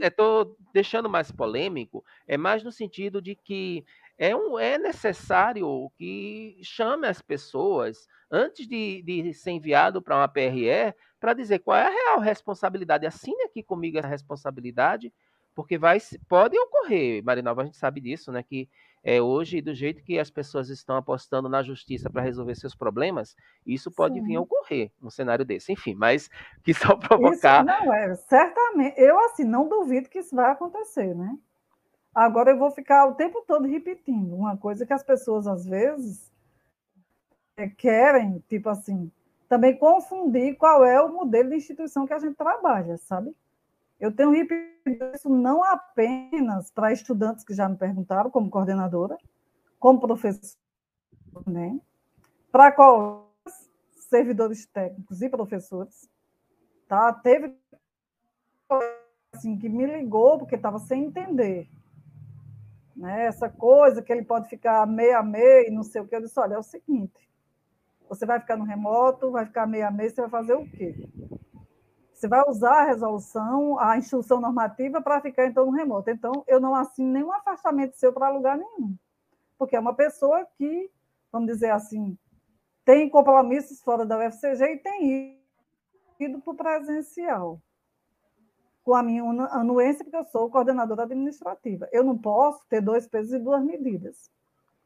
[0.00, 3.84] estou deixando mais polêmico, é mais no sentido de que
[4.18, 10.28] é, um, é necessário que chame as pessoas antes de, de ser enviado para uma
[10.28, 13.06] PRE para dizer qual é a real responsabilidade.
[13.06, 15.12] Assine aqui comigo essa responsabilidade,
[15.54, 15.98] porque vai
[16.28, 18.42] pode ocorrer, Marinalva, a gente sabe disso, né?
[18.42, 18.68] Que
[19.08, 23.36] é, hoje, do jeito que as pessoas estão apostando na justiça para resolver seus problemas,
[23.64, 24.26] isso pode Sim.
[24.26, 25.72] vir a ocorrer num cenário desse.
[25.72, 26.28] Enfim, mas
[26.64, 27.64] que só provocar.
[27.64, 29.00] Isso, não, é, certamente.
[29.00, 31.38] Eu, assim, não duvido que isso vai acontecer, né?
[32.16, 36.32] Agora eu vou ficar o tempo todo repetindo uma coisa que as pessoas às vezes
[37.58, 39.12] é, querem, tipo assim,
[39.46, 43.36] também confundir qual é o modelo de instituição que a gente trabalha, sabe?
[44.00, 49.18] Eu tenho repetido isso não apenas para estudantes que já me perguntaram, como coordenadora,
[49.78, 50.56] como professor,
[51.46, 51.78] né?
[52.50, 53.70] para colegas,
[54.08, 56.08] servidores técnicos e professores.
[56.88, 57.12] Tá?
[57.12, 57.54] Teve
[59.34, 61.68] assim, que me ligou porque estava sem entender
[62.96, 63.26] né?
[63.26, 66.16] Essa coisa que ele pode ficar meio a meio, não sei o que.
[66.16, 67.30] Eu disse: olha, é o seguinte:
[68.08, 70.94] você vai ficar no remoto, vai ficar meio a meio, você vai fazer o quê?
[72.12, 76.10] Você vai usar a resolução, a instrução normativa para ficar então no remoto.
[76.10, 78.96] Então, eu não assino nenhum afastamento seu para lugar nenhum.
[79.58, 80.90] Porque é uma pessoa que,
[81.30, 82.16] vamos dizer assim,
[82.86, 85.42] tem compromissos fora da UFCG e tem
[86.18, 87.60] ido para o presencial
[88.86, 91.88] com a minha anuência, porque eu sou coordenadora administrativa.
[91.90, 94.30] Eu não posso ter dois pesos e duas medidas.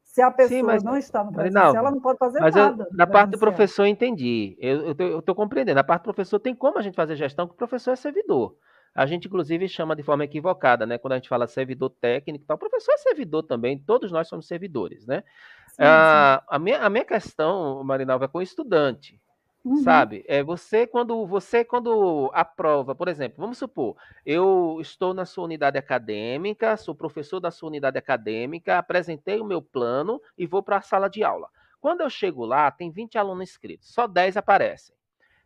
[0.03, 2.87] Se a pessoa Sim, mas, não está no presencial, ela não pode fazer mas nada.
[2.89, 4.57] Eu, na parte do professor, eu entendi.
[4.59, 5.75] Eu estou compreendendo.
[5.75, 8.55] Na parte do professor, tem como a gente fazer gestão, que o professor é servidor.
[8.95, 10.97] A gente, inclusive, chama de forma equivocada, né?
[10.97, 14.47] Quando a gente fala servidor técnico, tal, o professor é servidor também, todos nós somos
[14.47, 15.23] servidores, né?
[15.67, 15.83] Sim, sim.
[15.83, 19.21] Ah, a, minha, a minha questão, Marinalva, é com o estudante.
[19.63, 19.77] Uhum.
[19.77, 20.23] Sabe?
[20.27, 25.77] É você quando você quando aprova, por exemplo, vamos supor, eu estou na sua unidade
[25.77, 30.81] acadêmica, sou professor da sua unidade acadêmica, apresentei o meu plano e vou para a
[30.81, 31.47] sala de aula.
[31.79, 34.95] Quando eu chego lá, tem 20 alunos inscritos, só 10 aparecem.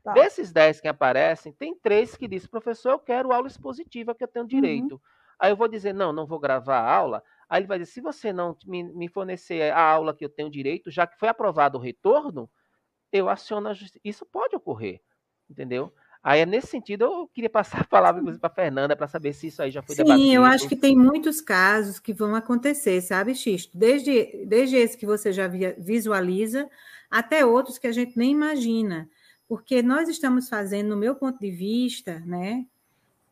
[0.04, 0.14] Tá.
[0.14, 4.28] Desses 10 que aparecem, tem três que dizem, professor, eu quero aula expositiva que eu
[4.28, 4.50] tenho uhum.
[4.50, 4.94] direito.
[4.94, 5.00] Uhum.
[5.40, 7.24] Aí eu vou dizer, não, não vou gravar a aula.
[7.50, 10.50] Aí ele vai dizer, se você não me, me fornecer a aula que eu tenho
[10.50, 12.50] direito, já que foi aprovado o retorno,
[13.18, 14.00] eu aciono a justiça.
[14.04, 15.02] Isso pode ocorrer,
[15.50, 15.92] entendeu?
[16.26, 19.46] Aí é nesse sentido eu queria passar a palavra para a Fernanda para saber se
[19.46, 20.28] isso aí já foi Sim, debatido.
[20.28, 23.78] Sim, eu acho que tem muitos casos que vão acontecer, sabe, Xisto?
[23.78, 25.48] Desde, desde esse que você já
[25.78, 26.68] visualiza,
[27.12, 29.08] até outros que a gente nem imagina.
[29.48, 32.66] Porque nós estamos fazendo, no meu ponto de vista, né,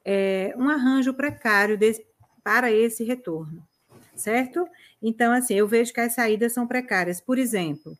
[0.05, 2.05] é, um arranjo precário desse,
[2.43, 3.65] para esse retorno,
[4.15, 4.67] certo?
[5.01, 7.19] Então, assim, eu vejo que as saídas são precárias.
[7.19, 7.97] Por exemplo,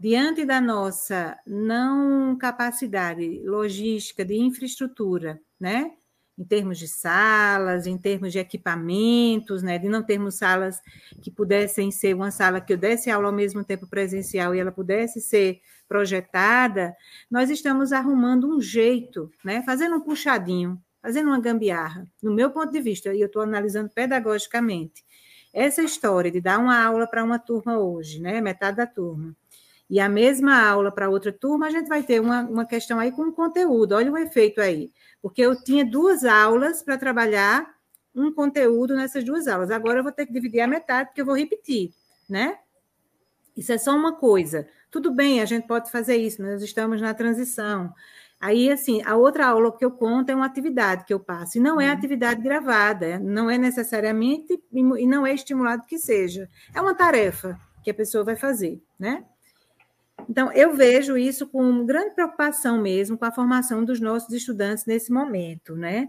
[0.00, 5.92] diante da nossa não capacidade logística de infraestrutura, né?
[6.38, 9.78] Em termos de salas, em termos de equipamentos, né?
[9.78, 10.80] De não termos salas
[11.20, 14.72] que pudessem ser uma sala que eu desse aula ao mesmo tempo presencial e ela
[14.72, 16.96] pudesse ser projetada,
[17.30, 19.62] nós estamos arrumando um jeito, né?
[19.66, 23.90] Fazendo um puxadinho, fazendo uma gambiarra, no meu ponto de vista, e eu estou analisando
[23.90, 25.04] pedagogicamente.
[25.52, 28.40] Essa história de dar uma aula para uma turma hoje, né?
[28.40, 29.36] Metade da turma
[29.90, 33.10] e a mesma aula para outra turma, a gente vai ter uma, uma questão aí
[33.10, 33.96] com conteúdo.
[33.96, 34.92] Olha o efeito aí.
[35.20, 37.68] Porque eu tinha duas aulas para trabalhar
[38.14, 39.68] um conteúdo nessas duas aulas.
[39.68, 41.92] Agora eu vou ter que dividir a metade, porque eu vou repetir,
[42.28, 42.56] né?
[43.56, 44.68] Isso é só uma coisa.
[44.92, 47.92] Tudo bem, a gente pode fazer isso, nós estamos na transição.
[48.40, 51.60] Aí, assim, a outra aula que eu conto é uma atividade que eu passo, e
[51.60, 51.92] não é uhum.
[51.92, 56.48] atividade gravada, não é necessariamente, e não é estimulado que seja.
[56.72, 59.24] É uma tarefa que a pessoa vai fazer, né?
[60.28, 65.12] Então, eu vejo isso com grande preocupação mesmo com a formação dos nossos estudantes nesse
[65.12, 66.08] momento, né?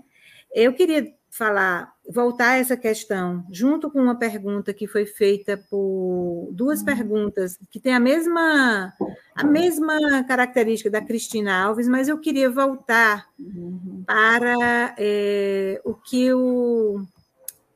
[0.53, 6.49] Eu queria falar, voltar a essa questão, junto com uma pergunta que foi feita por
[6.51, 6.85] duas uhum.
[6.85, 8.93] perguntas que tem a mesma
[9.33, 14.03] a mesma característica da Cristina Alves, mas eu queria voltar uhum.
[14.05, 17.01] para é, o que o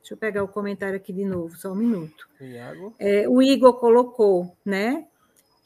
[0.00, 2.28] deixa eu pegar o comentário aqui de novo, só um minuto.
[2.98, 5.06] É, o Igor colocou, né?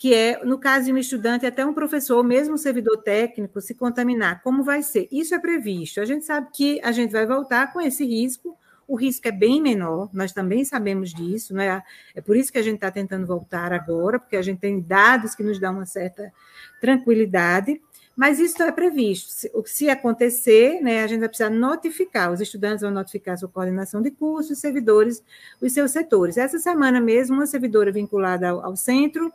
[0.01, 3.75] Que é, no caso de um estudante, até um professor, mesmo um servidor técnico, se
[3.75, 4.43] contaminar.
[4.43, 5.07] Como vai ser?
[5.13, 6.01] Isso é previsto.
[6.01, 8.57] A gente sabe que a gente vai voltar com esse risco,
[8.89, 11.83] o risco é bem menor, nós também sabemos disso, né?
[12.15, 15.35] é por isso que a gente está tentando voltar agora, porque a gente tem dados
[15.35, 16.33] que nos dão uma certa
[16.81, 17.79] tranquilidade,
[18.17, 19.31] mas isso é previsto.
[19.31, 23.51] Se, se acontecer, né, a gente vai precisar notificar, os estudantes vão notificar a sua
[23.51, 25.23] coordenação de cursos, os servidores,
[25.61, 26.39] os seus setores.
[26.39, 29.31] Essa semana mesmo, uma servidora vinculada ao, ao centro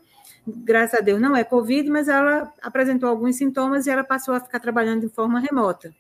[0.48, 4.40] graças a Deus, não é Covid, mas ela apresentou alguns sintomas e ela passou a
[4.40, 5.94] ficar trabalhando de forma remota.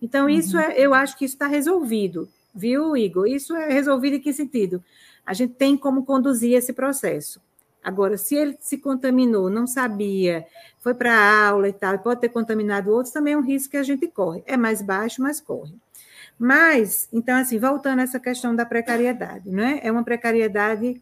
[0.00, 0.30] Então, uhum.
[0.30, 3.26] isso é, eu acho que isso está resolvido, viu, Igor?
[3.26, 4.82] Isso é resolvido em que sentido?
[5.24, 7.40] A gente tem como conduzir esse processo.
[7.82, 10.46] Agora, se ele se contaminou, não sabia,
[10.80, 13.76] foi para a aula e tal, pode ter contaminado outros, também é um risco que
[13.76, 14.42] a gente corre.
[14.46, 15.74] É mais baixo, mas corre.
[16.38, 19.80] Mas, então, assim, voltando a essa questão da precariedade, não é?
[19.82, 21.00] É uma precariedade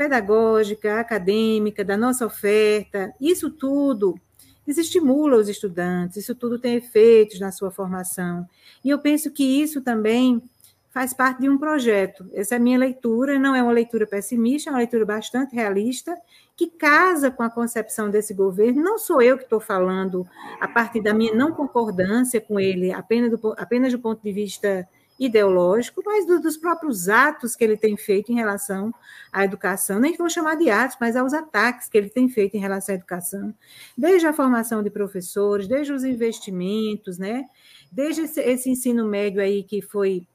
[0.00, 4.18] pedagógica, acadêmica, da nossa oferta, isso tudo
[4.66, 8.48] estimula os estudantes, isso tudo tem efeitos na sua formação.
[8.82, 10.42] E eu penso que isso também
[10.88, 12.24] faz parte de um projeto.
[12.32, 16.16] Essa é a minha leitura, não é uma leitura pessimista, é uma leitura bastante realista,
[16.56, 18.82] que casa com a concepção desse governo.
[18.82, 20.26] Não sou eu que estou falando
[20.58, 24.88] a partir da minha não concordância com ele, apenas do, apenas do ponto de vista
[25.20, 28.92] ideológico, mas do, dos próprios atos que ele tem feito em relação
[29.30, 32.60] à educação, nem vou chamar de atos, mas aos ataques que ele tem feito em
[32.60, 33.54] relação à educação,
[33.96, 37.44] desde a formação de professores, desde os investimentos, né?
[37.92, 40.26] desde esse, esse ensino médio aí que foi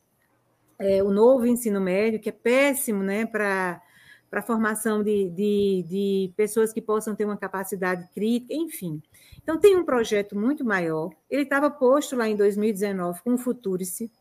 [0.77, 3.81] é, o novo ensino médio, que é péssimo né, para
[4.31, 9.01] a formação de, de, de pessoas que possam ter uma capacidade crítica, enfim.
[9.41, 11.11] Então, tem um projeto muito maior.
[11.29, 14.11] Ele estava posto lá em 2019 com o Futurice,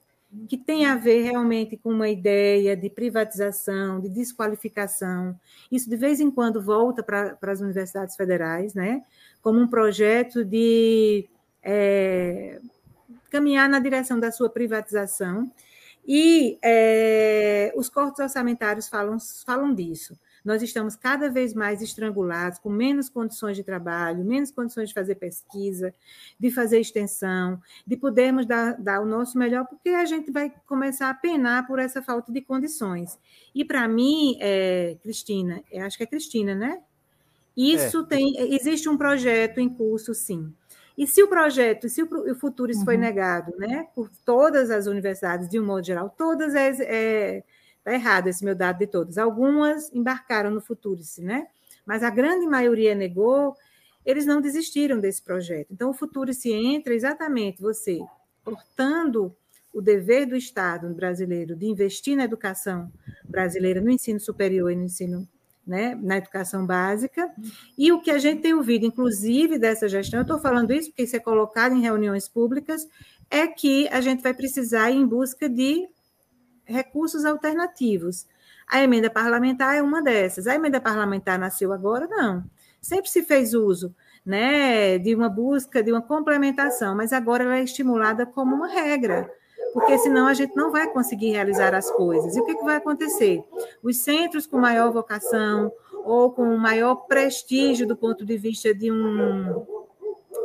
[0.48, 5.38] que tem a ver realmente com uma ideia de privatização, de desqualificação.
[5.70, 9.02] Isso de vez em quando volta para as universidades federais, né?
[9.40, 11.28] como um projeto de
[11.62, 12.60] é,
[13.30, 15.50] caminhar na direção da sua privatização.
[16.06, 22.68] E é, os cortes orçamentários falam, falam disso nós estamos cada vez mais estrangulados, com
[22.68, 25.94] menos condições de trabalho, menos condições de fazer pesquisa,
[26.38, 31.08] de fazer extensão, de podermos dar, dar o nosso melhor, porque a gente vai começar
[31.08, 33.18] a penar por essa falta de condições.
[33.54, 36.82] E para mim, é, Cristina, acho que é Cristina, né?
[37.56, 38.06] Isso é.
[38.06, 40.52] tem, existe um projeto em curso, sim.
[40.96, 42.84] E se o projeto, se o, futuro uhum.
[42.84, 47.44] foi negado, né, por todas as universidades, de um modo geral, todas é, é
[47.84, 49.18] tá errado esse meu dado de todas.
[49.18, 51.46] Algumas embarcaram no Futurice, né?
[51.84, 53.54] Mas a grande maioria negou,
[54.04, 55.68] eles não desistiram desse projeto.
[55.70, 58.00] Então, o Futurice entra exatamente você
[58.42, 59.36] portando
[59.72, 62.90] o dever do Estado brasileiro de investir na educação
[63.24, 65.28] brasileira, no ensino superior e no ensino
[65.66, 67.30] né, na educação básica.
[67.76, 71.02] E o que a gente tem ouvido, inclusive, dessa gestão, eu estou falando isso porque
[71.02, 72.86] isso é colocado em reuniões públicas,
[73.30, 75.88] é que a gente vai precisar ir em busca de
[76.64, 78.26] recursos alternativos.
[78.66, 80.46] A emenda parlamentar é uma dessas.
[80.46, 82.06] A emenda parlamentar nasceu agora?
[82.06, 82.44] Não.
[82.80, 87.62] Sempre se fez uso né, de uma busca, de uma complementação, mas agora ela é
[87.62, 89.30] estimulada como uma regra
[89.74, 92.36] porque senão a gente não vai conseguir realizar as coisas.
[92.36, 93.42] E o que, que vai acontecer?
[93.82, 95.72] Os centros com maior vocação
[96.04, 99.66] ou com maior prestígio do ponto de vista de um,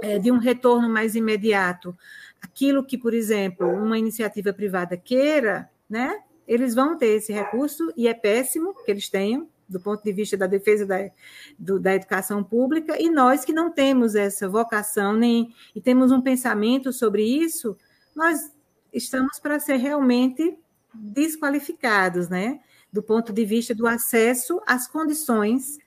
[0.01, 1.95] é, de um retorno mais imediato,
[2.41, 6.21] aquilo que, por exemplo, uma iniciativa privada queira, né?
[6.47, 10.35] Eles vão ter esse recurso e é péssimo que eles tenham, do ponto de vista
[10.35, 11.09] da defesa da,
[11.57, 16.21] do, da educação pública, e nós que não temos essa vocação nem e temos um
[16.21, 17.77] pensamento sobre isso,
[18.15, 18.51] nós
[18.91, 20.57] estamos para ser realmente
[20.93, 22.59] desqualificados, né?
[22.91, 25.77] Do ponto de vista do acesso às condições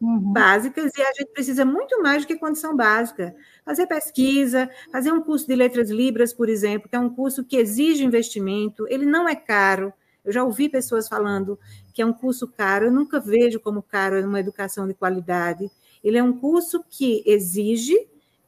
[0.00, 0.32] uhum.
[0.32, 3.34] básicas, e a gente precisa muito mais do que condição básica.
[3.64, 7.56] Fazer pesquisa, fazer um curso de letras libras, por exemplo, que é um curso que
[7.56, 9.92] exige investimento, ele não é caro.
[10.24, 11.58] Eu já ouvi pessoas falando
[11.92, 15.70] que é um curso caro, eu nunca vejo como caro uma educação de qualidade.
[16.02, 17.96] Ele é um curso que exige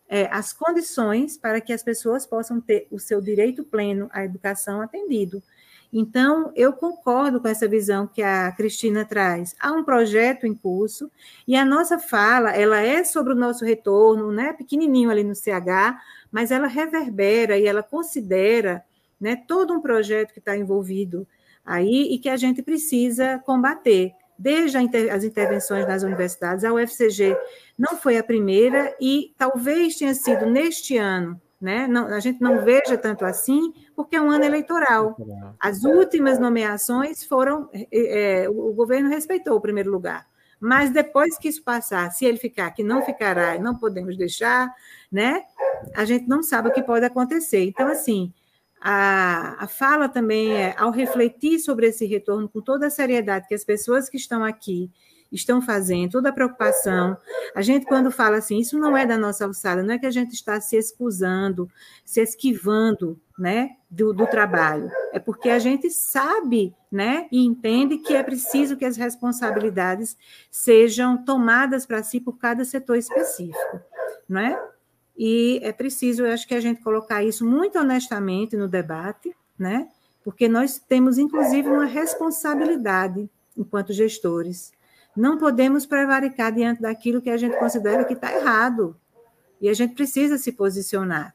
[0.08, 4.80] é, as condições para que as pessoas possam ter o seu direito pleno à educação
[4.80, 5.42] atendido.
[5.92, 9.54] Então, eu concordo com essa visão que a Cristina traz.
[9.60, 11.10] Há um projeto em curso
[11.46, 16.00] e a nossa fala, ela é sobre o nosso retorno, né, pequenininho ali no CH,
[16.30, 18.82] mas ela reverbera e ela considera,
[19.20, 21.26] né, todo um projeto que está envolvido
[21.64, 24.78] aí e que a gente precisa combater desde
[25.10, 27.36] as intervenções nas universidades, a UFCG
[27.78, 31.86] não foi a primeira e talvez tenha sido neste ano, né?
[31.86, 35.16] Não, a gente não veja tanto assim, porque é um ano eleitoral.
[35.60, 40.26] As últimas nomeações foram, é, o governo respeitou o primeiro lugar.
[40.60, 44.72] Mas depois que isso passar, se ele ficar, que não ficará, não podemos deixar,
[45.10, 45.42] né?
[45.94, 47.64] A gente não sabe o que pode acontecer.
[47.64, 48.32] Então, assim,
[48.80, 53.54] a, a fala também é, ao refletir sobre esse retorno com toda a seriedade que
[53.54, 54.90] as pessoas que estão aqui
[55.32, 57.16] estão fazendo, toda a preocupação.
[57.54, 60.10] A gente, quando fala assim, isso não é da nossa alçada, não é que a
[60.10, 61.70] gente está se excusando,
[62.04, 68.14] se esquivando né, do, do trabalho, é porque a gente sabe né, e entende que
[68.14, 70.16] é preciso que as responsabilidades
[70.50, 73.80] sejam tomadas para si por cada setor específico.
[74.28, 74.62] Não é?
[75.16, 79.88] E é preciso, eu acho que a gente colocar isso muito honestamente no debate, né?
[80.24, 84.72] Porque nós temos, inclusive, uma responsabilidade enquanto gestores.
[85.16, 88.96] Não podemos prevaricar diante daquilo que a gente considera que está errado.
[89.60, 91.34] E a gente precisa se posicionar.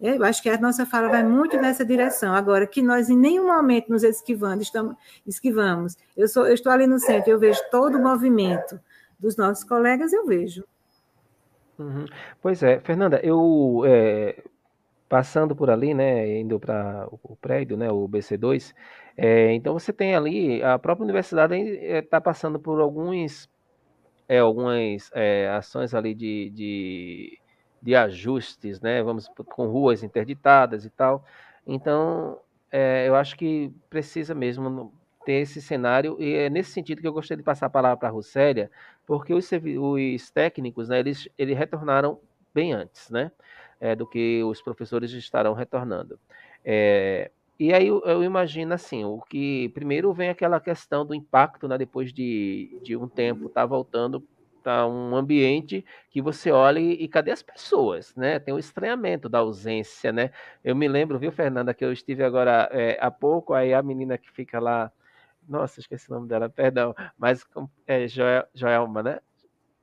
[0.00, 2.34] Eu acho que a nossa fala vai muito nessa direção.
[2.34, 5.96] Agora, que nós em nenhum momento nos esquivando, estamos, esquivamos.
[6.16, 8.80] Eu, sou, eu estou ali no centro, eu vejo todo o movimento
[9.16, 10.64] dos nossos colegas, eu vejo.
[11.78, 12.04] Uhum.
[12.40, 14.42] Pois é, Fernanda, eu é,
[15.08, 18.74] passando por ali, né, indo para o prédio, né, o BC2,
[19.16, 23.48] é, então você tem ali, a própria universidade está passando por alguns,
[24.28, 27.38] é, algumas é, ações ali de, de,
[27.82, 31.24] de, ajustes, né, vamos com ruas interditadas e tal.
[31.66, 32.38] Então,
[32.70, 34.92] é, eu acho que precisa mesmo
[35.24, 38.08] ter esse cenário, e é nesse sentido que eu gostaria de passar a palavra para
[38.08, 38.70] a Russélia,
[39.06, 42.18] porque os, os técnicos, né, eles, eles retornaram
[42.54, 43.30] bem antes, né,
[43.80, 46.18] é, do que os professores estarão retornando.
[46.64, 51.68] É, e aí eu, eu, imagino assim, o que primeiro vem aquela questão do impacto,
[51.68, 54.26] né, depois de, de um tempo tá voltando
[54.62, 58.38] para um ambiente que você olha e, e, cadê as pessoas, né?
[58.38, 60.30] Tem o estranhamento da ausência, né?
[60.62, 64.16] Eu me lembro, viu, Fernanda, que eu estive agora é, há pouco, aí a menina
[64.16, 64.92] que fica lá
[65.48, 66.94] nossa, esqueci o nome dela, perdão.
[67.18, 67.44] Mas
[67.86, 69.20] é Joel, Joelma, né?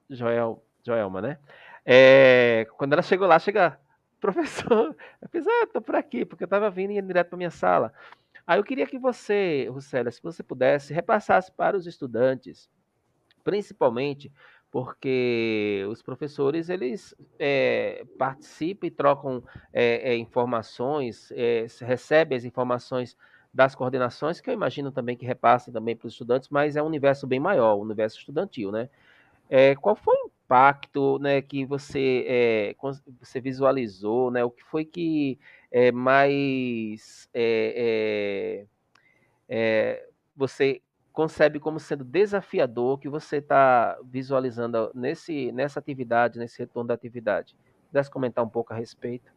[0.10, 1.38] Joel, Joelma, né?
[1.86, 3.80] É, quando ela chegou lá, chega,
[4.20, 7.38] professor, eu fiz, ah, tô por aqui, porque eu estava vindo e ia direto para
[7.38, 7.94] minha sala.
[8.46, 12.70] Aí eu queria que você, Rucélia, se você pudesse, repassasse para os estudantes,
[13.44, 14.32] principalmente
[14.72, 19.44] porque os professores eles é, participam e trocam
[19.74, 21.34] é, é, informações,
[21.80, 23.18] recebem as informações
[23.52, 26.86] das coordenações, que eu imagino também que repassem também para os estudantes, mas é um
[26.86, 28.90] universo bem maior, o universo estudantil, né?
[29.82, 32.76] qual foi o impacto né, que você, é,
[33.20, 35.38] você visualizou, né, o que foi que
[35.72, 38.66] é, mais é,
[40.36, 40.82] você
[41.14, 47.56] concebe como sendo desafiador que você está visualizando nesse, nessa atividade, nesse retorno da atividade?
[47.88, 49.32] Pudesse comentar um pouco a respeito?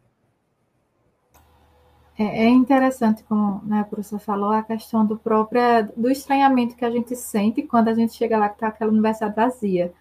[2.18, 5.60] É, é interessante, como né, a professora falou, a questão do próprio
[5.94, 9.34] do estranhamento que a gente sente quando a gente chega lá que está aquela universidade
[9.34, 9.92] vazia.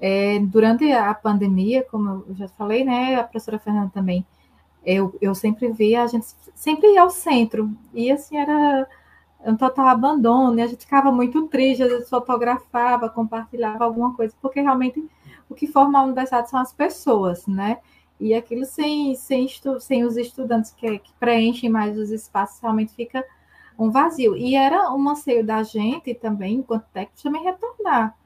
[0.00, 4.26] É, durante a pandemia, como eu já falei, né, a professora Fernanda também,
[4.84, 8.86] eu, eu sempre via, a gente sempre ia ao centro, e assim, era
[9.44, 14.34] um total abandono, e a gente ficava muito triste, às vezes fotografava, compartilhava alguma coisa,
[14.40, 15.02] porque realmente
[15.48, 17.78] o que forma a universidade são as pessoas, né?
[18.18, 22.94] E aquilo sem, sem, estu, sem os estudantes que, que, preenchem mais os espaços, realmente
[22.94, 23.24] fica
[23.78, 24.36] um vazio.
[24.36, 28.16] E era um anseio da gente também, enquanto técnico, também retornar.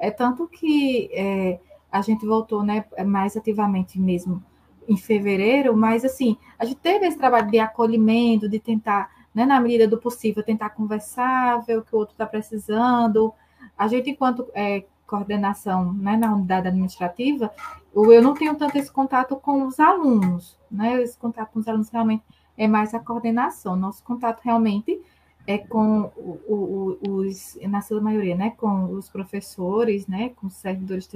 [0.00, 1.60] É tanto que é,
[1.92, 4.42] a gente voltou né, mais ativamente mesmo
[4.88, 9.60] em fevereiro, mas assim, a gente teve esse trabalho de acolhimento, de tentar, né, na
[9.60, 13.32] medida do possível, tentar conversar, ver o que o outro está precisando.
[13.78, 17.52] A gente, enquanto é, coordenação né, na unidade administrativa,
[17.92, 21.02] eu não tenho tanto esse contato com os alunos, né?
[21.02, 22.22] Esse contato com os alunos realmente
[22.56, 23.74] é mais a coordenação.
[23.74, 25.00] Nosso contato realmente
[25.46, 28.50] é com o, o, os, na sua maioria, né?
[28.56, 30.30] Com os professores, né?
[30.36, 31.08] Com os servidores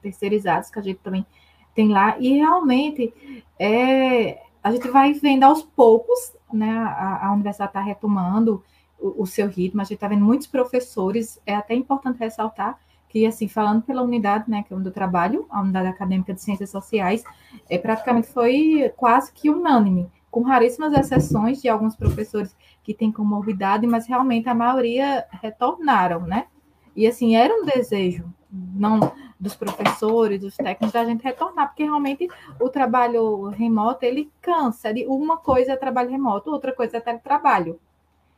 [0.00, 1.26] terceirizados que a gente também
[1.74, 2.18] tem lá.
[2.18, 3.12] E realmente
[3.58, 6.70] é, a gente vai vendo aos poucos, né?
[6.70, 8.62] A, a universidade está retomando
[8.98, 9.80] o, o seu ritmo.
[9.80, 11.40] A gente está vendo muitos professores.
[11.46, 12.78] É até importante ressaltar
[13.12, 16.40] que, assim, falando pela unidade, né, que é onde eu trabalho, a unidade acadêmica de
[16.40, 17.22] ciências sociais,
[17.68, 23.86] é, praticamente foi quase que unânime, com raríssimas exceções de alguns professores que têm comorbidade,
[23.86, 26.46] mas realmente a maioria retornaram, né?
[26.96, 32.28] E, assim, era um desejo, não dos professores, dos técnicos, da gente retornar, porque realmente
[32.58, 34.88] o trabalho remoto, ele cansa.
[35.06, 37.78] Uma coisa é trabalho remoto, outra coisa é teletrabalho.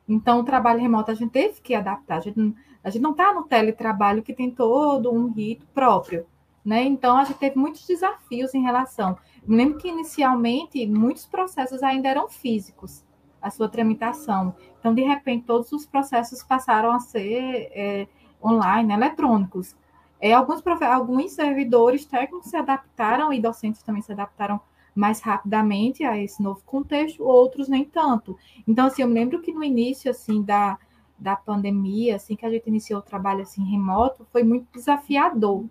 [0.08, 2.16] Então, o trabalho remoto a gente teve que adaptar.
[2.16, 6.26] A gente, a gente não está no teletrabalho que tem todo um rito próprio.
[6.64, 6.82] Né?
[6.84, 9.18] Então, a gente teve muitos desafios em relação.
[9.46, 13.04] Eu lembro que, inicialmente, muitos processos ainda eram físicos,
[13.42, 14.54] a sua tramitação.
[14.80, 18.08] Então, de repente, todos os processos passaram a ser é,
[18.42, 19.76] online, eletrônicos.
[20.18, 24.58] É, alguns, alguns servidores técnicos se adaptaram e docentes também se adaptaram
[24.94, 28.38] mais rapidamente a esse novo contexto, outros nem tanto.
[28.66, 30.78] Então, assim, eu me lembro que no início, assim, da,
[31.18, 35.64] da pandemia, assim, que a gente iniciou o trabalho, assim, remoto, foi muito desafiador,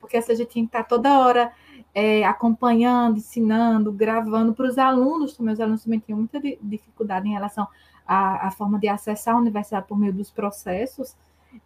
[0.00, 1.52] porque gente tinha que estar toda hora
[1.94, 7.32] é, acompanhando, ensinando, gravando para os alunos, também os alunos também tinham muita dificuldade em
[7.32, 7.66] relação
[8.06, 11.16] à, à forma de acessar a universidade por meio dos processos,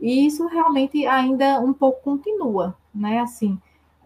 [0.00, 3.58] e isso realmente ainda um pouco continua, né, assim,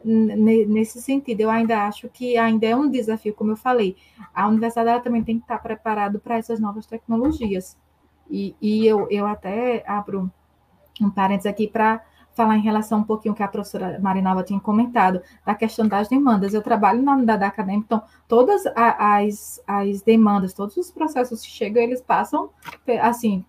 [0.05, 1.41] nesse sentido.
[1.41, 3.97] Eu ainda acho que ainda é um desafio, como eu falei.
[4.33, 7.77] A universidade também tem que estar preparado para essas novas tecnologias.
[8.31, 10.31] E, e eu, eu até abro
[11.01, 12.05] um parênteses aqui para
[12.37, 16.53] falar em relação um pouquinho que a professora Marinalva tinha comentado, da questão das demandas.
[16.53, 21.83] Eu trabalho na unidade acadêmica, então todas as, as demandas, todos os processos que chegam,
[21.83, 22.51] eles passam,
[23.01, 23.45] assim,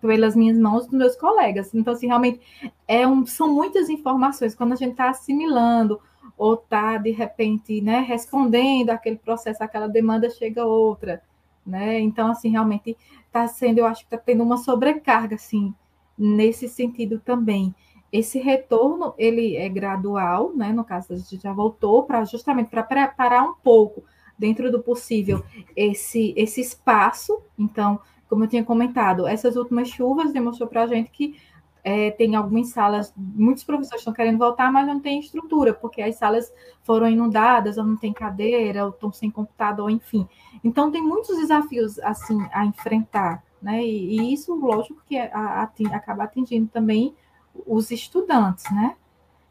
[0.00, 1.72] pelas minhas mãos dos meus colegas.
[1.72, 2.40] Então, assim, realmente
[2.86, 4.54] é um, são muitas informações.
[4.54, 6.00] Quando a gente está assimilando
[6.36, 11.22] ou está, de repente, né, respondendo aquele processo, aquela demanda, chega outra.
[11.64, 12.00] Né?
[12.00, 12.96] Então, assim, realmente
[13.26, 15.72] está sendo, eu acho que está tendo uma sobrecarga, assim,
[16.18, 17.74] nesse sentido também.
[18.18, 20.72] Esse retorno, ele é gradual, né?
[20.72, 24.04] No caso, a gente já voltou para justamente para preparar um pouco,
[24.38, 25.42] dentro do possível,
[25.74, 27.40] esse, esse espaço.
[27.58, 31.36] Então, como eu tinha comentado, essas últimas chuvas demonstrou para a gente que
[31.84, 36.16] é, tem algumas salas, muitos professores estão querendo voltar, mas não tem estrutura, porque as
[36.16, 36.52] salas
[36.82, 40.26] foram inundadas, ou não tem cadeira, ou estão sem computador, enfim.
[40.64, 43.84] Então, tem muitos desafios, assim, a enfrentar, né?
[43.84, 47.14] E, e isso, lógico, que a, a, acaba atingindo também
[47.66, 48.96] os estudantes, né?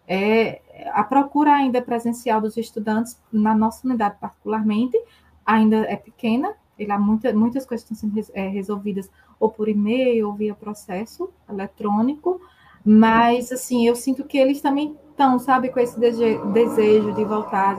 [0.08, 0.62] É,
[0.94, 5.00] a procura ainda presencial dos estudantes, na nossa unidade particularmente,
[5.46, 9.10] ainda é pequena, ele, há muita, muitas coisas estão sendo é, resolvidas
[9.40, 12.42] ou por e-mail, ou via processo eletrônico,
[12.84, 17.78] mas, assim, eu sinto que eles também estão, sabe, com esse desejo de voltar.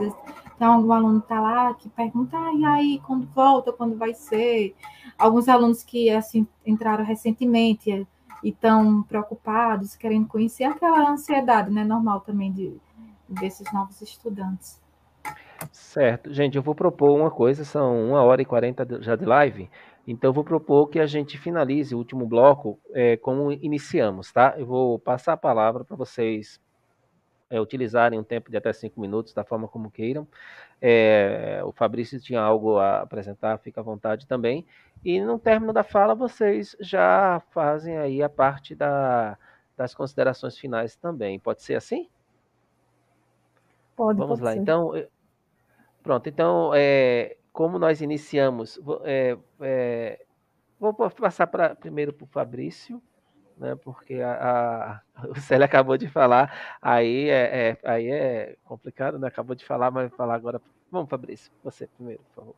[0.55, 4.75] Então, algum aluno está lá que pergunta, ah, e aí, quando volta, quando vai ser?
[5.17, 8.05] Alguns alunos que, assim, entraram recentemente
[8.43, 12.77] e estão preocupados, querendo conhecer aquela ansiedade, né, normal também de,
[13.27, 14.81] desses novos estudantes.
[15.71, 16.31] Certo.
[16.31, 19.69] Gente, eu vou propor uma coisa, são uma hora e quarenta já de live,
[20.07, 24.53] então eu vou propor que a gente finalize o último bloco é, como iniciamos, tá?
[24.57, 26.59] Eu vou passar a palavra para vocês
[27.49, 30.27] é, utilizarem um tempo de até cinco minutos, da forma como queiram.
[30.81, 34.65] É, o Fabrício tinha algo a apresentar, fica à vontade também.
[35.03, 39.37] E no término da fala, vocês já fazem aí a parte da,
[39.75, 41.39] das considerações finais também.
[41.39, 42.09] Pode ser assim?
[43.95, 44.59] Pode, Vamos pode lá, ser.
[44.59, 44.91] então.
[46.03, 50.25] Pronto, então, é, como nós iniciamos, é, é,
[50.79, 53.01] vou passar pra, primeiro para o Fabrício,
[53.57, 59.17] né, porque a, a, o Célio acabou de falar, aí é, é, aí é complicado,
[59.19, 59.27] né?
[59.27, 60.61] Acabou de falar, mas falar agora.
[60.91, 62.55] Vamos, Fabrício, você primeiro, por favor.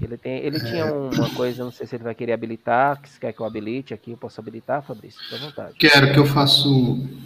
[0.00, 0.92] Ele, tem, ele tinha É.
[0.92, 4.12] uma coisa, não sei se ele vai querer habilitar, se quer que eu habilite aqui,
[4.12, 5.20] eu posso habilitar, Fabrício?
[5.20, 5.74] Fique à vontade.
[5.74, 7.20] Quero que eu faça um,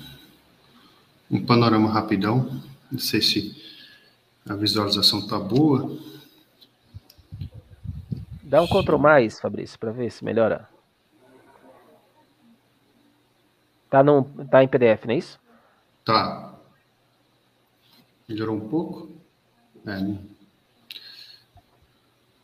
[1.31, 2.62] um panorama rapidão.
[2.91, 3.55] Não sei se
[4.49, 5.99] a visualização está boa.
[8.43, 10.69] Dá um Ctrl mais, Fabrício, para ver se melhora.
[13.93, 15.39] Tá, num, tá em PDF, não é isso?
[16.05, 16.52] Tá.
[18.28, 19.09] Melhorou um pouco?
[19.86, 20.19] É, não,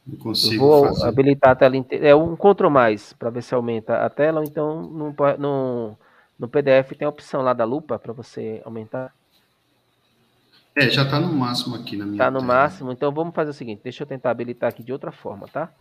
[0.07, 1.03] não Eu consigo vou fazer.
[1.03, 2.09] habilitar a tela inteira.
[2.09, 5.99] É um Ctrl mais para ver se aumenta a tela, ou então no, no,
[6.39, 9.13] no PDF tem a opção lá da lupa para você aumentar.
[10.75, 12.43] É, já está no máximo aqui na minha Tá no tela.
[12.43, 15.73] máximo, então vamos fazer o seguinte, deixa eu tentar habilitar aqui de outra forma, tá?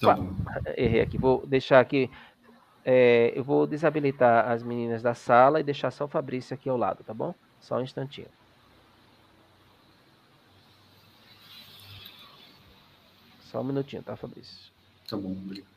[0.00, 0.34] Tá Opa, bom.
[0.76, 1.18] errei aqui.
[1.18, 2.10] Vou deixar aqui.
[2.84, 6.76] É, eu vou desabilitar as meninas da sala e deixar só o Fabrício aqui ao
[6.76, 7.34] lado, tá bom?
[7.60, 8.28] Só um instantinho.
[13.50, 14.70] Só um minutinho, tá, Fabrício?
[15.08, 15.74] Tá bom, obrigado.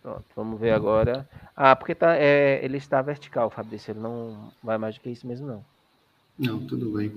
[0.00, 1.28] Pronto, vamos ver agora.
[1.56, 3.90] Ah, porque tá, é, ele está vertical, Fabrício.
[3.90, 5.64] Ele não vai mais do que isso mesmo, não.
[6.38, 7.12] Não, tudo bem.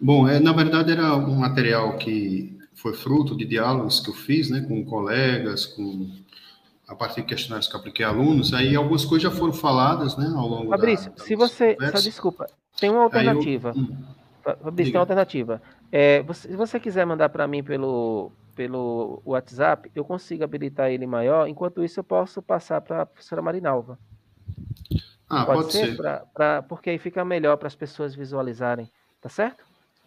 [0.00, 4.50] Bom, é, na verdade era um material que foi fruto de diálogos que eu fiz,
[4.50, 6.10] né, com colegas, com
[6.88, 8.52] a partir de questionários que eu apliquei a alunos.
[8.54, 11.74] Aí algumas coisas já foram faladas, né, ao longo Fabrício, da, da se você.
[11.74, 11.96] conversa.
[11.98, 12.46] Só desculpa,
[12.78, 13.72] tem uma Aí eu- alternativa.
[13.76, 13.96] hum,
[14.42, 14.98] Fa- Fabrício, tem Diga.
[14.98, 15.62] uma alternativa.
[15.90, 21.06] É, você- se você quiser mandar para mim pelo, pelo WhatsApp, eu consigo habilitar ele
[21.06, 21.48] maior.
[21.48, 23.98] Enquanto isso, eu posso passar para a professora Marinalva.
[25.28, 25.96] ah, pode, ser.
[25.96, 28.88] Pra, pra- porque aí fica melhor para as pessoas visualizarem.
[29.20, 29.64] Tá certo?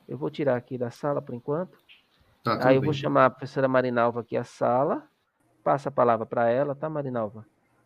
[0.07, 1.77] Eu vou tirar aqui da sala por enquanto.
[2.41, 2.87] Tá, Aí eu bem.
[2.87, 5.03] vou chamar a professora Marinalva aqui à sala.
[5.63, 7.45] Passa a palavra para ela, tá, Marinalva?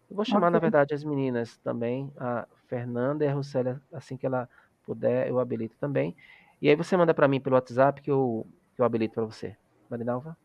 [0.09, 0.61] Eu vou chamar, na Ok.
[0.61, 4.47] verdade, as meninas também, a Fernanda e a Rucélia, assim que ela
[4.85, 6.15] puder, eu habilito também.
[6.61, 9.55] E aí você manda para mim pelo WhatsApp que eu, que eu habilito para você.
[9.89, 10.37] Marinalva?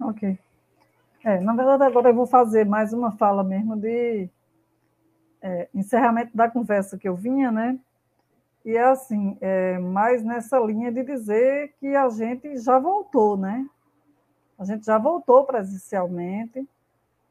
[0.00, 0.38] Ok.
[1.24, 4.28] É, na verdade, agora eu vou fazer mais uma fala mesmo de
[5.42, 7.78] é, encerramento da conversa que eu vinha, né?
[8.64, 13.66] E é assim, é, mais nessa linha de dizer que a gente já voltou, né?
[14.58, 16.66] A gente já voltou presencialmente.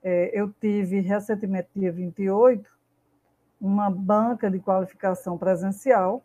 [0.03, 2.69] É, eu tive recentemente, dia 28,
[3.59, 6.23] uma banca de qualificação presencial.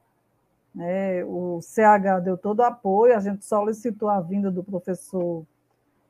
[0.74, 1.24] Né?
[1.24, 5.44] O CH deu todo o apoio, a gente solicitou a vinda do professor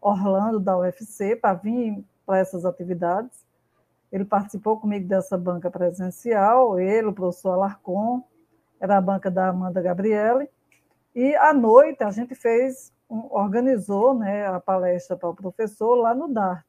[0.01, 3.45] Orlando, da UFC, para vir para essas atividades.
[4.11, 8.25] Ele participou comigo dessa banca presencial, ele, o professor Alarcon,
[8.81, 10.49] era a banca da Amanda Gabriele.
[11.15, 16.29] E à noite a gente fez, organizou né, a palestra para o professor lá no
[16.29, 16.67] DART.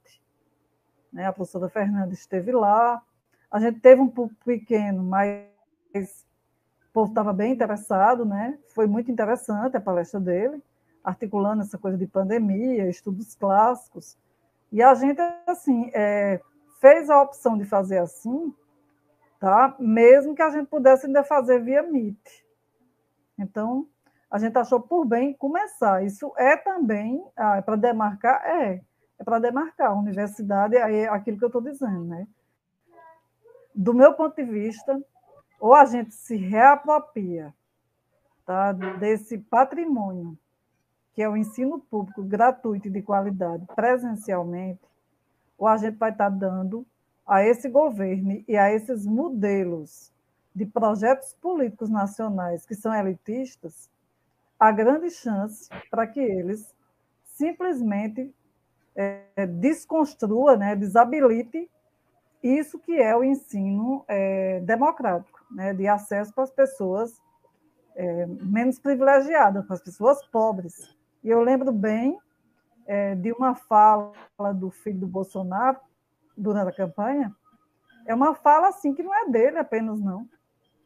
[1.13, 3.01] Né, a professora Fernanda esteve lá.
[3.49, 5.45] A gente teve um público pequeno, mas
[5.93, 8.57] o povo estava bem interessado, né?
[8.73, 10.61] Foi muito interessante a palestra dele,
[11.03, 14.17] articulando essa coisa de pandemia, estudos clássicos.
[14.71, 16.41] E a gente, assim, é,
[16.79, 18.53] fez a opção de fazer assim,
[19.39, 19.75] tá?
[19.79, 22.45] mesmo que a gente pudesse ainda fazer via Meet.
[23.37, 23.87] Então,
[24.31, 26.05] a gente achou por bem começar.
[26.05, 28.41] Isso é também, ah, é para demarcar?
[28.45, 28.81] É,
[29.19, 29.91] é para demarcar.
[29.91, 32.25] A universidade é aquilo que eu estou dizendo, né?
[33.75, 34.97] Do meu ponto de vista,
[35.59, 37.53] ou a gente se reapropria
[38.45, 40.37] tá, desse patrimônio,
[41.13, 44.79] que é o ensino público gratuito e de qualidade, presencialmente,
[45.57, 46.85] ou a gente vai estar dando
[47.27, 50.11] a esse governo e a esses modelos
[50.55, 53.91] de projetos políticos nacionais que são elitistas
[54.61, 56.71] a grande chance para que eles
[57.23, 58.31] simplesmente
[58.95, 61.67] é, desconstrua, né, desabilite
[62.43, 67.19] isso que é o ensino é, democrático, né, de acesso para as pessoas
[67.95, 70.95] é, menos privilegiadas, para as pessoas pobres.
[71.23, 72.19] E eu lembro bem
[72.85, 74.13] é, de uma fala
[74.53, 75.79] do filho do Bolsonaro
[76.37, 77.35] durante a campanha.
[78.05, 80.29] É uma fala assim que não é dele apenas, não.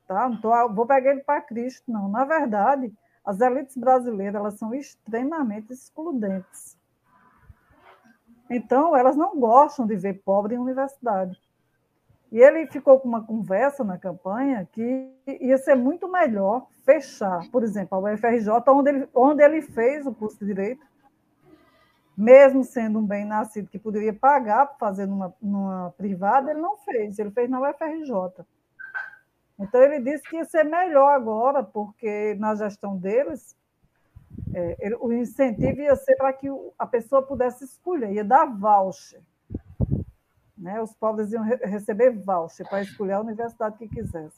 [0.08, 0.30] Tá?
[0.30, 2.08] Não tô, vou pegar ele para Cristo, não.
[2.08, 2.94] Na verdade,
[3.26, 6.78] as elites brasileiras elas são extremamente excludentes.
[8.50, 11.36] Então, elas não gostam de ver pobre em universidade.
[12.32, 17.64] E ele ficou com uma conversa na campanha que ia ser muito melhor fechar, por
[17.64, 20.86] exemplo, a UFRJ, onde ele, onde ele fez o curso de Direito,
[22.18, 26.78] mesmo sendo um bem nascido que poderia pagar para fazer numa, numa privada, ele não
[26.78, 28.46] fez, ele fez na UFRJ.
[29.60, 33.56] Então, ele disse que ia ser melhor agora, porque na gestão deles,
[34.54, 39.22] é, ele, o incentivo ia ser para que a pessoa pudesse escolher, ia dar voucher.
[40.58, 40.82] Né?
[40.82, 44.38] Os pobres iam re receber voucher para escolher a universidade que quisesse.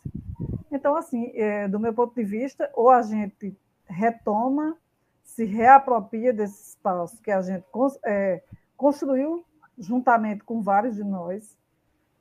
[0.71, 4.77] Então, assim, é, do meu ponto de vista, ou a gente retoma,
[5.23, 7.65] se reapropria desse espaço que a gente
[8.05, 8.43] é,
[8.75, 9.45] construiu
[9.77, 11.57] juntamente com vários de nós.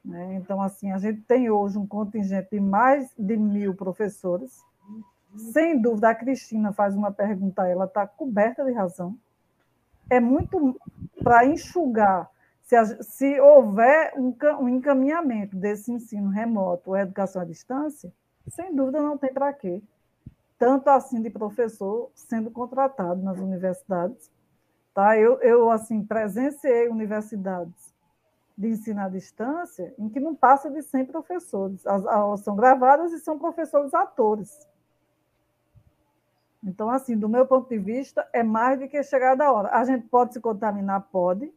[0.07, 0.37] Né?
[0.37, 4.65] Então, assim, a gente tem hoje um contingente de mais de mil professores.
[5.53, 9.19] Sem dúvida, a Cristina faz uma pergunta, ela está coberta de razão.
[10.09, 10.81] É muito
[11.23, 12.31] para enxugar
[12.63, 18.13] se, a, se houver um, um, encaminhamento desse ensino remoto ou educação à distância,
[18.49, 19.83] sem dúvida não tem para quê.
[20.57, 24.31] Tanto assim de professor sendo contratado nas universidades.
[24.95, 25.19] Tá?
[25.19, 27.96] Eu, eu assim, presenciei universidades
[28.57, 31.87] de ensino à distância em que não passa de 100 professores.
[31.87, 34.67] As aulas são gravadas e são professores atores.
[36.65, 39.69] Então, assim, do meu ponto de vista, é mais do que chegar da hora.
[39.71, 41.01] A gente pode se contaminar?
[41.13, 41.53] Pode,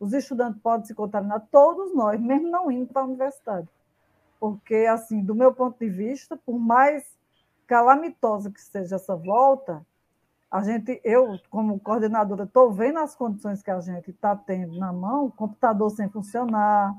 [0.00, 3.68] os estudantes podem se contaminar, todos nós, mesmo não indo para a universidade.
[4.40, 7.16] Porque, assim, do meu ponto de vista, por mais
[7.66, 9.84] calamitosa que seja essa volta,
[10.50, 14.92] a gente, eu, como coordenadora, estou vendo as condições que a gente está tendo na
[14.92, 16.94] mão, computador sem funcionar,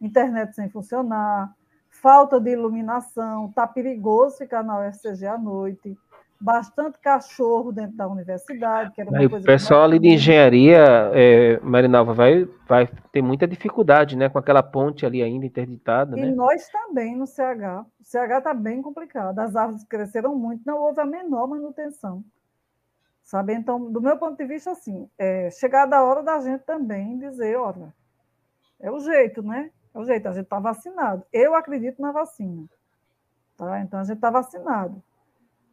[0.00, 1.54] internet sem funcionar,
[1.88, 5.96] falta de iluminação, está perigoso ficar na UFCG à noite
[6.42, 10.82] bastante cachorro dentro da universidade, que era uma Aí, coisa O pessoal ali de engenharia,
[11.14, 14.28] é, Marinalva, vai, vai ter muita dificuldade, né?
[14.28, 16.30] Com aquela ponte ali ainda interditada, e né?
[16.32, 17.86] nós também no CH.
[18.00, 19.38] O CH está bem complicado.
[19.38, 22.24] As árvores cresceram muito, não houve a menor manutenção.
[23.32, 23.54] Sabe?
[23.54, 27.56] Então, do meu ponto de vista, assim, é chegada a hora da gente também dizer,
[27.56, 27.90] olha,
[28.78, 29.70] é o jeito, né?
[29.94, 31.24] É o jeito, a gente está vacinado.
[31.32, 32.68] Eu acredito na vacina.
[33.56, 33.80] Tá?
[33.80, 35.02] Então, a gente está vacinado.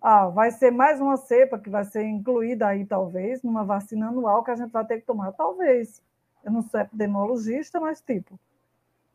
[0.02, 4.42] Ah, vai ser mais uma cepa que vai ser incluída aí, talvez, numa vacina anual
[4.42, 5.34] que a gente vai ter que tomar.
[5.34, 6.02] Talvez.
[6.46, 8.40] Eu não sou epidemiologista, mas, tipo,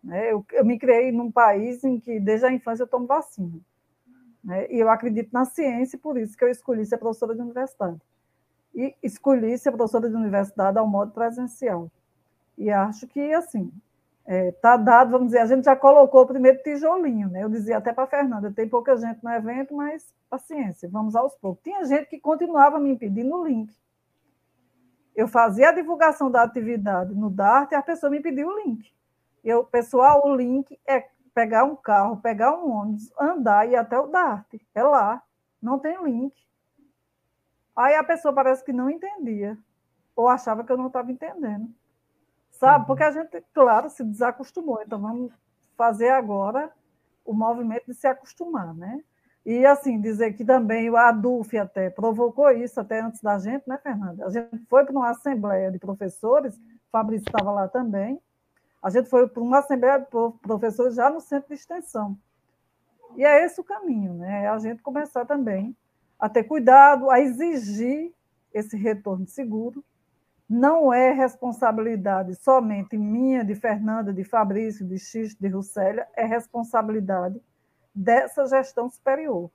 [0.03, 3.59] né, eu, eu me criei num país em que, desde a infância, eu tomo vacina.
[4.45, 7.99] Né, e eu acredito na ciência, por isso que eu escolhi ser professora de universidade.
[8.75, 11.91] E escolhi ser professora de universidade ao modo presencial.
[12.59, 13.71] E acho que, assim,
[14.27, 17.45] Está é, tá dado, vamos dizer, a gente já colocou o primeiro tijolinho, né?
[17.45, 21.37] Eu dizia até para a Fernanda, tem pouca gente no evento, mas paciência, vamos aos
[21.37, 21.63] poucos.
[21.63, 23.71] Tinha gente que continuava me pedindo o link.
[25.15, 28.91] Eu fazia a divulgação da atividade no DART e a pessoa me pediu o link.
[29.45, 33.99] Eu, pessoal, o link é pegar um carro, pegar um ônibus, andar e ir até
[33.99, 34.59] o DART.
[34.75, 35.23] É lá,
[35.61, 36.35] não tem link.
[37.77, 39.59] Aí a pessoa parece que não entendia,
[40.15, 41.73] ou achava que eu não estava entendendo
[42.55, 42.81] sabe?
[42.81, 42.85] Uhum.
[42.87, 44.81] Porque a gente, claro, se desacostumou.
[44.83, 45.33] Então, vamos
[45.77, 46.71] fazer agora
[47.25, 49.03] o movimento de se acostumar, né?
[49.45, 53.79] E, assim, dizer que também o ADUF até provocou isso, até antes da gente, né,
[53.83, 54.25] Fernanda?
[54.25, 56.59] A gente foi para uma assembleia de professores,
[56.91, 58.19] Fabrício estava lá também,
[58.83, 60.07] a gente foi para uma assembleia de
[60.41, 62.17] professores já no centro de extensão.
[63.17, 64.45] E é esse o caminho, né?
[64.45, 65.77] É a gente começar também
[66.19, 68.13] a ter cuidado, a exigir
[68.53, 69.85] esse retorno seguro,
[70.49, 77.41] não é responsabilidade somente minha, de Fernanda, de Fabrício, de X, de Russélia, é responsabilidade
[77.95, 79.51] dessa gestão superior.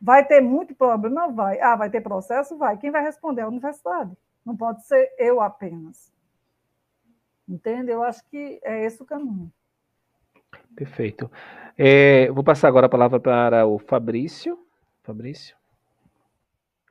[0.00, 1.28] Vai ter muito problema?
[1.28, 1.60] Vai.
[1.60, 2.56] Ah, vai ter processo?
[2.56, 2.78] Vai.
[2.78, 4.16] Quem vai responder é a universidade.
[4.44, 6.12] Não pode ser eu apenas.
[7.46, 7.90] Entende?
[7.90, 9.52] Eu acho que é esse o caminho.
[10.74, 11.30] Perfeito.
[11.76, 14.58] É, vou passar agora a palavra para o Fabrício.
[15.02, 15.59] Fabrício.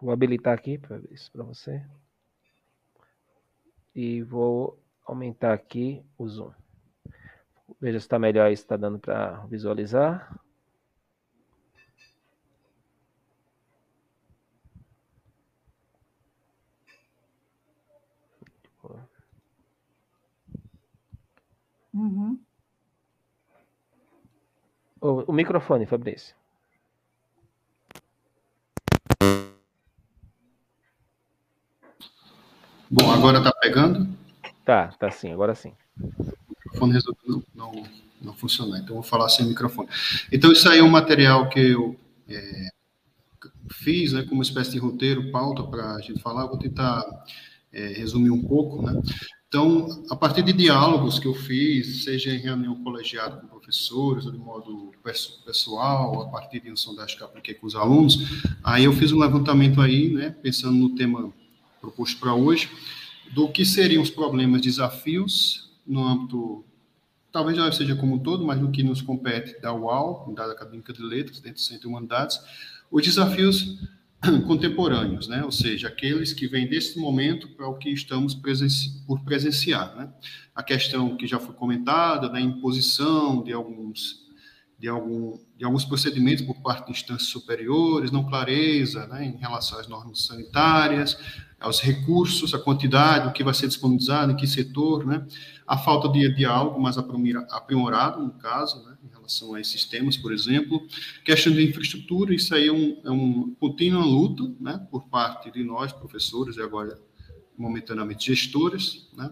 [0.01, 1.85] Vou habilitar aqui, Fabrício, para você
[3.93, 6.51] e vou aumentar aqui o zoom.
[7.81, 10.39] Veja se está melhor se está dando para visualizar.
[21.93, 22.39] Uhum.
[25.01, 26.38] O, o microfone, Fabrício.
[32.91, 34.09] Bom, agora está pegando?
[34.65, 35.73] Tá, tá sim, agora sim.
[35.99, 37.83] O microfone resolveu não, não,
[38.19, 39.87] não funcionar, então vou falar sem microfone.
[40.31, 41.95] Então, isso aí é um material que eu
[42.27, 42.67] é,
[43.71, 46.47] fiz, né, como uma espécie de roteiro, pauta para a gente falar.
[46.47, 47.05] Vou tentar
[47.71, 48.99] é, resumir um pouco, né?
[49.47, 54.31] Então, a partir de diálogos que eu fiz, seja em reunião colegiada com professores, ou
[54.31, 54.91] de modo
[55.45, 59.79] pessoal, a partir de sondagem que apliquei com os alunos, aí eu fiz um levantamento
[59.79, 61.33] aí, né, pensando no tema
[61.80, 62.69] proposto para hoje,
[63.34, 66.65] do que seriam os problemas, desafios no âmbito,
[67.31, 70.93] talvez já seja como um todo, mas no que nos compete da UAL, Unidade Acadêmica
[70.93, 72.39] de Letras, dentro do Centro de Humanidades,
[72.91, 73.80] os desafios
[74.45, 75.43] contemporâneos, né?
[75.43, 79.95] ou seja, aqueles que vêm desse momento para o que estamos presenci por presenciar.
[79.95, 80.10] Né?
[80.53, 84.27] A questão que já foi comentada da imposição de alguns,
[84.77, 89.80] de, algum, de alguns procedimentos por parte de instâncias superiores, não clareza né, em relação
[89.80, 91.18] às normas sanitárias,
[91.60, 95.26] aos recursos, a quantidade, o que vai ser disponibilizado, em que setor, né?
[95.68, 98.98] a falta de diálogo mais aprimorado, no caso, né?
[99.30, 100.86] relação a esses temas, por exemplo.
[101.23, 105.64] Questão de infraestrutura, isso aí é um, é um contínua luta, né, por parte de
[105.64, 106.99] nós, professores, e agora,
[107.57, 109.30] momentaneamente, gestores, né,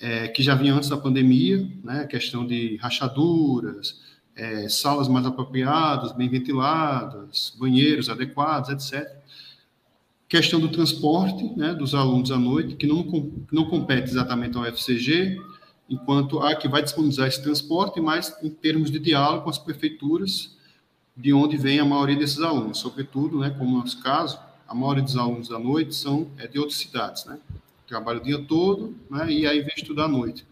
[0.00, 4.00] é, que já vinha antes da pandemia, né, questão de rachaduras,
[4.34, 9.21] é, salas mais apropriadas, bem ventiladas, banheiros adequados, etc.
[10.32, 13.04] Questão do transporte né, dos alunos à noite, que não,
[13.52, 15.38] não compete exatamente ao FCG,
[15.90, 20.56] enquanto a que vai disponibilizar esse transporte, mas em termos de diálogo com as prefeituras,
[21.14, 25.02] de onde vem a maioria desses alunos, sobretudo, né, como no nosso caso, a maioria
[25.02, 27.38] dos alunos da noite são é, de outras cidades, né,
[27.86, 30.46] trabalho o dia todo, né, e aí vem estudar à noite.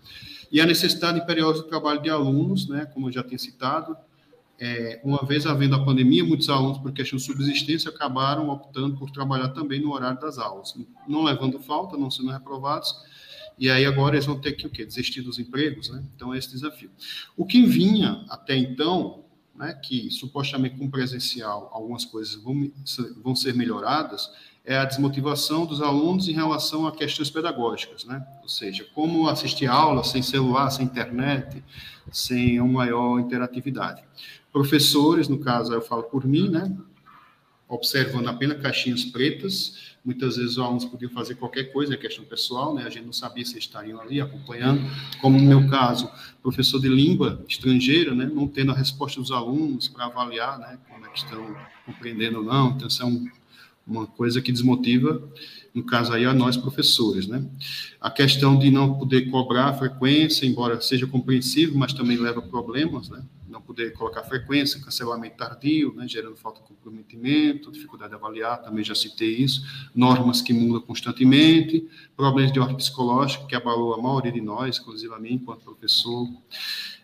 [0.53, 3.97] E a necessidade imperiosa do trabalho de alunos, né, como eu já tinha citado,
[4.61, 9.11] é, uma vez havendo a pandemia, muitos alunos, por questão de subsistência, acabaram optando por
[9.11, 10.75] trabalhar também no horário das aulas,
[11.09, 12.95] não levando falta, não sendo reprovados,
[13.59, 14.85] e aí agora eles vão ter que o quê?
[14.85, 16.03] Desistir dos empregos, né?
[16.15, 16.91] Então é esse desafio.
[17.37, 19.25] O que vinha até então,
[19.55, 22.71] né, que supostamente com presencial algumas coisas vão,
[23.23, 24.31] vão ser melhoradas,
[24.65, 28.27] é a desmotivação dos alunos em relação a questões pedagógicas, né?
[28.43, 31.65] Ou seja, como assistir aula sem celular, sem internet,
[32.11, 34.03] sem uma maior interatividade.
[34.53, 36.77] Professores, no caso, eu falo por mim, né?
[37.69, 42.75] Observando apenas caixinhas pretas, Muitas vezes os alunos podiam fazer qualquer coisa, é questão pessoal,
[42.75, 42.85] né?
[42.85, 44.81] A gente não sabia se estariam ali acompanhando.
[45.21, 46.11] Como no meu caso,
[46.43, 48.25] professor de língua estrangeira, né?
[48.25, 50.79] Não tendo a resposta dos alunos para avaliar, né?
[50.89, 51.55] Como é que estão
[51.85, 52.71] compreendendo ou não.
[52.71, 53.29] Então, isso é um,
[53.87, 55.23] uma coisa que desmotiva,
[55.75, 57.45] no caso aí, a nós professores, né?
[58.01, 63.11] A questão de não poder cobrar a frequência, embora seja compreensível, mas também leva problemas,
[63.11, 63.23] né?
[63.51, 68.85] Não poder colocar frequência, cancelamento tardio, né, gerando falta de comprometimento, dificuldade de avaliar, também
[68.85, 69.63] já citei isso,
[69.95, 75.13] normas que mudam constantemente, problemas de ordem psicológica, que abalou a maioria de nós, inclusive
[75.13, 76.29] a mim, enquanto professor,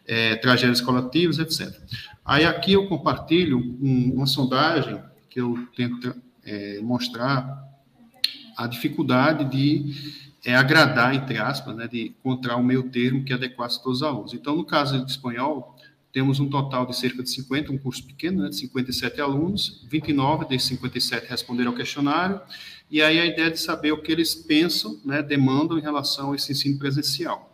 [0.06, 1.78] é, tragédias coletivas, etc.
[2.24, 6.14] Aí aqui eu compartilho um, uma sondagem que eu tento
[6.44, 7.64] é, mostrar
[8.56, 13.78] a dificuldade de é, agradar, entre aspas, né, de encontrar o meio termo que adequasse
[13.78, 14.32] a todos os alunos.
[14.32, 15.75] Então, no caso de espanhol,
[16.16, 20.46] temos um total de cerca de 50, um curso pequeno, né, de 57 alunos, 29
[20.46, 22.40] desses 57 responderam ao questionário,
[22.90, 26.32] e aí a ideia é de saber o que eles pensam, né, demandam em relação
[26.32, 27.52] a esse ensino presencial.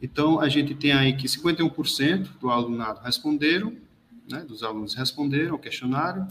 [0.00, 3.72] Então, a gente tem aí que 51% do alunado responderam,
[4.30, 6.24] né, dos alunos responderam ao questionário,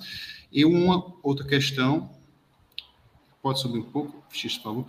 [0.54, 2.10] e uma outra questão,
[3.42, 4.86] pode subir um pouco, X, por favor,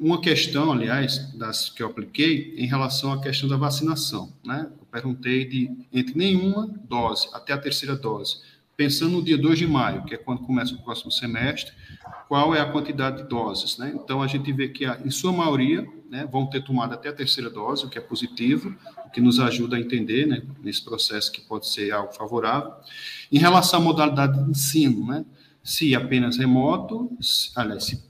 [0.00, 4.70] uma questão, aliás, das que eu apliquei, em relação à questão da vacinação, né?
[4.98, 8.38] Perguntei de entre nenhuma dose até a terceira dose,
[8.76, 11.72] pensando no dia 2 de maio, que é quando começa o próximo semestre,
[12.26, 13.92] qual é a quantidade de doses, né?
[13.94, 17.48] Então, a gente vê que, em sua maioria, né, vão ter tomado até a terceira
[17.48, 18.74] dose, o que é positivo,
[19.06, 22.72] o que nos ajuda a entender, né, nesse processo que pode ser algo favorável.
[23.30, 25.24] Em relação à modalidade de ensino, né?
[25.68, 27.14] Se apenas remoto,
[27.54, 28.02] aliás, se,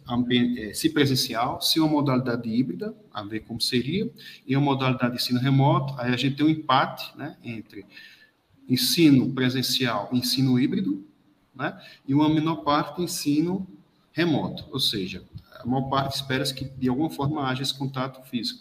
[0.74, 4.08] se, presencial, se uma modalidade híbrida, a ver como seria,
[4.46, 7.84] e uma modalidade de ensino remoto, aí a gente tem um empate né, entre
[8.68, 11.04] ensino presencial e ensino híbrido,
[11.52, 11.76] né,
[12.06, 13.66] e uma menor parte ensino
[14.12, 15.24] remoto, ou seja,
[15.58, 18.60] a maior parte espera-se que de alguma forma haja esse contato físico.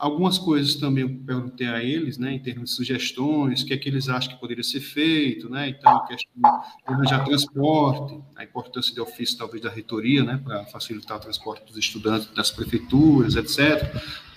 [0.00, 3.76] Algumas coisas também eu perguntei a eles, né, em termos de sugestões, o que é
[3.76, 8.42] que eles acham que poderia ser feito, né, então, a questão de arranjar transporte, a
[8.42, 13.36] importância de ofício, talvez, da reitoria, né, para facilitar o transporte dos estudantes das prefeituras,
[13.36, 13.94] etc.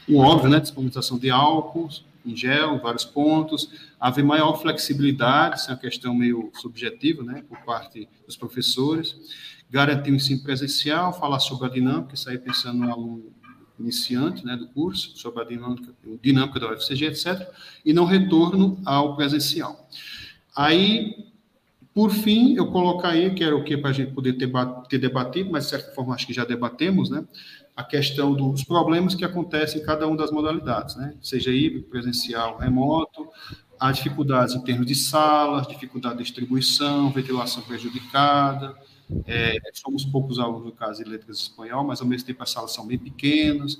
[0.10, 1.88] O óbvio, né, disponibilização de álcool
[2.26, 7.42] em gel, em vários pontos, haver maior flexibilidade, isso é uma questão meio subjetiva, né,
[7.48, 9.16] por parte dos professores,
[9.72, 13.32] garantir o ensino presencial, falar sobre a dinâmica, sair pensando no aluno
[13.80, 17.48] iniciante né, do curso, sobre a dinâmica, dinâmica da UFCG, etc.,
[17.86, 19.88] e não retorno ao presencial.
[20.56, 21.28] Aí,
[21.94, 24.52] por fim, eu colocaria, que era o que para a gente poder ter,
[24.90, 27.26] ter, debatido, mas de certa forma acho que já debatemos, né,
[27.76, 31.16] a questão dos problemas que acontecem em cada uma das modalidades, né?
[31.22, 33.28] seja híbrido, presencial, remoto,
[33.80, 38.76] há dificuldades em termos de salas, dificuldade de distribuição, ventilação prejudicada,
[39.26, 42.74] é, somos poucos alunos no caso de letras espanhol, mas ao mesmo tempo as salas
[42.74, 43.78] são bem pequenas.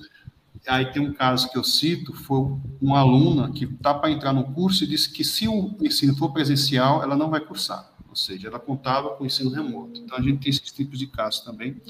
[0.68, 4.46] Aí tem um caso que eu cito, foi uma aluna que está para entrar no
[4.54, 8.48] curso e disse que se o ensino for presencial, ela não vai cursar, ou seja,
[8.48, 10.00] ela contava com o ensino remoto.
[10.00, 11.82] Então a gente tem esses tipos de casos também.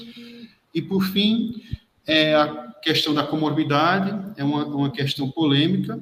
[0.74, 1.62] E por fim,
[2.06, 6.00] é a questão da comorbidade, é uma, uma questão polêmica,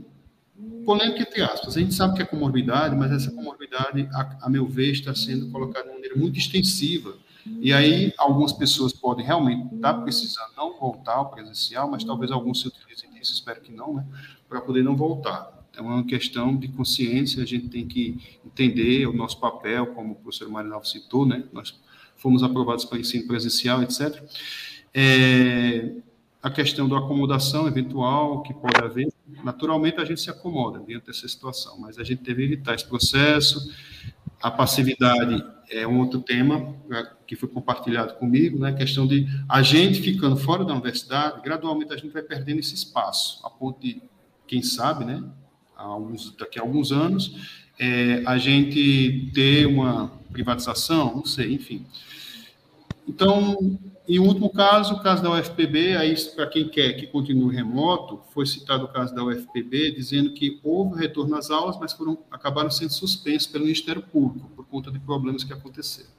[0.85, 1.77] polêmica entre aspas.
[1.77, 5.51] A gente sabe que é comorbidade, mas essa comorbidade, a, a meu ver, está sendo
[5.51, 7.15] colocada de maneira muito extensiva.
[7.47, 12.61] E aí, algumas pessoas podem realmente estar precisando não voltar ao presencial, mas talvez alguns
[12.61, 14.07] se utilizem disso, espero que não, né,
[14.49, 15.61] para poder não voltar.
[15.75, 20.15] É uma questão de consciência, a gente tem que entender o nosso papel, como o
[20.17, 21.79] professor Marinalvo citou, né, nós
[22.17, 24.23] fomos aprovados para ensino presencial, etc.
[24.95, 25.93] É,
[26.43, 29.13] a questão da acomodação eventual que pode haver,
[29.45, 33.73] naturalmente a gente se acomoda diante dessa situação, mas a gente deve evitar esse processo.
[34.43, 35.43] A passividade
[35.73, 38.71] é um outro tema né, que foi compartilhado comigo, né?
[38.71, 42.75] A questão de a gente ficando fora da universidade, gradualmente a gente vai perdendo esse
[42.75, 44.03] espaço, a ponto de,
[44.47, 45.25] quem sabe, né?
[45.75, 47.35] Alguns, daqui a alguns anos,
[47.79, 51.87] é, a gente ter uma privatização, não sei, enfim.
[53.09, 53.79] Então,
[54.09, 58.45] em último caso, o caso da UFPB, aí para quem quer que continue remoto, foi
[58.47, 62.93] citado o caso da UFPB, dizendo que houve retorno às aulas, mas foram, acabaram sendo
[62.93, 66.11] suspensos pelo Ministério Público, por conta de problemas que aconteceram.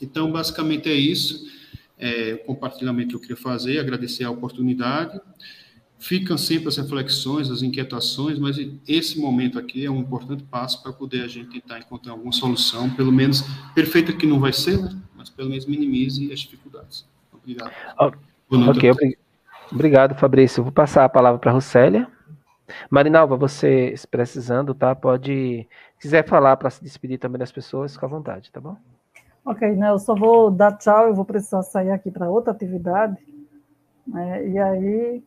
[0.00, 1.46] Então, basicamente é isso,
[1.98, 5.20] é, o compartilhamento que eu queria fazer, agradecer a oportunidade.
[5.98, 8.56] Ficam sempre as reflexões, as inquietações, mas
[8.86, 12.88] esse momento aqui é um importante passo para poder a gente tentar encontrar alguma solução,
[12.90, 13.42] pelo menos
[13.74, 14.98] perfeita que não vai ser, né?
[15.26, 17.06] Mas pelo menos minimize as dificuldades.
[17.32, 17.72] Obrigado.
[18.50, 19.16] ok,
[19.72, 20.62] obrigado, Fabrício.
[20.62, 22.08] Vou passar a palavra para a Rucélia.
[22.90, 24.94] Marinalva, você precisando, tá?
[24.94, 28.76] Pode, se quiser falar para se despedir também das pessoas, fica à vontade, tá bom?
[29.44, 33.16] Ok, né, eu só vou dar tchau, eu vou precisar sair aqui para outra atividade.
[34.04, 35.22] Né, e aí,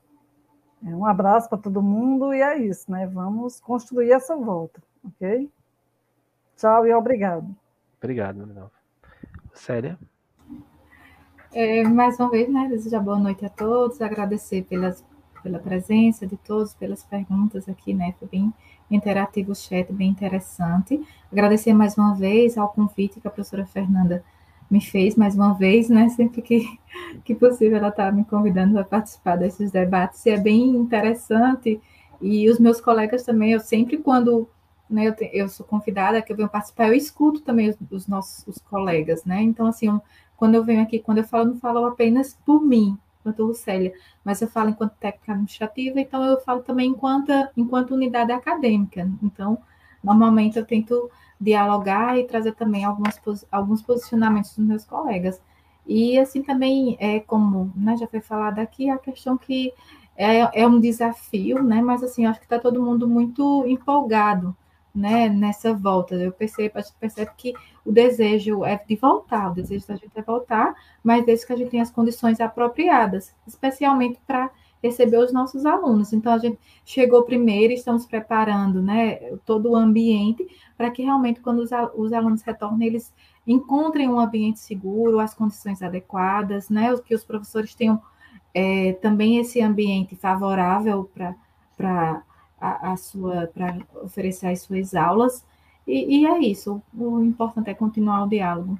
[0.85, 3.07] é, um abraço para todo mundo e é isso, né?
[3.07, 5.49] Vamos construir essa volta, ok?
[6.57, 7.55] Tchau e obrigado.
[7.97, 8.78] Obrigado, Marinalva.
[9.59, 9.97] Célia?
[11.53, 15.03] É, mais uma vez, né, desejar boa noite a todos, agradecer pelas,
[15.41, 18.53] pela presença de todos, pelas perguntas aqui, né, foi bem
[18.89, 21.01] interativo o chat, bem interessante.
[21.31, 24.23] Agradecer mais uma vez ao convite que a professora Fernanda
[24.69, 26.65] me fez mais uma vez, né, sempre que,
[27.25, 31.81] que possível ela está me convidando para participar desses debates, e é bem interessante,
[32.21, 34.47] e os meus colegas também, eu sempre quando
[34.89, 38.07] né, eu, te, eu, sou convidada, que eu venho participar, eu escuto também os, os
[38.07, 39.41] nossos os colegas, né?
[39.41, 40.01] Então, assim, eu,
[40.35, 43.93] quando eu venho aqui, quando eu falo, eu não falo apenas por mim, enquanto Lucélia,
[44.23, 49.09] mas eu falo enquanto técnica administrativa, então eu falo também enquanto, enquanto unidade acadêmica.
[49.21, 49.59] Então,
[50.03, 51.09] normalmente eu tento
[51.39, 53.19] dialogar e trazer também algumas,
[53.51, 55.41] alguns posicionamentos dos meus colegas.
[55.85, 59.73] E assim também é como né, já foi falado aqui, a questão que
[60.15, 61.81] é, é um desafio, né?
[61.81, 64.55] Mas assim, acho que está todo mundo muito empolgado
[64.93, 66.15] né, nessa volta.
[66.15, 67.53] Eu percebo, a gente percebe que
[67.85, 71.55] o desejo é de voltar, o desejo da gente é voltar, mas desde que a
[71.55, 74.49] gente tenha as condições apropriadas, especialmente para
[74.81, 76.13] receber os nossos alunos.
[76.13, 80.47] Então, a gente chegou primeiro, estamos preparando né, todo o ambiente
[80.77, 83.13] para que realmente, quando os, os alunos retornem, eles
[83.45, 88.01] encontrem um ambiente seguro, as condições adequadas, né, que os professores tenham
[88.53, 91.09] é, também esse ambiente favorável
[91.77, 92.23] para
[92.59, 95.45] a, a sua para oferecer as suas aulas.
[95.87, 96.81] E, e, é isso.
[96.93, 98.77] O importante é continuar o diálogo.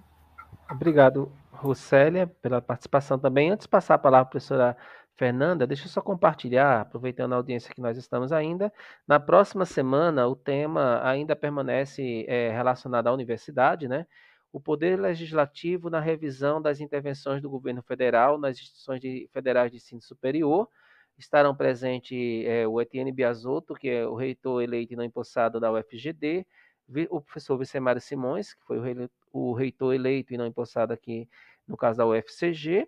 [0.70, 3.50] Obrigado, Rossélia, pela participação também.
[3.50, 4.78] Antes de passar a palavra a professora
[5.18, 8.72] Fernanda, deixa eu só compartilhar, aproveitando a audiência que nós estamos ainda.
[9.08, 14.06] Na próxima semana, o tema ainda permanece é, relacionado à universidade, né?
[14.52, 19.78] O Poder Legislativo na revisão das intervenções do governo federal nas instituições de, federais de
[19.78, 20.68] ensino superior
[21.20, 25.72] Estarão presentes é, o Etienne Biasotto, que é o reitor eleito e não empossado da
[25.72, 26.48] UFGD,
[27.10, 28.80] o professor Vicemário Simões, que foi
[29.32, 31.30] o, reitor eleito e não empossado aqui
[31.68, 32.88] no caso da UFCG,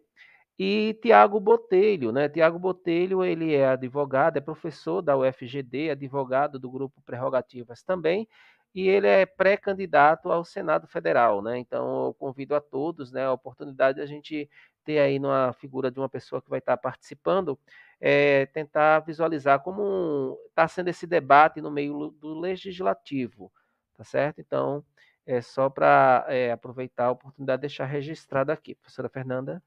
[0.57, 2.29] e Tiago Botelho, né?
[2.29, 8.27] Tiago Botelho, ele é advogado, é professor da UFGD, advogado do grupo Prerrogativas também,
[8.73, 11.57] e ele é pré-candidato ao Senado Federal, né?
[11.57, 14.49] Então eu convido a todos, né, a oportunidade de a gente
[14.83, 17.59] ter aí numa figura de uma pessoa que vai estar participando,
[18.01, 23.51] é, tentar visualizar como está sendo esse debate no meio do legislativo,
[23.95, 24.41] tá certo?
[24.41, 24.83] Então,
[25.23, 28.73] é só para é, aproveitar a oportunidade de deixar registrado aqui.
[28.73, 29.61] Professora Fernanda.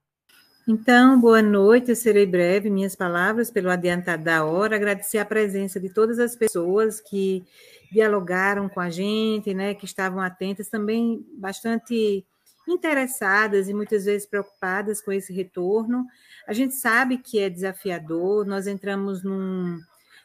[0.66, 5.78] Então, boa noite, eu serei breve, minhas palavras, pelo adiantado da hora, agradecer a presença
[5.78, 7.44] de todas as pessoas que
[7.92, 12.26] dialogaram com a gente, né, que estavam atentas, também bastante
[12.66, 16.06] interessadas e muitas vezes preocupadas com esse retorno.
[16.46, 19.78] A gente sabe que é desafiador, nós entramos num,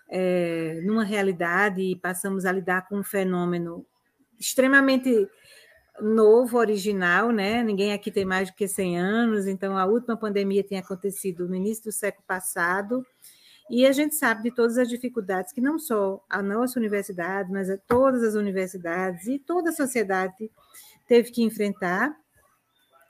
[0.09, 3.85] é, numa realidade e passamos a lidar com um fenômeno
[4.39, 5.27] extremamente
[6.01, 7.61] novo, original, né?
[7.61, 11.55] Ninguém aqui tem mais do que 100 anos, então a última pandemia tem acontecido no
[11.55, 13.05] início do século passado,
[13.69, 17.69] e a gente sabe de todas as dificuldades que não só a nossa universidade, mas
[17.69, 20.49] a todas as universidades e toda a sociedade
[21.07, 22.15] teve que enfrentar,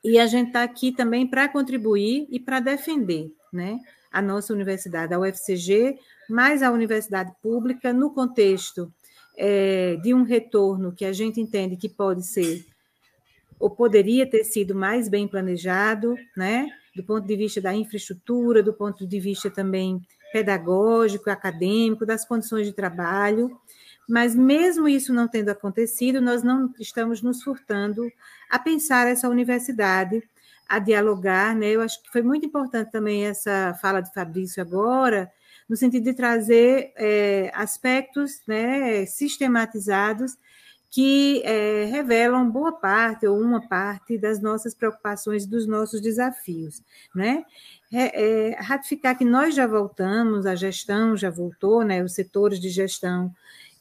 [0.03, 3.79] e a gente está aqui também para contribuir e para defender, né?
[4.11, 5.99] A nossa universidade, a UFCG,
[6.29, 8.91] mais a universidade pública, no contexto
[9.37, 12.65] é, de um retorno que a gente entende que pode ser
[13.59, 16.69] ou poderia ter sido mais bem planejado, né?
[16.95, 20.01] do ponto de vista da infraestrutura, do ponto de vista também
[20.31, 23.51] pedagógico, acadêmico, das condições de trabalho.
[24.09, 28.11] Mas, mesmo isso não tendo acontecido, nós não estamos nos furtando
[28.49, 30.27] a pensar essa universidade,
[30.67, 31.55] a dialogar.
[31.55, 31.67] Né?
[31.67, 35.31] Eu acho que foi muito importante também essa fala de Fabrício agora,
[35.69, 40.35] no sentido de trazer é, aspectos né, sistematizados
[40.89, 46.81] que é, revelam boa parte ou uma parte das nossas preocupações, dos nossos desafios.
[47.13, 47.45] Né?
[47.93, 52.69] É, é, ratificar que nós já voltamos, a gestão já voltou, né, os setores de
[52.69, 53.31] gestão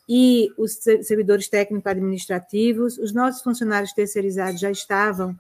[0.09, 0.73] e os
[1.03, 5.37] servidores técnico-administrativos, os nossos funcionários terceirizados já estavam,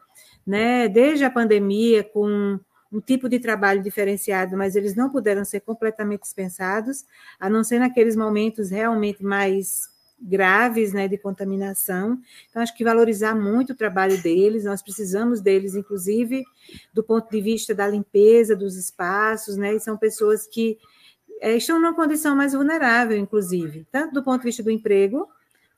[0.46, 2.60] né, desde a pandemia, com
[2.92, 7.04] um tipo de trabalho diferenciado, mas eles não puderam ser completamente dispensados,
[7.38, 9.88] a não ser naqueles momentos realmente mais
[10.20, 12.18] graves né, de contaminação.
[12.48, 16.44] Então, acho que valorizar muito o trabalho deles, nós precisamos deles, inclusive,
[16.92, 20.78] do ponto de vista da limpeza dos espaços, né, e são pessoas que
[21.40, 25.28] é, estão numa condição mais vulnerável, inclusive, tanto do ponto de vista do emprego,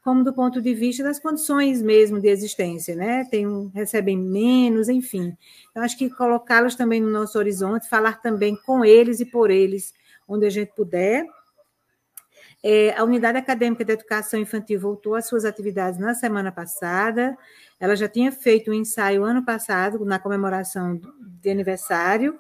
[0.02, 3.24] como do ponto de vista das condições mesmo de existência, né?
[3.30, 5.36] Tem um, recebem menos, enfim.
[5.70, 9.92] Então, acho que colocá-los também no nosso horizonte, falar também com eles e por eles,
[10.26, 11.26] onde a gente puder,
[12.62, 17.36] é, a Unidade Acadêmica de Educação Infantil voltou às suas atividades na semana passada.
[17.78, 22.38] Ela já tinha feito um ensaio ano passado, na comemoração de aniversário,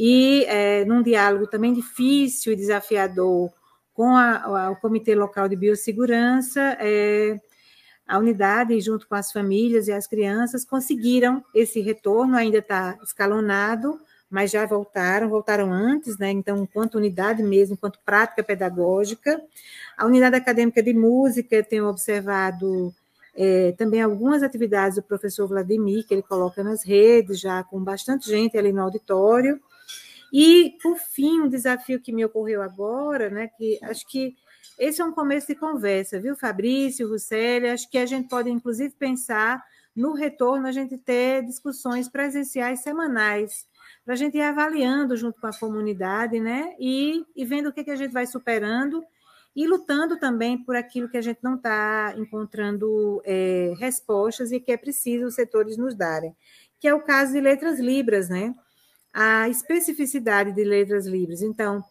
[0.00, 3.52] e é, num diálogo também difícil e desafiador
[3.92, 7.36] com a, a, o Comitê Local de Biossegurança, é,
[8.06, 13.98] a unidade, junto com as famílias e as crianças, conseguiram esse retorno, ainda está escalonado,
[14.30, 16.30] mas já voltaram, voltaram antes, né?
[16.30, 19.42] Então, enquanto unidade mesmo, enquanto prática pedagógica.
[19.96, 22.94] A unidade acadêmica de música tem observado
[23.34, 28.28] é, também algumas atividades do professor Vladimir, que ele coloca nas redes, já com bastante
[28.28, 29.60] gente ali no auditório.
[30.32, 33.48] E, por fim, um desafio que me ocorreu agora, né?
[33.56, 34.34] Que acho que
[34.78, 37.68] esse é um começo de conversa, viu, Fabrício, Russelli?
[37.68, 39.62] Acho que a gente pode, inclusive, pensar
[39.94, 43.66] no retorno, a gente ter discussões presenciais semanais
[44.04, 46.74] para a gente ir avaliando junto com a comunidade, né?
[46.78, 49.02] E, e vendo o que, que a gente vai superando
[49.56, 54.70] e lutando também por aquilo que a gente não está encontrando é, respostas e que
[54.70, 56.32] é preciso os setores nos darem,
[56.78, 58.54] que é o caso de letras libras, né?
[59.20, 61.42] A especificidade de letras libras.
[61.42, 61.84] Então,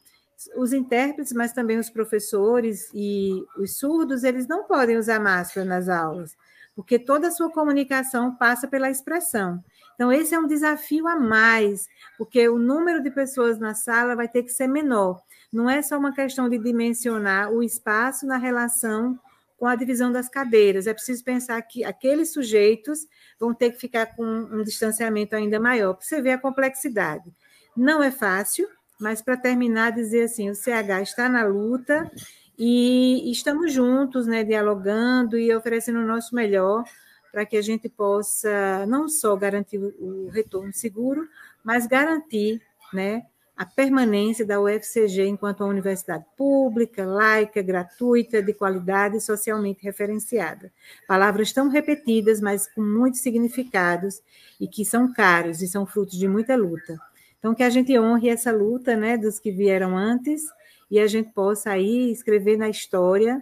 [0.55, 5.89] os intérpretes, mas também os professores e os surdos, eles não podem usar máscara nas
[5.89, 6.37] aulas,
[6.73, 9.61] porque toda a sua comunicação passa pela expressão.
[9.95, 14.29] Então, esse é um desafio a mais, porque o número de pessoas na sala vai
[14.29, 15.21] ter que ser menor.
[15.51, 19.19] Não é só uma questão de dimensionar o espaço na relação
[19.57, 20.88] com a divisão das cadeiras.
[20.88, 23.07] É preciso pensar que aqueles sujeitos
[23.39, 27.34] vão ter que ficar com um distanciamento ainda maior, para você ver a complexidade.
[27.75, 28.67] Não é fácil,
[28.99, 32.09] mas para terminar, dizer assim: o CH está na luta
[32.57, 36.84] e estamos juntos, né, dialogando e oferecendo o nosso melhor
[37.31, 41.27] para que a gente possa não só garantir o retorno seguro,
[41.63, 42.61] mas garantir
[42.91, 43.25] né,
[43.57, 50.71] a permanência da UFCG enquanto uma universidade pública, laica, gratuita, de qualidade e socialmente referenciada.
[51.07, 54.21] Palavras tão repetidas, mas com muitos significados
[54.61, 56.99] e que são caros e são frutos de muita luta.
[57.39, 60.43] Então, que a gente honre essa luta né, dos que vieram antes
[60.91, 63.41] e a gente possa aí escrever na história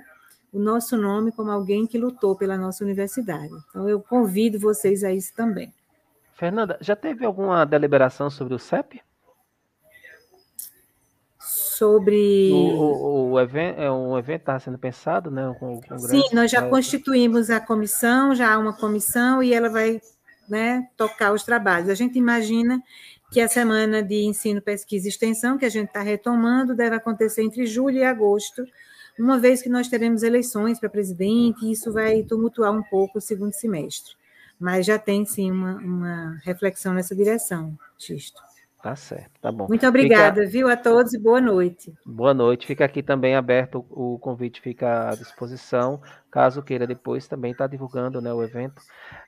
[0.54, 3.54] o nosso nome como alguém que lutou pela nossa universidade.
[3.70, 5.74] Então, eu convido vocês a isso também.
[6.36, 9.02] Fernanda, já teve alguma deliberação sobre o CEP?
[11.78, 12.52] Sobre.
[12.52, 15.56] O, o, o evento é um evento está sendo pensado, né?
[15.60, 20.00] Com, com Sim, nós já constituímos a comissão, já há uma comissão e ela vai
[20.48, 21.90] né, tocar os trabalhos.
[21.90, 22.82] A gente imagina
[23.32, 27.42] que a semana de ensino, pesquisa e extensão, que a gente está retomando, deve acontecer
[27.42, 28.66] entre julho e agosto,
[29.20, 33.22] uma vez que nós teremos eleições para presidente, e isso vai tumultuar um pouco o
[33.22, 34.14] segundo semestre.
[34.60, 38.42] Mas já tem, sim, uma, uma reflexão nessa direção, Xisto.
[38.86, 39.66] Tá certo, tá bom.
[39.68, 40.52] Muito obrigada, fica...
[40.52, 41.92] viu, a todos e boa noite.
[42.06, 42.68] Boa noite.
[42.68, 46.00] Fica aqui também aberto, o convite fica à disposição,
[46.30, 48.80] caso queira depois também estar tá divulgando né, o evento.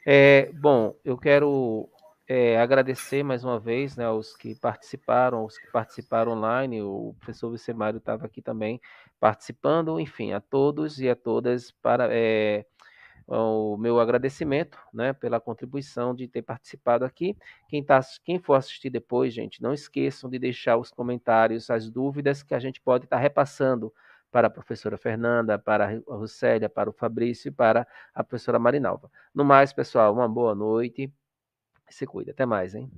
[0.06, 1.90] É, bom, eu quero
[2.28, 7.50] é, agradecer mais uma vez né, aos que participaram, os que participaram online, o professor
[7.50, 8.80] Vicemário estava aqui também
[9.20, 12.10] participando, enfim, a todos e a todas para.
[12.12, 12.64] É,
[13.28, 17.38] o meu agradecimento, né, pela contribuição de ter participado aqui.
[17.68, 22.42] Quem, tá, quem for assistir depois, gente, não esqueçam de deixar os comentários, as dúvidas
[22.42, 23.94] que a gente pode estar tá repassando
[24.32, 29.12] para a professora Fernanda, para a Russélia, para o Fabrício e para a professora Marinalva.
[29.34, 31.12] No mais, pessoal, uma boa noite.
[31.90, 32.32] Se cuida.
[32.32, 32.92] Até mais, hein?